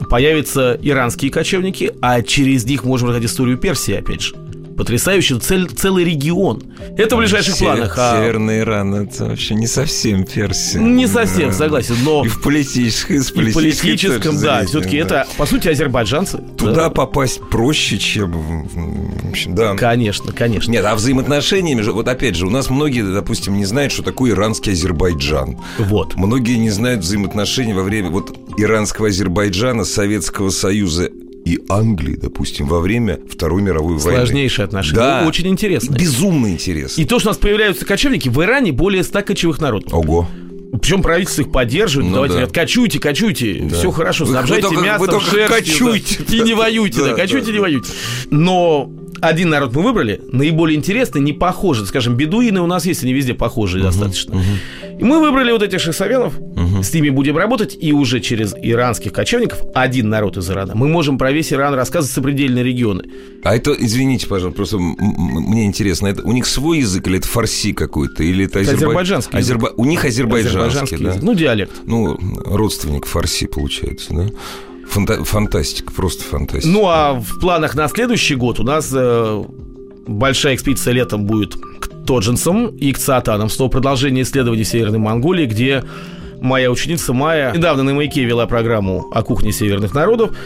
Появятся 0.08 0.78
иранские 0.80 1.30
кочевники, 1.30 1.92
а 2.00 2.22
через 2.22 2.64
них 2.64 2.84
можем 2.84 3.08
рассказать 3.08 3.30
историю 3.30 3.58
Персии, 3.58 3.94
опять 3.94 4.22
же. 4.22 4.45
Потрясающий 4.76 5.38
цель- 5.38 5.68
целый 5.70 6.04
регион. 6.04 6.62
Это 6.98 7.16
в 7.16 7.18
ближайших 7.18 7.54
Север- 7.54 7.72
планах. 7.76 7.94
а 7.98 8.16
Северный 8.20 8.60
Иран 8.60 8.94
это 8.94 9.24
вообще 9.26 9.54
не 9.54 9.66
совсем 9.66 10.24
Персия. 10.24 10.80
Не 10.80 11.06
совсем, 11.06 11.52
согласен, 11.52 11.96
но 12.04 12.24
И 12.24 12.28
в 12.28 12.42
политической, 12.42 13.18
с 13.18 13.30
и 13.30 13.50
в 13.50 13.54
политическом, 13.54 14.34
да, 14.40 14.58
зрения, 14.58 14.66
все-таки 14.66 14.98
да. 14.98 15.04
это, 15.04 15.26
по 15.36 15.46
сути, 15.46 15.68
азербайджанцы. 15.68 16.38
Туда 16.58 16.74
Да. 16.84 16.90
попасть 16.90 17.40
проще, 17.50 17.98
чем... 17.98 18.32
в 18.32 19.30
общем, 19.30 19.54
Да. 19.54 19.74
Конечно, 19.76 20.32
конечно. 20.32 20.70
Нет, 20.70 20.84
а 20.84 20.94
взаимоотношения 20.94 21.74
между... 21.74 21.94
Вот 21.94 22.08
опять 22.08 22.36
же, 22.36 22.46
у 22.46 22.50
нас 22.50 22.68
многие, 22.70 23.02
допустим, 23.02 23.56
не 23.56 23.64
знают, 23.64 23.92
что 23.92 24.02
такое 24.02 24.32
иранский 24.32 24.72
Азербайджан. 24.72 25.58
Вот. 25.78 26.16
Многие 26.16 26.56
не 26.58 26.70
знают 26.70 27.00
взаимоотношений 27.02 27.72
во 27.72 27.82
время 27.82 28.10
вот 28.10 28.36
иранского 28.58 29.08
Азербайджана, 29.08 29.84
Советского 29.84 30.50
Союза 30.50 31.10
и 31.46 31.60
Англии, 31.68 32.16
допустим, 32.20 32.66
во 32.66 32.80
время 32.80 33.20
Второй 33.30 33.62
мировой 33.62 33.98
войны. 33.98 34.18
Сложнейшие 34.18 34.64
отношения. 34.64 34.96
Да. 34.96 35.20
Ну, 35.22 35.28
Очень 35.28 35.46
интересно. 35.46 35.94
Безумно 35.94 36.48
интересно. 36.50 37.00
И 37.00 37.04
то, 37.04 37.20
что 37.20 37.28
у 37.28 37.30
нас 37.30 37.38
появляются 37.38 37.86
кочевники, 37.86 38.28
в 38.28 38.42
Иране 38.42 38.72
более 38.72 39.04
100 39.04 39.22
кочевых 39.22 39.60
народов. 39.60 39.94
Ого. 39.94 40.28
Причем 40.82 41.02
правительство 41.02 41.42
их 41.42 41.52
поддерживает. 41.52 42.08
Ну 42.08 42.14
Давайте, 42.16 42.34
да. 42.34 42.40
говорят, 42.40 42.54
кочуйте, 42.54 42.98
кочуйте. 42.98 43.60
Да. 43.70 43.76
Все 43.76 43.90
хорошо, 43.92 44.24
Вы- 44.24 44.30
вы 44.30 44.36
снабжайте 44.38 44.62
только- 44.62 44.80
вы 44.80 44.84
мясом, 44.86 45.06
только 45.06 45.30
шерстью. 45.30 45.56
кочуйте, 45.86 46.18
да. 46.28 46.36
И 46.36 46.40
не 46.40 46.54
воюйте, 46.54 46.98
да, 46.98 47.06
Да, 47.10 47.14
кочуйте, 47.14 47.46
да, 47.46 47.52
не 47.52 47.58
воюйте. 47.60 47.92
Но 48.30 48.90
один 49.20 49.48
народ 49.48 49.72
мы 49.74 49.82
выбрали, 49.82 50.20
наиболее 50.32 50.76
интересный, 50.76 51.20
не 51.20 51.32
похожий. 51.32 51.86
Скажем, 51.86 52.16
бедуины 52.16 52.60
у 52.60 52.66
нас 52.66 52.84
есть, 52.84 53.04
они 53.04 53.12
везде 53.12 53.34
похожие 53.34 53.84
достаточно. 53.84 54.42
И 54.98 55.04
мы 55.04 55.20
выбрали 55.20 55.52
вот 55.52 55.62
этих 55.62 55.80
шахсавенов, 55.80 56.34
с 56.82 56.92
ними 56.94 57.10
будем 57.10 57.36
работать, 57.36 57.76
и 57.80 57.92
уже 57.92 58.20
через 58.20 58.54
иранских 58.60 59.12
кочевников, 59.12 59.58
один 59.74 60.08
народ 60.08 60.36
из 60.36 60.50
Ирана, 60.50 60.74
мы 60.74 60.88
можем 60.88 61.18
про 61.18 61.32
весь 61.32 61.52
Иран 61.52 61.74
рассказывать 61.74 62.12
сопредельные 62.14 62.64
регионы. 62.64 63.04
А 63.42 63.54
это, 63.56 63.72
извините, 63.78 64.26
пожалуйста, 64.26 64.56
просто 64.56 64.78
мне 64.78 65.66
интересно, 65.66 66.08
это 66.08 66.22
у 66.22 66.32
них 66.32 66.46
свой 66.46 66.78
язык 66.78 67.06
или 67.08 67.18
это 67.18 67.28
фарси 67.28 67.72
какой-то? 67.72 68.22
Или 68.22 68.46
это, 68.46 68.60
Это 68.60 68.70
азербай- 68.72 68.74
азербайджанский. 68.76 69.38
Азерба- 69.38 69.72
У 69.76 69.84
них 69.84 70.04
азербайджанский, 70.04 70.58
Азербайджанский 70.58 70.96
да? 71.04 71.10
язык. 71.10 71.22
Ну, 71.22 71.34
диалект. 71.34 71.72
Ну, 71.86 72.18
родственник 72.44 73.06
фарси, 73.06 73.46
получается, 73.46 74.12
да? 74.14 74.26
Фанта- 74.88 75.24
фантастика, 75.24 75.92
просто 75.92 76.22
фантастика. 76.24 76.72
Ну, 76.72 76.86
а 76.86 77.14
в 77.14 77.40
планах 77.40 77.74
на 77.74 77.88
следующий 77.88 78.36
год 78.36 78.60
у 78.60 78.62
нас 78.62 78.90
э, 78.94 79.44
большая 80.06 80.54
экспедиция 80.54 80.92
летом 80.94 81.24
будет 81.26 81.54
к 81.56 81.88
Тоджинсам 82.06 82.68
и 82.68 82.92
к 82.92 82.98
Цаатанам. 82.98 83.48
Снова 83.50 83.68
продолжение 83.68 84.22
исследований 84.22 84.62
Северной 84.64 85.00
Монголии, 85.00 85.46
где 85.46 85.82
моя 86.40 86.70
ученица 86.70 87.12
Майя 87.12 87.52
недавно 87.54 87.82
на 87.82 87.94
маяке 87.94 88.24
вела 88.24 88.46
программу 88.46 89.08
о 89.12 89.22
кухне 89.22 89.52
северных 89.52 89.94
народов. 89.94 90.36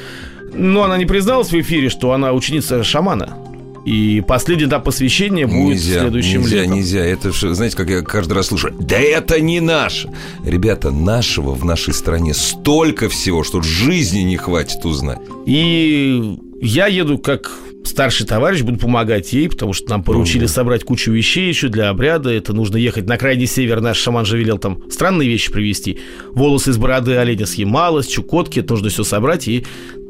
Но 0.52 0.82
она 0.82 0.96
не 0.96 1.06
призналась 1.06 1.50
в 1.50 1.60
эфире, 1.60 1.88
что 1.90 2.12
она 2.12 2.32
ученица 2.32 2.82
шамана. 2.82 3.36
И 3.84 4.22
последний 4.26 4.66
этап 4.66 4.84
посвящения 4.84 5.46
будет 5.46 5.76
нельзя, 5.76 6.00
следующим 6.00 6.40
нельзя, 6.42 6.56
летом. 6.56 6.74
нельзя. 6.74 7.04
Это, 7.04 7.32
ж, 7.32 7.54
знаете, 7.54 7.76
как 7.76 7.88
я 7.88 8.02
каждый 8.02 8.34
раз 8.34 8.48
слушаю. 8.48 8.74
Да 8.78 8.98
это 8.98 9.40
не 9.40 9.60
наше. 9.60 10.10
Ребята, 10.44 10.90
нашего 10.90 11.52
в 11.52 11.64
нашей 11.64 11.94
стране 11.94 12.34
столько 12.34 13.08
всего, 13.08 13.42
что 13.42 13.62
жизни 13.62 14.20
не 14.20 14.36
хватит 14.36 14.84
узнать. 14.84 15.20
И 15.46 16.38
я 16.60 16.88
еду 16.88 17.18
как 17.18 17.50
старший 17.84 18.26
товарищ, 18.26 18.62
буду 18.62 18.78
помогать 18.78 19.32
ей, 19.32 19.48
потому 19.48 19.72
что 19.72 19.90
нам 19.90 20.02
поручили 20.02 20.46
собрать 20.46 20.84
кучу 20.84 21.10
вещей 21.12 21.48
еще 21.48 21.68
для 21.68 21.88
обряда. 21.88 22.30
Это 22.30 22.52
нужно 22.52 22.76
ехать 22.76 23.06
на 23.06 23.16
крайний 23.16 23.46
север. 23.46 23.80
Наш 23.80 23.96
шаман 23.98 24.24
же 24.26 24.38
велел 24.38 24.58
там 24.58 24.82
странные 24.90 25.28
вещи 25.28 25.50
привезти. 25.52 25.98
Волосы 26.32 26.70
из 26.70 26.76
бороды 26.78 27.16
оленя 27.16 27.46
с 27.46 27.54
ямалос, 27.54 28.06
чукотки. 28.06 28.60
Это 28.60 28.74
нужно 28.74 28.88
все 28.90 29.04
собрать 29.04 29.48
и 29.48 29.64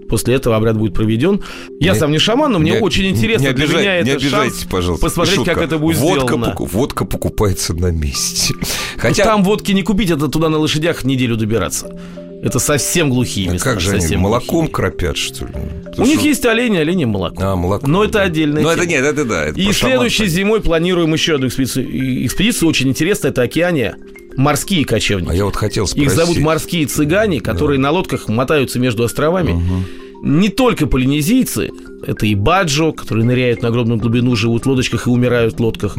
После 0.09 0.35
этого 0.35 0.56
обряд 0.56 0.76
будет 0.76 0.92
проведен. 0.92 1.40
Я 1.78 1.92
Не- 1.92 1.98
сам 2.00 2.11
не 2.11 2.18
шаман, 2.18 2.50
но 2.50 2.59
мне 2.59 2.72
Не- 2.72 2.78
очень 2.80 3.06
интересно. 3.06 3.46
Не, 3.46 3.52
Для 3.52 3.64
обижай- 3.64 3.80
меня 3.80 4.02
не 4.02 4.11
это 4.11 4.18
обижайтесь, 4.18 4.59
шанс 4.59 4.68
пожалуйста. 4.68 5.06
посмотреть, 5.06 5.37
Шутка. 5.37 5.54
как 5.54 5.62
это 5.62 5.78
будет 5.78 5.98
водка 5.98 6.26
сделано. 6.26 6.46
поку- 6.50 6.64
водка 6.66 7.04
покупается 7.04 7.74
на 7.74 7.92
месте. 7.92 8.54
Ну, 8.59 8.66
Хотя, 8.98 9.22
Там 9.22 9.44
водки 9.44 9.70
не 9.70 9.83
купить, 9.85 10.11
это 10.11 10.26
туда 10.26 10.48
на 10.48 10.59
лошадях 10.59 11.04
неделю 11.04 11.37
добираться. 11.37 11.96
Это 12.42 12.59
совсем 12.59 13.11
глухие 13.11 13.50
а 13.50 13.53
места. 13.53 13.70
как 13.70 13.81
же 13.81 13.92
они, 13.92 14.16
молоком 14.16 14.61
глухие. 14.61 14.72
кропят, 14.72 15.16
что 15.16 15.44
ли? 15.46 15.53
У 15.53 15.85
Потому 15.90 16.07
них 16.07 16.20
что- 16.20 16.29
есть 16.29 16.46
олени, 16.46 16.79
олени 16.79 17.05
молоко. 17.05 17.42
А, 17.42 17.57
молоко. 17.57 17.87
Но 17.87 18.05
это 18.05 18.22
отдельная 18.22 18.62
это 18.62 18.74
тема. 18.74 18.87
нет, 18.87 19.05
это 19.05 19.24
да. 19.24 19.44
это 19.46 19.61
И 19.61 19.72
следующей 19.72 20.26
зимой 20.26 20.61
планируем 20.62 21.12
еще 21.12 21.35
одну 21.35 21.48
экспедицию. 21.48 21.87
Экспедиция 22.24 22.68
очень 22.68 22.88
интересная, 22.88 23.31
это 23.31 23.42
Океания. 23.42 23.96
Морские 24.37 24.85
кочевники. 24.85 25.31
А 25.31 25.35
я 25.35 25.44
вот 25.44 25.57
хотел 25.57 25.87
спросить. 25.87 26.07
Их 26.09 26.14
зовут 26.14 26.38
морские 26.38 26.87
цыгане, 26.87 27.40
которые 27.40 27.79
на 27.79 27.90
лодках 27.90 28.29
мотаются 28.29 28.79
между 28.79 29.05
островами. 29.05 29.61
Не 30.22 30.48
только 30.50 30.87
полинезийцы, 30.87 31.70
это 32.07 32.26
и 32.26 32.35
баджо, 32.35 32.92
которые 32.92 33.24
ныряют 33.24 33.62
на 33.62 33.68
огромную 33.68 33.98
глубину, 33.98 34.37
живут 34.37 34.64
в 34.64 34.68
лодочках 34.68 35.07
и 35.07 35.11
умирают 35.11 35.57
в 35.59 35.61
лодках. 35.61 35.96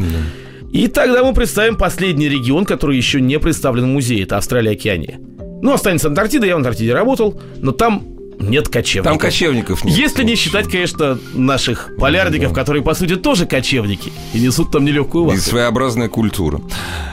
И 0.71 0.87
тогда 0.87 1.23
мы 1.23 1.33
представим 1.33 1.75
последний 1.75 2.29
регион, 2.29 2.65
который 2.65 2.95
еще 2.95 3.19
не 3.19 3.39
представлен 3.39 3.83
в 3.83 3.87
музее. 3.87 4.23
Это 4.23 4.37
Австралия-Океания. 4.37 5.19
Ну, 5.61 5.73
останется 5.73 6.07
Антарктида, 6.07 6.47
я 6.47 6.55
в 6.55 6.57
Антарктиде 6.57 6.93
работал, 6.93 7.39
но 7.57 7.71
там 7.71 8.03
нет 8.39 8.69
кочевников. 8.69 9.11
Там 9.11 9.19
кочевников 9.19 9.83
нет. 9.83 9.95
Если 9.95 10.23
не 10.23 10.35
считать, 10.35 10.67
конечно, 10.67 11.19
наших 11.33 11.91
полярников, 11.99 12.53
которые, 12.53 12.81
по 12.83 12.95
сути, 12.95 13.15
тоже 13.15 13.45
кочевники 13.45 14.11
и 14.33 14.39
несут 14.39 14.71
там 14.71 14.83
нелегкую 14.83 15.25
И 15.25 15.27
вахту. 15.27 15.41
своеобразная 15.43 16.09
культура. 16.09 16.59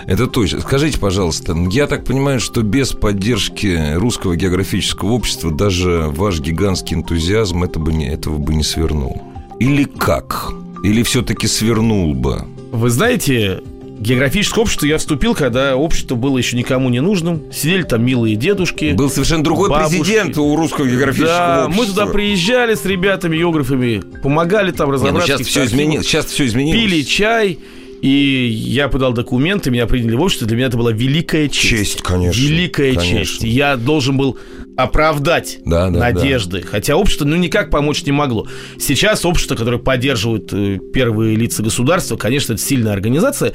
Это 0.06 0.26
точно. 0.26 0.60
Скажите, 0.60 0.98
пожалуйста, 0.98 1.54
я 1.70 1.86
так 1.86 2.06
понимаю, 2.06 2.40
что 2.40 2.62
без 2.62 2.92
поддержки 2.92 3.92
русского 3.96 4.36
географического 4.36 5.10
общества 5.10 5.50
даже 5.50 6.04
ваш 6.08 6.40
гигантский 6.40 6.96
энтузиазм 6.96 7.62
это 7.64 7.78
бы 7.78 7.92
не, 7.92 8.08
этого 8.08 8.38
бы 8.38 8.54
не 8.54 8.64
свернул. 8.64 9.22
Или 9.60 9.84
как? 9.84 10.52
Или 10.82 11.02
все-таки 11.02 11.46
свернул 11.46 12.14
бы? 12.14 12.44
Вы 12.72 12.88
знаете, 12.88 13.60
географическое 13.98 14.62
общество 14.62 14.86
я 14.86 14.98
вступил, 14.98 15.34
когда 15.34 15.76
общество 15.76 16.14
было 16.14 16.38
еще 16.38 16.56
никому 16.56 16.88
не 16.90 17.00
нужным. 17.00 17.42
Сидели 17.52 17.82
там 17.82 18.04
милые 18.04 18.36
дедушки. 18.36 18.92
Был 18.92 19.10
совершенно 19.10 19.44
другой 19.44 19.68
бабушки. 19.70 20.00
президент 20.00 20.38
у 20.38 20.56
русского 20.56 20.86
географического 20.86 21.28
Да, 21.36 21.64
общества. 21.66 21.82
мы 21.82 21.88
туда 21.88 22.06
приезжали 22.06 22.74
с 22.74 22.84
ребятами, 22.84 23.36
географами, 23.36 24.02
помогали 24.22 24.70
там 24.72 24.86
Не, 24.88 24.92
ну 24.98 25.04
разобраться. 25.04 25.26
сейчас 25.38 25.46
все 25.46 25.64
изменилось. 25.64 26.06
Сейчас 26.06 26.26
все 26.26 26.46
изменилось. 26.46 26.80
Пили 26.80 27.02
чай. 27.02 27.58
И 28.00 28.48
я 28.50 28.88
подал 28.88 29.12
документы, 29.12 29.70
меня 29.70 29.86
приняли 29.86 30.14
в 30.14 30.22
общество. 30.22 30.46
Для 30.46 30.56
меня 30.56 30.66
это 30.66 30.76
была 30.76 30.92
великая 30.92 31.48
честь. 31.48 31.96
Честь, 31.96 32.02
конечно. 32.02 32.40
Великая 32.40 32.94
конечно. 32.94 33.18
честь. 33.18 33.42
Я 33.42 33.76
должен 33.76 34.16
был 34.16 34.38
оправдать 34.76 35.58
да, 35.64 35.90
да, 35.90 35.98
надежды. 35.98 36.60
Да. 36.62 36.68
Хотя 36.68 36.96
общество 36.96 37.24
ну 37.24 37.36
никак 37.36 37.70
помочь 37.70 38.04
не 38.04 38.12
могло. 38.12 38.46
Сейчас 38.78 39.24
общество, 39.24 39.56
которое 39.56 39.78
поддерживает 39.78 40.52
э, 40.52 40.78
первые 40.92 41.34
лица 41.34 41.64
государства, 41.64 42.16
конечно, 42.16 42.52
это 42.52 42.62
сильная 42.62 42.92
организация. 42.92 43.54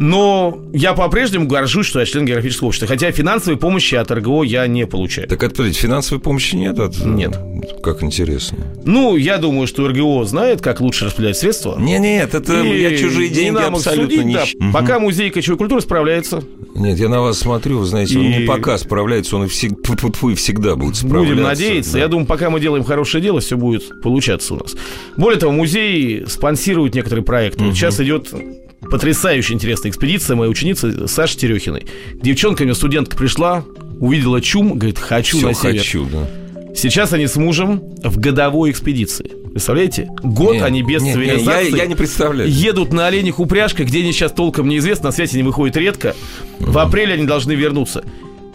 Но 0.00 0.58
я 0.72 0.94
по-прежнему 0.94 1.46
горжусь, 1.46 1.84
что 1.84 2.00
я 2.00 2.06
член 2.06 2.24
географического 2.24 2.68
общества. 2.68 2.88
Хотя 2.88 3.12
финансовой 3.12 3.58
помощи 3.58 3.96
от 3.96 4.10
РГО 4.10 4.44
я 4.44 4.66
не 4.66 4.86
получаю. 4.86 5.28
Так 5.28 5.42
ответить, 5.42 5.76
финансовой 5.76 6.22
помощи 6.22 6.56
нет? 6.56 6.78
От... 6.78 7.04
Нет. 7.04 7.38
Как 7.82 8.02
интересно. 8.02 8.56
Ну, 8.86 9.16
я 9.16 9.36
думаю, 9.36 9.66
что 9.66 9.86
РГО 9.86 10.24
знает, 10.24 10.62
как 10.62 10.80
лучше 10.80 11.04
распределять 11.04 11.36
средства. 11.36 11.76
Нет, 11.78 12.00
нет, 12.00 12.34
это 12.34 12.62
и 12.62 12.80
я 12.80 12.96
чужие 12.96 13.28
деньги 13.28 13.58
не 13.58 13.62
абсолютно 13.62 14.08
судить, 14.10 14.24
не... 14.24 14.32
Да. 14.32 14.44
Угу. 14.54 14.72
Пока 14.72 14.98
музей 15.00 15.28
кочевой 15.28 15.58
культуры 15.58 15.82
справляется. 15.82 16.42
Нет, 16.74 16.98
я 16.98 17.10
на 17.10 17.20
вас 17.20 17.38
смотрю, 17.38 17.80
вы 17.80 17.84
знаете, 17.84 18.14
и... 18.14 18.16
он 18.16 18.30
не 18.30 18.46
пока 18.46 18.78
справляется, 18.78 19.36
он 19.36 19.44
и 19.44 19.48
всегда, 19.48 20.34
всегда 20.34 20.76
будет 20.76 20.96
справляться. 20.96 21.34
Будем 21.34 21.42
надеяться. 21.42 21.92
Да. 21.92 21.98
Я 21.98 22.08
думаю, 22.08 22.26
пока 22.26 22.48
мы 22.48 22.58
делаем 22.58 22.84
хорошее 22.84 23.22
дело, 23.22 23.40
все 23.40 23.58
будет 23.58 24.00
получаться 24.00 24.54
у 24.54 24.56
нас. 24.56 24.74
Более 25.18 25.38
того, 25.38 25.52
музей 25.52 26.24
спонсирует 26.26 26.94
некоторые 26.94 27.22
проекты. 27.22 27.64
Угу. 27.64 27.74
Сейчас 27.74 28.00
идет 28.00 28.32
потрясающе 28.80 29.54
интересная 29.54 29.90
экспедиция 29.90 30.36
моей 30.36 30.50
ученицы 30.50 31.06
Саши 31.06 31.36
Терехиной. 31.36 31.86
Девчонка, 32.14 32.62
у 32.62 32.64
меня 32.64 32.74
студентка 32.74 33.16
пришла, 33.16 33.64
увидела 33.98 34.40
чум, 34.40 34.78
говорит, 34.78 34.98
хочу 34.98 35.38
Все 35.38 35.46
на 35.48 35.54
север. 35.54 35.78
хочу, 35.78 36.06
да. 36.06 36.28
Сейчас 36.74 37.12
они 37.12 37.26
с 37.26 37.36
мужем 37.36 37.82
в 38.02 38.18
годовой 38.18 38.70
экспедиции. 38.70 39.32
Представляете? 39.50 40.08
Год 40.22 40.54
Нет, 40.54 40.62
они 40.62 40.82
без 40.82 41.02
нет, 41.02 41.16
нет, 41.16 41.26
цивилизации. 41.40 41.70
я, 41.72 41.76
я 41.78 41.86
не 41.86 41.96
представляю. 41.96 42.48
Едут 42.48 42.92
на 42.92 43.08
оленях 43.08 43.40
упряжках, 43.40 43.88
где 43.88 44.00
они 44.00 44.12
сейчас 44.12 44.32
толком 44.32 44.68
неизвестно, 44.68 45.06
на 45.06 45.12
связи 45.12 45.34
они 45.34 45.42
выходят 45.42 45.76
редко. 45.76 46.14
В 46.60 46.78
апреле 46.78 47.14
они 47.14 47.26
должны 47.26 47.52
вернуться. 47.52 48.04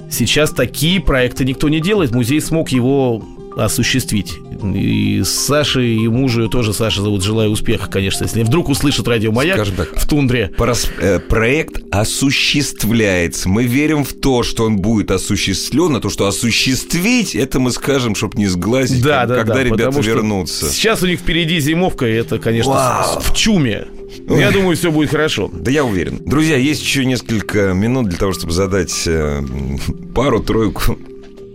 Сейчас 0.10 0.52
такие 0.52 1.02
проекты 1.02 1.44
никто 1.44 1.68
не 1.68 1.82
делает. 1.82 2.12
Музей 2.12 2.40
смог 2.40 2.70
его 2.70 3.22
осуществить. 3.56 4.34
И 4.64 5.22
с 5.24 5.30
Сашей 5.30 5.96
и 5.96 6.08
мужу 6.08 6.50
тоже 6.50 6.74
Саша 6.74 7.02
зовут. 7.02 7.24
Желаю 7.24 7.52
успеха, 7.52 7.90
конечно, 7.90 8.24
если 8.24 8.44
вдруг 8.44 8.70
услышат 8.70 9.08
радио 9.08 9.32
«Маяк» 9.32 9.66
так, 9.76 9.98
в 9.98 10.08
тундре. 10.08 10.52
Прос, 10.58 10.90
э, 11.00 11.20
проект 11.20 11.82
осуществляется. 11.92 13.50
Мы 13.50 13.64
верим 13.64 14.04
в 14.04 14.14
то, 14.14 14.44
что 14.44 14.66
он 14.66 14.78
будет 14.78 15.12
осуществлен, 15.12 15.96
а 15.96 16.00
то, 16.00 16.10
что 16.10 16.28
осуществить, 16.28 17.36
это 17.36 17.60
мы 17.60 17.72
скажем, 17.72 18.16
чтобы 18.16 18.38
не 18.38 18.48
сглазить, 18.48 19.04
да, 19.04 19.22
как, 19.22 19.30
да, 19.30 19.36
когда 19.38 19.54
да, 19.54 19.64
ребята 19.64 20.00
вернутся. 20.02 20.70
Сейчас 20.70 21.04
у 21.04 21.08
них 21.08 21.20
впереди 21.20 21.60
зимовка, 21.60 22.08
и 22.08 22.14
это, 22.14 22.40
конечно, 22.40 22.72
Вау. 22.72 23.20
в 23.22 23.36
чуме. 23.36 23.88
Ой. 24.28 24.40
Я 24.40 24.52
думаю, 24.52 24.76
все 24.76 24.92
будет 24.92 25.10
хорошо. 25.10 25.50
Да 25.54 25.72
я 25.72 25.84
уверен. 25.84 26.20
Друзья, 26.26 26.58
есть 26.58 26.82
еще 26.82 27.06
несколько 27.06 27.74
минут 27.74 28.08
для 28.10 28.18
того, 28.18 28.34
чтобы 28.34 28.54
задать 28.54 29.04
э, 29.06 29.44
пару-тройку 30.14 30.98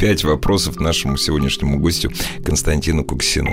пять 0.00 0.24
вопросов 0.24 0.80
нашему 0.80 1.18
сегодняшнему 1.18 1.78
гостю 1.78 2.10
Константину 2.42 3.04
Куксину. 3.04 3.52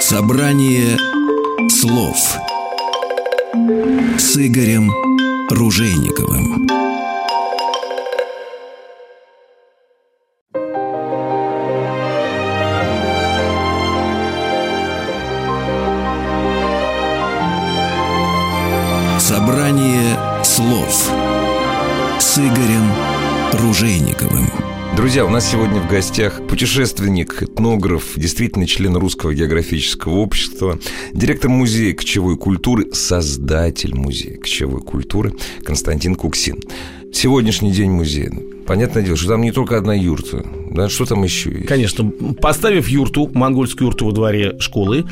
Собрание 0.00 0.98
слов 1.70 2.18
с 4.18 4.36
Игорем 4.36 4.92
Ружейниковым. 5.48 6.68
Ружейниковым. 23.52 24.46
Друзья, 24.96 25.26
у 25.26 25.28
нас 25.28 25.50
сегодня 25.50 25.80
в 25.80 25.88
гостях 25.88 26.40
путешественник, 26.46 27.42
этнограф, 27.42 28.12
действительно 28.16 28.66
член 28.66 28.96
Русского 28.96 29.34
географического 29.34 30.14
общества, 30.14 30.78
директор 31.12 31.50
музея 31.50 31.92
кочевой 31.92 32.38
культуры, 32.38 32.92
создатель 32.92 33.94
музея 33.94 34.38
кочевой 34.38 34.80
культуры 34.80 35.34
Константин 35.64 36.14
Куксин. 36.14 36.60
Сегодняшний 37.12 37.72
день 37.72 37.90
музея. 37.90 38.32
Понятное 38.66 39.02
дело, 39.02 39.16
что 39.18 39.28
там 39.28 39.42
не 39.42 39.52
только 39.52 39.76
одна 39.76 39.94
юрта, 39.94 40.46
да, 40.70 40.88
что 40.88 41.04
там 41.04 41.22
еще 41.22 41.50
есть? 41.50 41.66
Конечно, 41.66 42.10
поставив 42.40 42.88
юрту, 42.88 43.30
монгольскую 43.34 43.88
юрту 43.88 44.06
во 44.06 44.12
дворе 44.12 44.58
школы, 44.60 45.04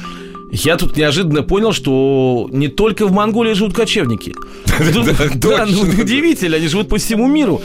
я 0.52 0.76
тут 0.76 0.96
неожиданно 0.96 1.42
понял, 1.42 1.72
что 1.72 2.48
не 2.52 2.68
только 2.68 3.06
в 3.06 3.12
Монголии 3.12 3.52
живут 3.52 3.74
кочевники. 3.74 4.34
Да, 5.34 5.66
ну 5.66 5.82
удивительно, 5.82 6.56
они 6.56 6.68
живут 6.68 6.88
по 6.88 6.96
всему 6.96 7.28
миру. 7.28 7.60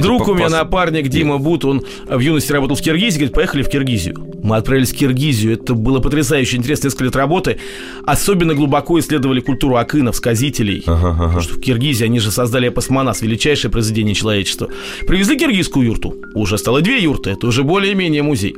Друг 0.00 0.28
у 0.28 0.34
меня 0.34 0.48
напарник 0.48 1.08
Дима 1.08 1.38
Бут, 1.38 1.64
он 1.64 1.82
в 2.08 2.18
юности 2.18 2.52
работал 2.52 2.76
в 2.76 2.80
Киргизии, 2.80 3.18
говорит, 3.18 3.34
поехали 3.34 3.62
в 3.62 3.68
Киргизию. 3.68 4.16
Мы 4.42 4.56
отправились 4.56 4.92
в 4.92 4.96
Киргизию, 4.96 5.54
это 5.54 5.74
было 5.74 6.00
потрясающе 6.00 6.56
интересно, 6.56 6.86
несколько 6.86 7.04
лет 7.04 7.16
работы. 7.16 7.58
Особенно 8.04 8.54
глубоко 8.54 8.98
исследовали 8.98 9.40
культуру 9.40 9.76
акынов, 9.76 10.16
сказителей. 10.16 10.82
Потому 10.84 11.40
что 11.40 11.54
в 11.54 11.60
Киргизии 11.60 12.04
они 12.04 12.20
же 12.20 12.30
создали 12.30 12.68
эпосмонас, 12.68 13.22
величайшее 13.22 13.70
произведение 13.70 14.14
человечества. 14.14 14.68
Привезли 15.06 15.38
киргизскую 15.38 15.86
юрту, 15.86 16.14
уже 16.34 16.58
стало 16.58 16.80
две 16.80 17.02
юрты, 17.02 17.30
это 17.30 17.46
уже 17.46 17.62
более-менее 17.62 18.22
музей. 18.22 18.56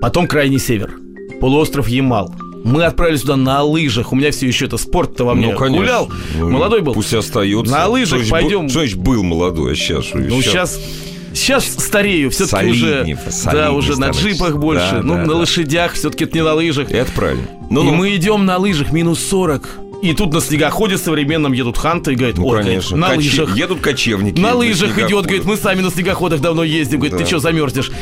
Потом 0.00 0.26
крайний 0.26 0.58
север, 0.58 0.92
полуостров 1.40 1.88
Ямал– 1.88 2.34
мы 2.64 2.84
отправились 2.84 3.22
туда 3.22 3.36
на 3.36 3.62
лыжах. 3.62 4.12
У 4.12 4.16
меня 4.16 4.30
все 4.30 4.46
еще 4.46 4.66
это 4.66 4.76
спорт-то 4.76 5.24
во 5.24 5.34
мне 5.34 5.52
ну, 5.52 5.58
конечно. 5.58 5.78
гулял. 5.78 6.10
Ну, 6.36 6.50
молодой 6.50 6.80
был. 6.80 6.94
Пусть 6.94 7.14
остается. 7.14 7.72
На 7.72 7.88
лыжах 7.88 8.22
что 8.22 8.30
пойдем. 8.30 8.68
Что 8.68 8.80
значит 8.80 8.98
был 8.98 9.22
молодой, 9.22 9.72
а 9.72 9.74
сейчас? 9.74 10.06
Ну, 10.12 10.42
сейчас... 10.42 10.80
Сейчас 11.32 11.64
старею, 11.64 12.28
все-таки 12.30 12.70
уже, 12.70 13.16
да, 13.52 13.70
уже 13.70 13.96
на 14.00 14.10
джипах 14.10 14.56
больше, 14.56 14.96
да, 14.96 15.02
ну, 15.02 15.14
да, 15.14 15.20
на 15.20 15.28
да. 15.28 15.34
лошадях, 15.36 15.92
все-таки 15.92 16.24
это 16.24 16.36
не 16.36 16.42
на 16.42 16.54
лыжах. 16.54 16.90
Это 16.90 17.12
правильно. 17.12 17.46
Ну, 17.70 17.82
и 17.82 17.84
ну. 17.84 17.94
мы 17.94 18.16
идем 18.16 18.44
на 18.46 18.58
лыжах 18.58 18.90
минус 18.90 19.20
40. 19.20 19.78
И 20.02 20.14
тут 20.14 20.32
на 20.32 20.40
снегоходе 20.40 20.98
современном 20.98 21.52
едут 21.52 21.76
ханты 21.76 22.12
и 22.12 22.16
говорят, 22.16 22.38
ну, 22.38 22.46
ой, 22.46 22.62
конечно. 22.62 22.96
на 22.96 23.08
Каче... 23.10 23.18
лыжах. 23.18 23.56
Едут 23.56 23.80
кочевники. 23.80 24.40
На 24.40 24.54
лыжах 24.54 24.98
идет, 24.98 25.24
говорит, 25.26 25.44
мы 25.44 25.56
сами 25.56 25.82
на 25.82 25.90
снегоходах 25.90 26.40
давно 26.40 26.64
ездим. 26.64 26.98
Говорит, 26.98 27.12
да. 27.12 27.18
ты 27.18 27.26
что, 27.26 27.38
замерзнешь? 27.38 27.92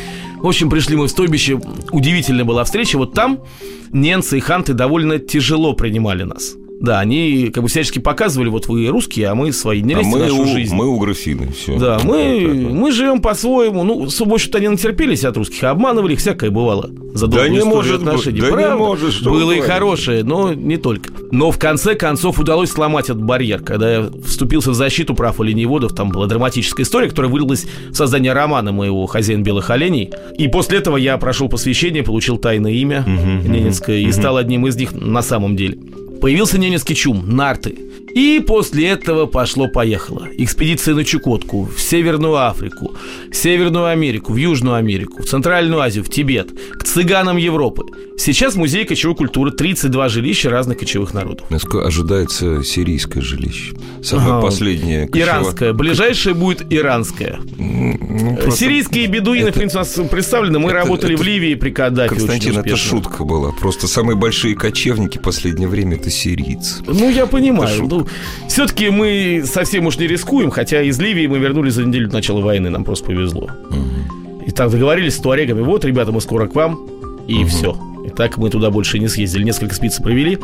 В 0.41 0.47
общем, 0.47 0.69
пришли 0.69 0.95
мы 0.95 1.07
в 1.07 1.09
стойбище. 1.09 1.59
Удивительная 1.91 2.45
была 2.45 2.63
встреча. 2.63 2.97
Вот 2.97 3.13
там 3.13 3.43
немцы 3.91 4.37
и 4.37 4.39
ханты 4.39 4.73
довольно 4.73 5.19
тяжело 5.19 5.73
принимали 5.73 6.23
нас. 6.23 6.55
Да, 6.79 6.99
они 6.99 7.51
как 7.53 7.63
бы 7.63 7.69
всячески 7.69 7.99
показывали, 7.99 8.47
вот 8.47 8.67
вы 8.67 8.87
русские, 8.87 9.27
а 9.27 9.35
мы 9.35 9.51
свои, 9.51 9.81
не 9.81 9.95
лезьте 9.95 10.09
а 10.09 10.11
мы 10.11 10.19
нашу 10.19 10.41
у, 10.41 10.45
жизнь. 10.45 10.73
Мы 10.73 10.87
у 10.87 10.97
графины, 10.97 11.51
все. 11.51 11.77
Да, 11.77 11.99
мы, 12.03 12.69
мы 12.71 12.91
живем 12.91 13.21
по-своему. 13.21 13.83
Ну, 13.83 14.07
в 14.07 14.33
общем-то, 14.33 14.57
они 14.57 14.69
натерпелись 14.69 15.25
от 15.25 15.35
русских, 15.35 15.61
а 15.63 15.71
обманывали 15.71 16.13
их, 16.13 16.19
всякое 16.19 16.51
бывало. 16.51 16.89
За 17.13 17.27
да 17.27 17.49
не 17.49 17.63
может 17.63 18.01
отношений. 18.01 18.39
Быть, 18.39 18.49
да 18.49 18.55
Правда, 18.55 18.73
не 18.75 18.79
может, 18.79 19.13
что 19.13 19.29
Было 19.29 19.51
и 19.51 19.59
хорошее, 19.59 20.23
но 20.23 20.53
не 20.53 20.77
только. 20.77 21.11
Но 21.31 21.51
в 21.51 21.59
конце 21.59 21.95
концов 21.95 22.39
удалось 22.39 22.71
сломать 22.71 23.05
этот 23.05 23.23
барьер. 23.23 23.61
Когда 23.61 23.91
я 23.91 24.09
вступился 24.25 24.71
в 24.71 24.75
защиту 24.75 25.15
прав 25.15 25.39
оленеводов, 25.41 25.93
там 25.93 26.09
была 26.09 26.27
драматическая 26.27 26.85
история, 26.85 27.09
которая 27.09 27.31
вылилась 27.31 27.67
в 27.89 27.95
создание 27.95 28.31
романа 28.31 28.71
моего 28.71 29.05
«Хозяин 29.05 29.43
белых 29.43 29.69
оленей». 29.69 30.11
И 30.37 30.47
после 30.47 30.77
этого 30.77 30.95
я 30.95 31.17
прошел 31.17 31.49
посвящение, 31.49 32.03
получил 32.03 32.37
тайное 32.37 32.71
имя 32.71 33.01
угу, 33.01 33.49
ненецкое 33.49 34.01
угу. 34.01 34.09
и 34.09 34.11
стал 34.13 34.37
одним 34.37 34.65
из 34.67 34.77
них 34.77 34.93
на 34.93 35.21
самом 35.21 35.55
деле. 35.57 35.77
Появился 36.21 36.57
немецкий 36.57 36.95
чум, 36.95 37.35
нарты. 37.35 37.77
И 38.13 38.43
после 38.45 38.87
этого 38.89 39.25
пошло-поехало. 39.25 40.27
Экспедиция 40.37 40.95
на 40.95 41.03
Чукотку, 41.03 41.63
в 41.65 41.79
Северную 41.79 42.35
Африку, 42.35 42.95
в 43.31 43.35
Северную 43.35 43.85
Америку, 43.85 44.33
в 44.33 44.37
Южную 44.37 44.75
Америку, 44.75 45.21
в 45.21 45.25
Центральную 45.25 45.81
Азию, 45.81 46.03
в 46.03 46.09
Тибет, 46.09 46.51
к 46.73 46.83
цыганам 46.83 47.37
Европы. 47.37 47.83
Сейчас 48.19 48.55
музей 48.55 48.83
кочевой 48.83 49.15
культуры 49.15 49.51
32 49.51 50.09
жилища 50.09 50.49
разных 50.49 50.77
кочевых 50.77 51.13
народов. 51.13 51.49
Насколько 51.49 51.87
ожидается 51.87 52.63
сирийское 52.63 53.23
жилище? 53.23 53.75
Самое 54.03 54.33
ага. 54.33 54.41
последнее. 54.41 55.07
Кочево... 55.07 55.25
Иранское. 55.25 55.73
Ближайшее 55.73 56.35
будет 56.35 56.65
иранское. 56.69 57.39
Ну, 57.57 58.35
просто... 58.35 58.59
Сирийские 58.59 59.07
бедуины, 59.07 59.47
это... 59.47 59.53
в 59.53 59.55
принципе, 59.55 59.79
у 59.79 59.83
нас 59.83 60.09
представлены. 60.11 60.59
Мы 60.59 60.71
это, 60.71 60.79
работали 60.79 61.13
это... 61.13 61.23
в 61.23 61.25
Ливии 61.25 61.55
при 61.55 61.69
Каддафе. 61.69 62.09
Константин, 62.15 62.57
это 62.57 62.75
шутка 62.75 63.23
была. 63.23 63.51
Просто 63.53 63.87
самые 63.87 64.17
большие 64.17 64.53
кочевники 64.53 65.17
в 65.17 65.21
последнее 65.21 65.69
время 65.69 65.95
это 65.95 66.09
сирийцы. 66.09 66.83
Ну, 66.85 67.09
я 67.09 67.25
понимаю. 67.25 67.87
Ну, 67.99 68.07
все-таки 68.47 68.89
мы 68.89 69.43
совсем 69.45 69.85
уж 69.85 69.97
не 69.97 70.07
рискуем, 70.07 70.51
хотя 70.51 70.81
из 70.81 70.99
Ливии 70.99 71.27
мы 71.27 71.39
вернулись 71.39 71.73
за 71.73 71.83
неделю 71.83 72.07
до 72.07 72.15
начала 72.15 72.41
войны. 72.41 72.69
Нам 72.69 72.83
просто 72.83 73.05
повезло. 73.05 73.49
Угу. 73.69 74.43
И 74.47 74.51
так 74.51 74.71
договорились 74.71 75.15
с 75.15 75.19
туарегами. 75.19 75.61
Вот, 75.61 75.85
ребята, 75.85 76.11
мы 76.11 76.21
скоро 76.21 76.47
к 76.47 76.55
вам. 76.55 76.87
И 77.27 77.35
угу. 77.35 77.47
все. 77.47 77.88
Так 78.19 78.37
мы 78.37 78.49
туда 78.49 78.69
больше 78.69 78.99
не 78.99 79.07
съездили. 79.07 79.43
Несколько 79.43 79.71
экспедиций 79.71 80.03
провели. 80.03 80.37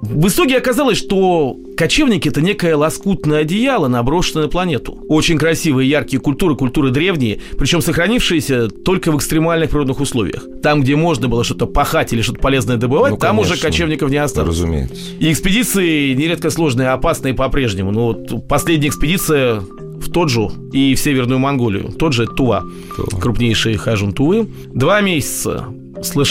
В 0.00 0.28
итоге 0.28 0.56
оказалось, 0.56 0.96
что 0.96 1.56
кочевники– 1.76 2.28
это 2.30 2.40
некое 2.40 2.76
лоскутное 2.76 3.40
одеяло, 3.40 3.88
наброшенное 3.88 4.44
на 4.44 4.48
планету. 4.48 4.96
Очень 5.08 5.36
красивые, 5.36 5.90
яркие 5.90 6.22
культуры, 6.22 6.54
культуры 6.54 6.92
древние, 6.92 7.40
причем 7.58 7.82
сохранившиеся 7.82 8.68
только 8.68 9.10
в 9.10 9.16
экстремальных 9.16 9.70
природных 9.70 9.98
условиях. 9.98 10.46
Там, 10.62 10.82
где 10.82 10.94
можно 10.94 11.26
было 11.26 11.42
что-то 11.42 11.66
пахать 11.66 12.12
или 12.12 12.22
что-то 12.22 12.38
полезное 12.38 12.76
добывать, 12.76 13.10
ну, 13.10 13.16
там 13.16 13.40
уже 13.40 13.56
кочевников 13.56 14.08
не 14.08 14.18
осталось. 14.18 14.50
Разумеется. 14.50 14.94
И 15.18 15.32
экспедиции 15.32 16.14
нередко 16.14 16.48
сложные, 16.50 16.90
опасные 16.90 17.34
по-прежнему. 17.34 17.90
Ну, 17.90 18.02
вот 18.04 18.46
последняя 18.46 18.86
экспедиция 18.86 19.58
в 19.58 20.12
Тоджу 20.12 20.52
и 20.72 20.94
в 20.94 21.00
Северную 21.00 21.40
Монголию. 21.40 21.90
Тот 21.90 22.12
же 22.12 22.28
Тува, 22.28 22.62
Тува. 22.94 23.20
крупнейший 23.20 23.74
хажун 23.74 24.12
Тувы. 24.12 24.46
Два 24.72 25.00
месяца 25.00 25.66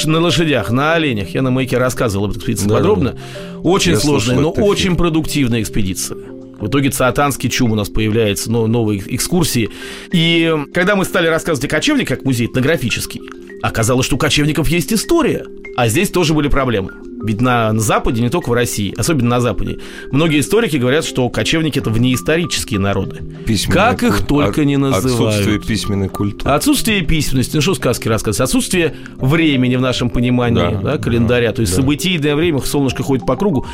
на 0.06 0.20
лошадях, 0.20 0.72
на 0.72 0.94
оленях. 0.94 1.30
Я 1.30 1.42
на 1.42 1.52
маяке 1.52 1.78
рассказывал 1.78 2.26
об 2.26 2.38
экспедиции 2.38 2.68
да, 2.68 2.76
подробно. 2.76 3.18
Очень 3.64 3.94
Я 3.94 4.00
сложная, 4.00 4.40
но 4.40 4.52
очень 4.52 4.96
продуктивная 4.96 5.62
экспедиция. 5.62 6.18
В 6.60 6.68
итоге 6.68 6.90
Цаатанский 6.90 7.50
чум 7.50 7.72
у 7.72 7.76
нас 7.76 7.90
появляется, 7.90 8.52
но 8.52 8.68
новые 8.68 9.02
экскурсии. 9.16 9.70
И 10.12 10.54
когда 10.74 10.96
мы 10.96 11.06
стали 11.06 11.28
рассказывать 11.28 11.66
о 11.66 11.68
кочевниках, 11.74 12.18
как 12.18 12.26
музей 12.26 12.48
этнографический, 12.48 13.22
оказалось, 13.62 14.06
что 14.06 14.16
у 14.16 14.20
кочевников 14.20 14.68
есть 14.68 14.92
история. 14.92 15.46
А 15.78 15.88
здесь 15.88 16.10
тоже 16.10 16.34
были 16.34 16.50
проблемы. 16.50 16.92
Ведь 17.22 17.42
на, 17.42 17.72
на 17.74 17.80
Западе, 17.80 18.22
не 18.22 18.30
только 18.30 18.50
в 18.50 18.54
России, 18.54 18.94
особенно 18.98 19.30
на 19.30 19.42
Западе, 19.42 19.80
многие 20.12 20.40
историки 20.40 20.78
говорят, 20.78 21.04
что 21.04 21.28
кочевники 21.30 21.80
это 21.80 21.90
внеисторические 21.90 22.80
народы. 22.80 23.18
Письменная 23.46 23.92
как 23.92 24.04
их 24.04 24.26
только 24.26 24.64
не 24.66 24.78
называют. 24.78 25.36
Отсутствие 25.36 25.60
письменной 25.60 26.10
культуры. 26.10 26.52
Отсутствие 26.52 27.02
письменности, 27.02 27.56
ну 27.56 27.62
что 27.62 27.74
сказки 27.76 28.08
рассказывать, 28.08 28.42
отсутствие 28.42 28.96
времени 29.18 29.76
в 29.76 29.82
нашем 29.82 30.10
понимании, 30.10 30.76
да, 30.82 30.94
да, 30.94 30.98
календаря, 30.98 31.52
то 31.52 31.62
есть 31.62 31.76
да. 31.76 31.82
событийное 31.82 32.36
время, 32.36 32.60
солнышко 32.60 33.04
ходит 33.04 33.26
по 33.26 33.36
кругу. 33.36 33.66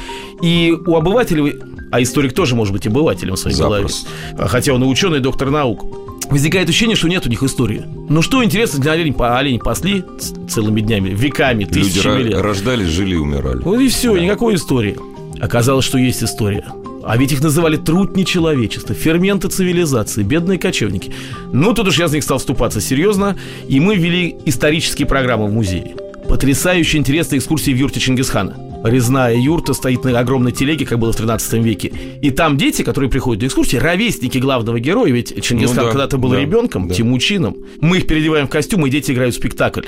И 0.41 0.73
у 0.85 0.95
обывателей, 0.95 1.55
а 1.91 2.01
историк 2.01 2.33
тоже 2.33 2.55
может 2.55 2.73
быть 2.73 2.87
обывателем 2.87 3.35
в 3.35 3.39
своей 3.39 3.55
Запросто. 3.55 4.07
голове, 4.31 4.49
хотя 4.49 4.73
он 4.73 4.83
и 4.83 4.87
ученый, 4.87 5.19
доктор 5.19 5.51
наук, 5.51 5.85
возникает 6.29 6.69
ощущение, 6.69 6.95
что 6.95 7.07
нет 7.07 7.25
у 7.25 7.29
них 7.29 7.43
истории. 7.43 7.83
Ну 8.09 8.21
что 8.21 8.43
интересно, 8.43 8.91
олень, 8.91 9.15
олень 9.17 9.59
пасли 9.59 10.03
целыми 10.49 10.81
днями, 10.81 11.09
веками, 11.09 11.65
тысячами 11.65 12.19
Люди 12.19 12.29
лет. 12.29 12.41
рождались, 12.41 12.87
жили 12.87 13.13
и 13.13 13.17
умирали. 13.35 13.61
Вот 13.63 13.79
и 13.79 13.87
все, 13.87 14.13
да. 14.13 14.19
никакой 14.19 14.55
истории. 14.55 14.97
Оказалось, 15.39 15.85
что 15.85 15.97
есть 15.97 16.23
история. 16.23 16.65
А 17.03 17.17
ведь 17.17 17.31
их 17.31 17.41
называли 17.41 17.77
труд 17.77 18.15
нечеловечества, 18.15 18.95
ферменты 18.95 19.47
цивилизации, 19.47 20.23
бедные 20.23 20.57
кочевники. 20.57 21.13
Ну, 21.53 21.73
тут 21.73 21.87
уж 21.87 21.99
я 21.99 22.07
за 22.07 22.15
них 22.15 22.23
стал 22.23 22.39
вступаться 22.39 22.81
серьезно, 22.81 23.37
и 23.67 23.79
мы 23.79 23.95
ввели 23.95 24.35
исторические 24.45 25.07
программы 25.07 25.47
в 25.47 25.53
музее. 25.53 25.95
Потрясающе 26.27 26.97
интересные 26.97 27.37
экскурсии 27.37 27.71
в 27.71 27.77
юрте 27.77 27.99
Чингисхана 27.99 28.65
резная 28.85 29.35
юрта 29.35 29.73
стоит 29.73 30.03
на 30.03 30.17
огромной 30.19 30.51
телеге, 30.51 30.85
как 30.85 30.99
было 30.99 31.11
в 31.11 31.15
13 31.15 31.53
веке. 31.63 31.91
И 32.21 32.31
там 32.31 32.57
дети, 32.57 32.83
которые 32.83 33.09
приходят 33.09 33.41
на 33.41 33.47
экскурсии, 33.47 33.77
ровесники 33.77 34.37
главного 34.37 34.79
героя, 34.79 35.11
ведь 35.11 35.43
Чингисхан 35.43 35.77
ну, 35.77 35.83
да, 35.83 35.89
когда-то 35.89 36.17
был 36.17 36.29
да, 36.29 36.39
ребенком, 36.39 36.87
да. 36.87 36.93
Тимучином. 36.93 37.57
Мы 37.81 37.97
их 37.97 38.07
переодеваем 38.07 38.47
в 38.47 38.49
костюмы, 38.49 38.87
и 38.87 38.91
дети 38.91 39.11
играют 39.11 39.35
в 39.35 39.37
спектакль 39.37 39.87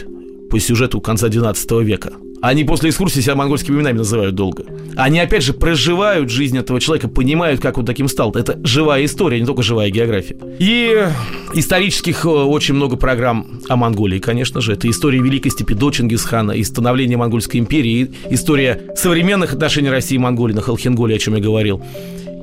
по 0.50 0.60
сюжету 0.60 1.02
конца 1.02 1.28
12 1.28 1.72
века. 1.84 2.14
Они 2.42 2.64
после 2.64 2.90
экскурсии 2.92 3.22
себя 3.22 3.36
монгольскими 3.36 3.76
именами 3.76 3.98
называют 3.98 4.36
долго. 4.36 4.66
Они, 4.96 5.20
опять 5.20 5.44
же, 5.44 5.54
проживают 5.54 6.30
жизнь 6.30 6.58
этого 6.58 6.80
человека, 6.80 7.08
понимают, 7.08 7.62
как 7.62 7.78
он 7.78 7.86
таким 7.86 8.08
стал. 8.08 8.32
Это 8.34 8.60
живая 8.64 9.06
история, 9.06 9.40
не 9.40 9.46
только 9.46 9.64
живая 9.64 9.90
география. 9.90 10.38
И 10.60 11.08
исторических 11.54 12.26
э, 12.26 12.30
очень 12.30 12.76
много 12.76 12.96
программ 12.96 13.62
о 13.68 13.76
Монголии, 13.76 14.20
конечно 14.20 14.62
же. 14.62 14.74
Это 14.74 14.90
история 14.90 15.20
Великой 15.20 15.50
степи 15.50 15.74
до 15.74 15.92
Чингисхана, 15.92 16.52
и 16.52 16.64
становления 16.64 17.18
Монгольской 17.18 17.58
империи, 17.58 18.12
история 18.30 18.94
современных 18.96 19.54
отношений 19.54 19.90
России 19.90 20.16
и 20.16 20.20
Монголии 20.20 20.54
на 20.54 20.62
Халхенголе, 20.62 21.16
о 21.16 21.20
чем 21.20 21.36
я 21.36 21.42
говорил. 21.42 21.82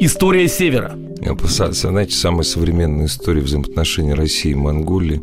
История 0.01 0.49
Севера. 0.49 0.97
Знаете, 1.45 2.15
самая 2.15 2.43
современная 2.43 3.07
история 3.07 3.41
взаимоотношений 3.41 4.15
России 4.15 4.53
и 4.53 4.55
Монголии 4.55 5.23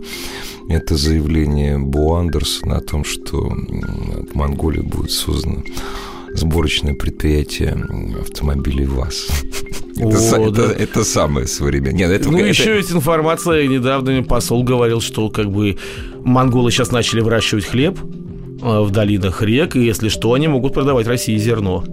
это 0.69 0.95
заявление 0.95 1.77
Бо 1.77 2.17
Андерсона 2.17 2.77
о 2.77 2.81
том, 2.81 3.03
что 3.03 3.37
в 3.37 4.35
Монголии 4.35 4.81
будет 4.81 5.11
создано 5.11 5.63
сборочное 6.33 6.93
предприятие 6.93 7.85
автомобилей 8.21 8.85
ВАЗ. 8.85 9.27
Это, 9.97 10.17
О, 10.17 10.49
это, 10.49 10.67
да. 10.67 10.73
это 10.73 11.03
самое 11.03 11.45
современное. 11.45 12.07
Нет, 12.07 12.11
это, 12.11 12.31
ну, 12.31 12.37
это... 12.37 12.47
еще 12.47 12.77
есть 12.77 12.91
информация. 12.91 13.67
Недавно 13.67 14.23
посол 14.23 14.63
говорил, 14.63 15.01
что 15.01 15.29
как 15.29 15.51
бы 15.51 15.77
монголы 16.23 16.71
сейчас 16.71 16.91
начали 16.91 17.19
выращивать 17.19 17.65
хлеб 17.65 17.99
э, 17.99 18.79
в 18.81 18.89
долинах 18.91 19.41
рек, 19.41 19.75
и 19.75 19.83
если 19.83 20.07
что, 20.07 20.33
они 20.33 20.47
могут 20.47 20.73
продавать 20.73 21.07
России 21.07 21.37
зерно. 21.37 21.83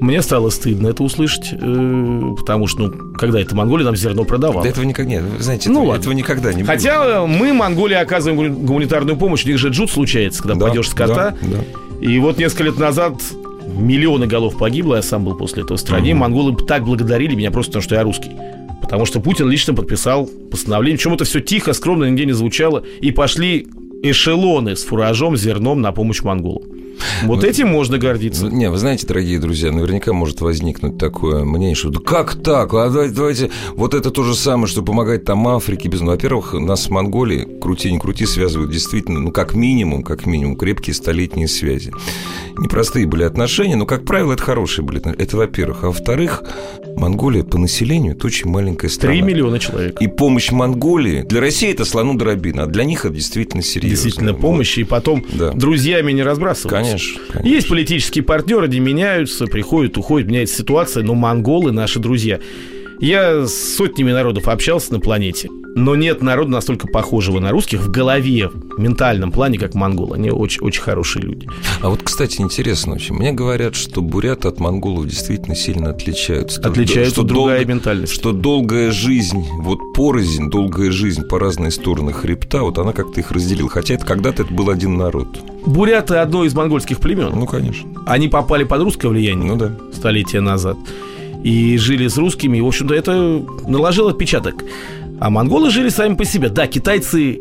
Мне 0.00 0.22
стало 0.22 0.50
стыдно 0.50 0.88
это 0.88 1.02
услышать, 1.02 1.52
э, 1.52 2.34
потому 2.36 2.66
что, 2.66 2.82
ну, 2.82 3.12
когда 3.14 3.40
это 3.40 3.54
Монголия 3.54 3.84
нам 3.84 3.96
зерно 3.96 4.24
продавала. 4.24 4.62
Да 4.62 4.68
этого 4.68 4.84
никогда 4.84 5.10
нет. 5.10 5.24
Знаете, 5.38 5.70
ну, 5.70 5.82
этого, 5.82 5.96
этого 5.96 6.12
никогда 6.12 6.52
не 6.52 6.62
будет. 6.62 6.66
Хотя 6.66 7.26
мы, 7.26 7.52
Монголии, 7.52 7.96
оказываем 7.96 8.64
гуманитарную 8.64 9.16
помощь. 9.16 9.44
У 9.44 9.48
них 9.48 9.58
же 9.58 9.68
джут 9.68 9.90
случается, 9.90 10.42
когда 10.42 10.54
да, 10.54 10.66
пойдешь 10.66 10.88
с 10.90 10.94
кота. 10.94 11.36
Да, 11.42 11.48
да. 11.48 12.06
И 12.06 12.18
вот 12.18 12.38
несколько 12.38 12.64
лет 12.64 12.78
назад 12.78 13.14
миллионы 13.66 14.26
голов 14.26 14.56
погибло, 14.56 14.96
я 14.96 15.02
сам 15.02 15.24
был 15.24 15.34
после 15.34 15.62
этого 15.62 15.76
в 15.76 15.80
стране. 15.80 16.12
Угу. 16.12 16.20
Монголы 16.20 16.56
так 16.66 16.84
благодарили 16.84 17.34
меня 17.34 17.50
просто 17.50 17.72
потому, 17.72 17.82
что 17.82 17.94
я 17.96 18.02
русский. 18.02 18.30
Потому 18.80 19.04
что 19.04 19.20
Путин 19.20 19.48
лично 19.48 19.74
подписал 19.74 20.28
постановление. 20.50 20.96
Причем 20.96 21.14
это 21.14 21.24
все 21.24 21.40
тихо, 21.40 21.72
скромно, 21.72 22.04
нигде 22.04 22.24
не 22.24 22.32
звучало. 22.32 22.84
И 23.00 23.10
пошли 23.10 23.66
эшелоны 24.02 24.76
с 24.76 24.84
фуражом, 24.84 25.36
зерном 25.36 25.80
на 25.80 25.92
помощь 25.92 26.22
монголам. 26.22 26.62
Вот 27.24 27.42
ну, 27.42 27.48
этим 27.48 27.68
можно 27.68 27.98
гордиться. 27.98 28.46
Не, 28.46 28.70
вы 28.70 28.78
знаете, 28.78 29.06
дорогие 29.06 29.38
друзья, 29.38 29.72
наверняка 29.72 30.12
может 30.12 30.40
возникнуть 30.40 30.98
такое 30.98 31.44
мнение, 31.44 31.74
что 31.74 31.90
да 31.90 32.00
как 32.00 32.42
так? 32.42 32.74
А 32.74 32.88
давайте, 32.88 33.14
давайте, 33.14 33.50
вот 33.74 33.94
это 33.94 34.10
то 34.10 34.24
же 34.24 34.34
самое, 34.34 34.66
что 34.66 34.82
помогать 34.82 35.24
там 35.24 35.46
Африке. 35.48 35.88
Без... 35.88 36.00
Ну, 36.00 36.08
во-первых, 36.08 36.54
нас 36.54 36.84
с 36.84 36.90
Монголией, 36.90 37.60
крути 37.60 37.92
не 37.92 37.98
крути, 37.98 38.26
связывают 38.26 38.70
действительно, 38.70 39.20
ну, 39.20 39.32
как 39.32 39.54
минимум, 39.54 40.02
как 40.02 40.26
минимум, 40.26 40.56
крепкие 40.56 40.94
столетние 40.94 41.48
связи. 41.48 41.92
Непростые 42.58 43.06
были 43.06 43.22
отношения, 43.22 43.76
но, 43.76 43.86
как 43.86 44.04
правило, 44.04 44.32
это 44.32 44.42
хорошие 44.42 44.84
были. 44.84 45.00
Это, 45.16 45.36
во-первых. 45.36 45.84
А 45.84 45.86
во-вторых, 45.86 46.42
Монголия 46.96 47.44
по 47.44 47.58
населению– 47.58 48.12
это 48.16 48.26
очень 48.26 48.48
маленькая 48.48 48.88
страна. 48.88 49.14
Три 49.14 49.22
миллиона 49.22 49.58
человек. 49.58 50.00
И 50.00 50.08
помощь 50.08 50.50
Монголии 50.50 51.22
для 51.22 51.40
России– 51.40 51.70
это 51.72 51.84
слону 51.84 52.14
дробина, 52.14 52.64
а 52.64 52.66
для 52.66 52.84
них 52.84 53.04
это 53.04 53.14
действительно 53.14 53.62
серьезно. 53.62 53.90
Действительно 53.90 54.34
помощь, 54.34 54.76
вот. 54.76 54.82
и 54.82 54.84
потом 54.84 55.24
да. 55.32 55.52
друзьями 55.52 56.12
не 56.12 56.22
разбрасываться. 56.22 56.68
Конечно, 56.68 56.87
конечно. 56.88 57.48
Есть 57.48 57.68
политические 57.68 58.24
партнеры, 58.24 58.66
они 58.66 58.80
меняются, 58.80 59.46
приходят, 59.46 59.96
уходят, 59.96 60.28
меняется 60.28 60.56
ситуация, 60.56 61.02
но 61.02 61.14
монголы– 61.14 61.72
наши 61.72 61.98
друзья. 61.98 62.40
Я 63.00 63.46
с 63.46 63.76
сотнями 63.76 64.10
народов 64.10 64.48
общался 64.48 64.92
на 64.92 64.98
планете, 64.98 65.48
но 65.76 65.94
нет 65.94 66.20
народа 66.20 66.50
настолько 66.50 66.88
похожего 66.88 67.38
на 67.38 67.52
русских 67.52 67.80
в 67.80 67.90
голове, 67.92 68.48
в 68.48 68.80
ментальном 68.80 69.30
плане, 69.30 69.56
как 69.56 69.74
монголы. 69.74 70.16
Они 70.16 70.30
очень, 70.30 70.60
очень 70.62 70.82
хорошие 70.82 71.22
люди. 71.22 71.48
А 71.80 71.90
вот, 71.90 72.02
кстати, 72.02 72.40
интересно 72.40 72.94
очень. 72.94 73.14
Мне 73.14 73.32
говорят, 73.32 73.76
что 73.76 74.02
буряты 74.02 74.48
от 74.48 74.58
монголов 74.58 75.06
действительно 75.06 75.54
сильно 75.54 75.90
отличаются. 75.90 76.60
Отличаются, 76.60 77.14
что 77.14 77.22
другая 77.22 77.58
долго, 77.58 77.72
ментальность. 77.72 78.12
Что 78.12 78.32
долгая 78.32 78.90
жизнь, 78.90 79.46
вот 79.60 79.78
порознь, 79.94 80.50
долгая 80.50 80.90
жизнь 80.90 81.22
по 81.22 81.38
разные 81.38 81.70
стороны 81.70 82.12
хребта, 82.12 82.62
вот 82.62 82.78
она 82.78 82.92
как-то 82.92 83.20
их 83.20 83.30
разделила. 83.30 83.68
Хотя 83.68 83.94
это 83.94 84.04
когда-то 84.04 84.42
это 84.42 84.52
был 84.52 84.70
один 84.70 84.96
народ. 84.96 85.28
Буряты 85.64 86.16
одно 86.16 86.44
из 86.44 86.52
монгольских 86.54 86.98
племен. 86.98 87.30
Ну, 87.32 87.46
конечно. 87.46 87.88
Они 88.06 88.26
попали 88.26 88.64
под 88.64 88.82
русское 88.82 89.06
влияние 89.06 89.52
ну, 89.52 89.56
да. 89.56 89.72
столетия 89.92 90.40
назад 90.40 90.76
и 91.44 91.76
жили 91.78 92.08
с 92.08 92.16
русскими, 92.16 92.58
и, 92.58 92.60
в 92.60 92.66
общем-то, 92.66 92.94
это 92.94 93.44
наложило 93.66 94.10
отпечаток. 94.10 94.64
А 95.20 95.30
монголы 95.30 95.70
жили 95.70 95.88
сами 95.88 96.14
по 96.14 96.24
себе. 96.24 96.48
Да, 96.48 96.66
китайцы 96.66 97.40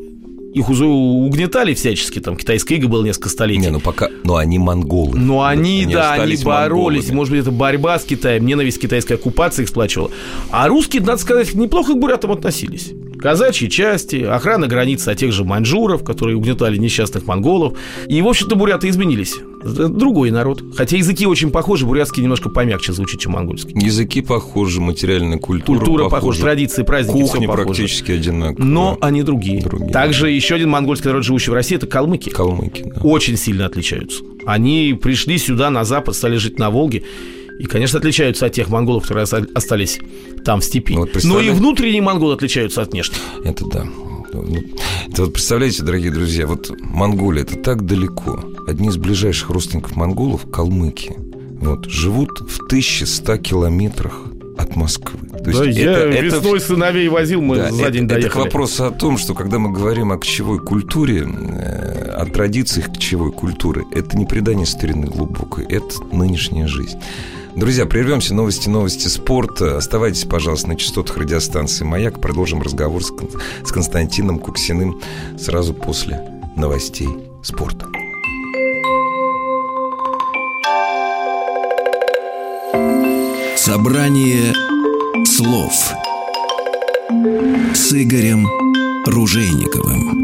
их 0.54 0.70
угнетали 0.70 1.74
всячески, 1.74 2.20
там 2.20 2.36
китайская 2.36 2.76
ига 2.76 2.88
было 2.88 3.04
несколько 3.04 3.30
столетий. 3.30 3.62
Не, 3.62 3.70
ну 3.70 3.80
пока, 3.80 4.10
но 4.24 4.38
они 4.38 4.58
монголы. 4.58 5.18
Но 5.18 5.44
они, 5.44 5.84
они 5.84 5.94
да, 5.94 6.14
они 6.14 6.36
боролись, 6.44 7.10
монголами. 7.10 7.16
может 7.16 7.32
быть, 7.34 7.42
это 7.42 7.52
борьба 7.52 8.00
с 8.00 8.04
Китаем, 8.04 8.46
ненависть 8.46 8.82
китайской 8.82 9.14
оккупации 9.14 9.64
их 9.64 9.70
сплачивала. 9.70 10.10
А 10.50 10.68
русские, 10.68 11.04
надо 11.04 11.22
сказать, 11.22 11.54
неплохо 11.54 11.94
к 11.94 12.00
бурятам 12.00 12.32
относились 12.32 12.92
казачьи 13.20 13.70
части, 13.70 14.24
охрана 14.24 14.68
границы 14.68 15.10
от 15.10 15.18
тех 15.18 15.32
же 15.32 15.44
маньчжуров, 15.44 16.04
которые 16.04 16.38
угнетали 16.38 16.78
несчастных 16.78 17.26
монголов. 17.26 17.78
И, 18.08 18.22
в 18.22 18.28
общем-то, 18.28 18.56
буряты 18.56 18.90
изменились. 18.90 19.36
Это 19.64 19.90
другой 19.90 20.32
народ. 20.32 20.64
Хотя 20.76 20.98
языки 20.98 21.26
очень 21.26 21.52
похожи, 21.52 21.86
бурятский 21.86 22.22
немножко 22.22 22.50
помягче 22.50 22.94
звучит, 22.94 23.20
чем 23.20 23.34
монгольский. 23.34 23.74
Языки 23.80 24.22
похожи, 24.22 24.80
материальная 24.80 25.40
культура 25.40 25.80
Культура 25.80 26.10
похожа, 26.10 26.42
традиции, 26.42 26.84
праздники, 26.84 27.22
Кухни 27.22 27.48
практически 27.48 28.12
одинаковые. 28.12 28.66
Но 28.66 28.98
они 29.02 29.24
другие. 29.24 29.62
другие. 29.62 29.92
Также 29.92 30.30
еще 30.30 30.56
один 30.56 30.70
монгольский 30.70 31.08
народ, 31.08 31.24
живущий 31.24 31.52
в 31.52 31.54
России, 31.54 31.76
это 31.76 31.88
калмыки. 31.88 32.30
Калмыки, 32.30 32.84
да. 32.84 33.02
Очень 33.02 33.36
сильно 33.38 33.66
отличаются. 33.66 34.24
Они 34.46 34.98
пришли 35.02 35.38
сюда, 35.38 35.70
на 35.70 35.84
запад, 35.84 36.16
стали 36.16 36.38
жить 36.38 36.60
на 36.60 36.70
Волге. 36.70 37.04
И, 37.60 37.66
конечно, 37.66 38.00
отличаются 38.00 38.46
от 38.46 38.54
тех 38.54 38.70
монголов, 38.70 39.04
которые 39.04 39.24
остались 39.24 40.00
там 40.46 40.62
в 40.62 40.66
степи. 40.66 40.94
Ну, 40.94 41.02
вот 41.02 41.24
Но 41.24 41.40
и 41.40 41.50
внутренние 41.50 42.02
монголы 42.02 42.34
отличаются 42.34 42.82
от 42.82 42.92
внешних. 42.92 43.18
Это 43.44 43.66
да. 43.66 43.88
Это 45.08 45.24
вот 45.24 45.34
представляете, 45.34 45.84
дорогие 45.84 46.12
друзья, 46.12 46.48
вот 46.48 46.70
Монголия, 46.82 47.44
это 47.44 47.56
так 47.56 47.86
далеко. 47.86 48.44
Одни 48.68 48.90
из 48.90 48.98
ближайших 48.98 49.50
родственников 49.50 49.96
монголов– 49.96 50.50
калмыки. 50.52 51.16
Вот, 51.60 51.86
живут 51.86 52.40
в 52.42 52.66
1100 52.66 53.38
километрах 53.38 54.26
от 54.58 54.76
Москвы. 54.76 55.20
То 55.44 55.52
да, 55.52 55.64
есть 55.64 55.80
я 55.80 55.92
это, 55.92 56.08
весной 56.22 56.58
это... 56.58 56.68
сыновей 56.68 57.08
возил, 57.08 57.42
мы 57.42 57.56
да, 57.56 57.72
за 57.72 57.90
день 57.90 58.06
это, 58.06 58.16
доехали. 58.16 58.26
Это 58.26 58.30
к 58.30 58.36
вопросу 58.36 58.86
о 58.86 58.92
том, 58.92 59.18
что 59.18 59.34
когда 59.34 59.60
мы 59.60 59.72
говорим 59.72 60.12
о 60.12 60.18
кочевой 60.18 60.60
культуре, 60.60 61.26
э, 61.28 62.12
о 62.16 62.26
традициях 62.26 62.88
кочевой 62.88 63.32
культуры, 63.32 63.86
это 63.92 64.18
не 64.18 64.26
предание 64.26 64.66
старины 64.66 65.08
глубокой, 65.08 65.66
это 65.66 66.04
нынешняя 66.12 66.68
жизнь. 66.68 67.00
Друзья, 67.58 67.88
прервемся. 67.88 68.36
Новости, 68.36 68.70
новости 68.70 69.08
спорта. 69.08 69.78
Оставайтесь, 69.78 70.26
пожалуйста, 70.26 70.68
на 70.68 70.76
частотах 70.76 71.18
радиостанции 71.18 71.84
«Маяк». 71.84 72.22
Продолжим 72.22 72.62
разговор 72.62 73.04
с, 73.04 73.12
с 73.66 73.72
Константином 73.72 74.38
Куксиным 74.38 75.02
сразу 75.40 75.74
после 75.74 76.22
новостей 76.56 77.10
спорта. 77.42 77.88
Собрание 83.56 84.54
слов 85.26 85.74
с 87.74 87.92
Игорем 87.92 88.48
Ружейниковым. 89.08 90.24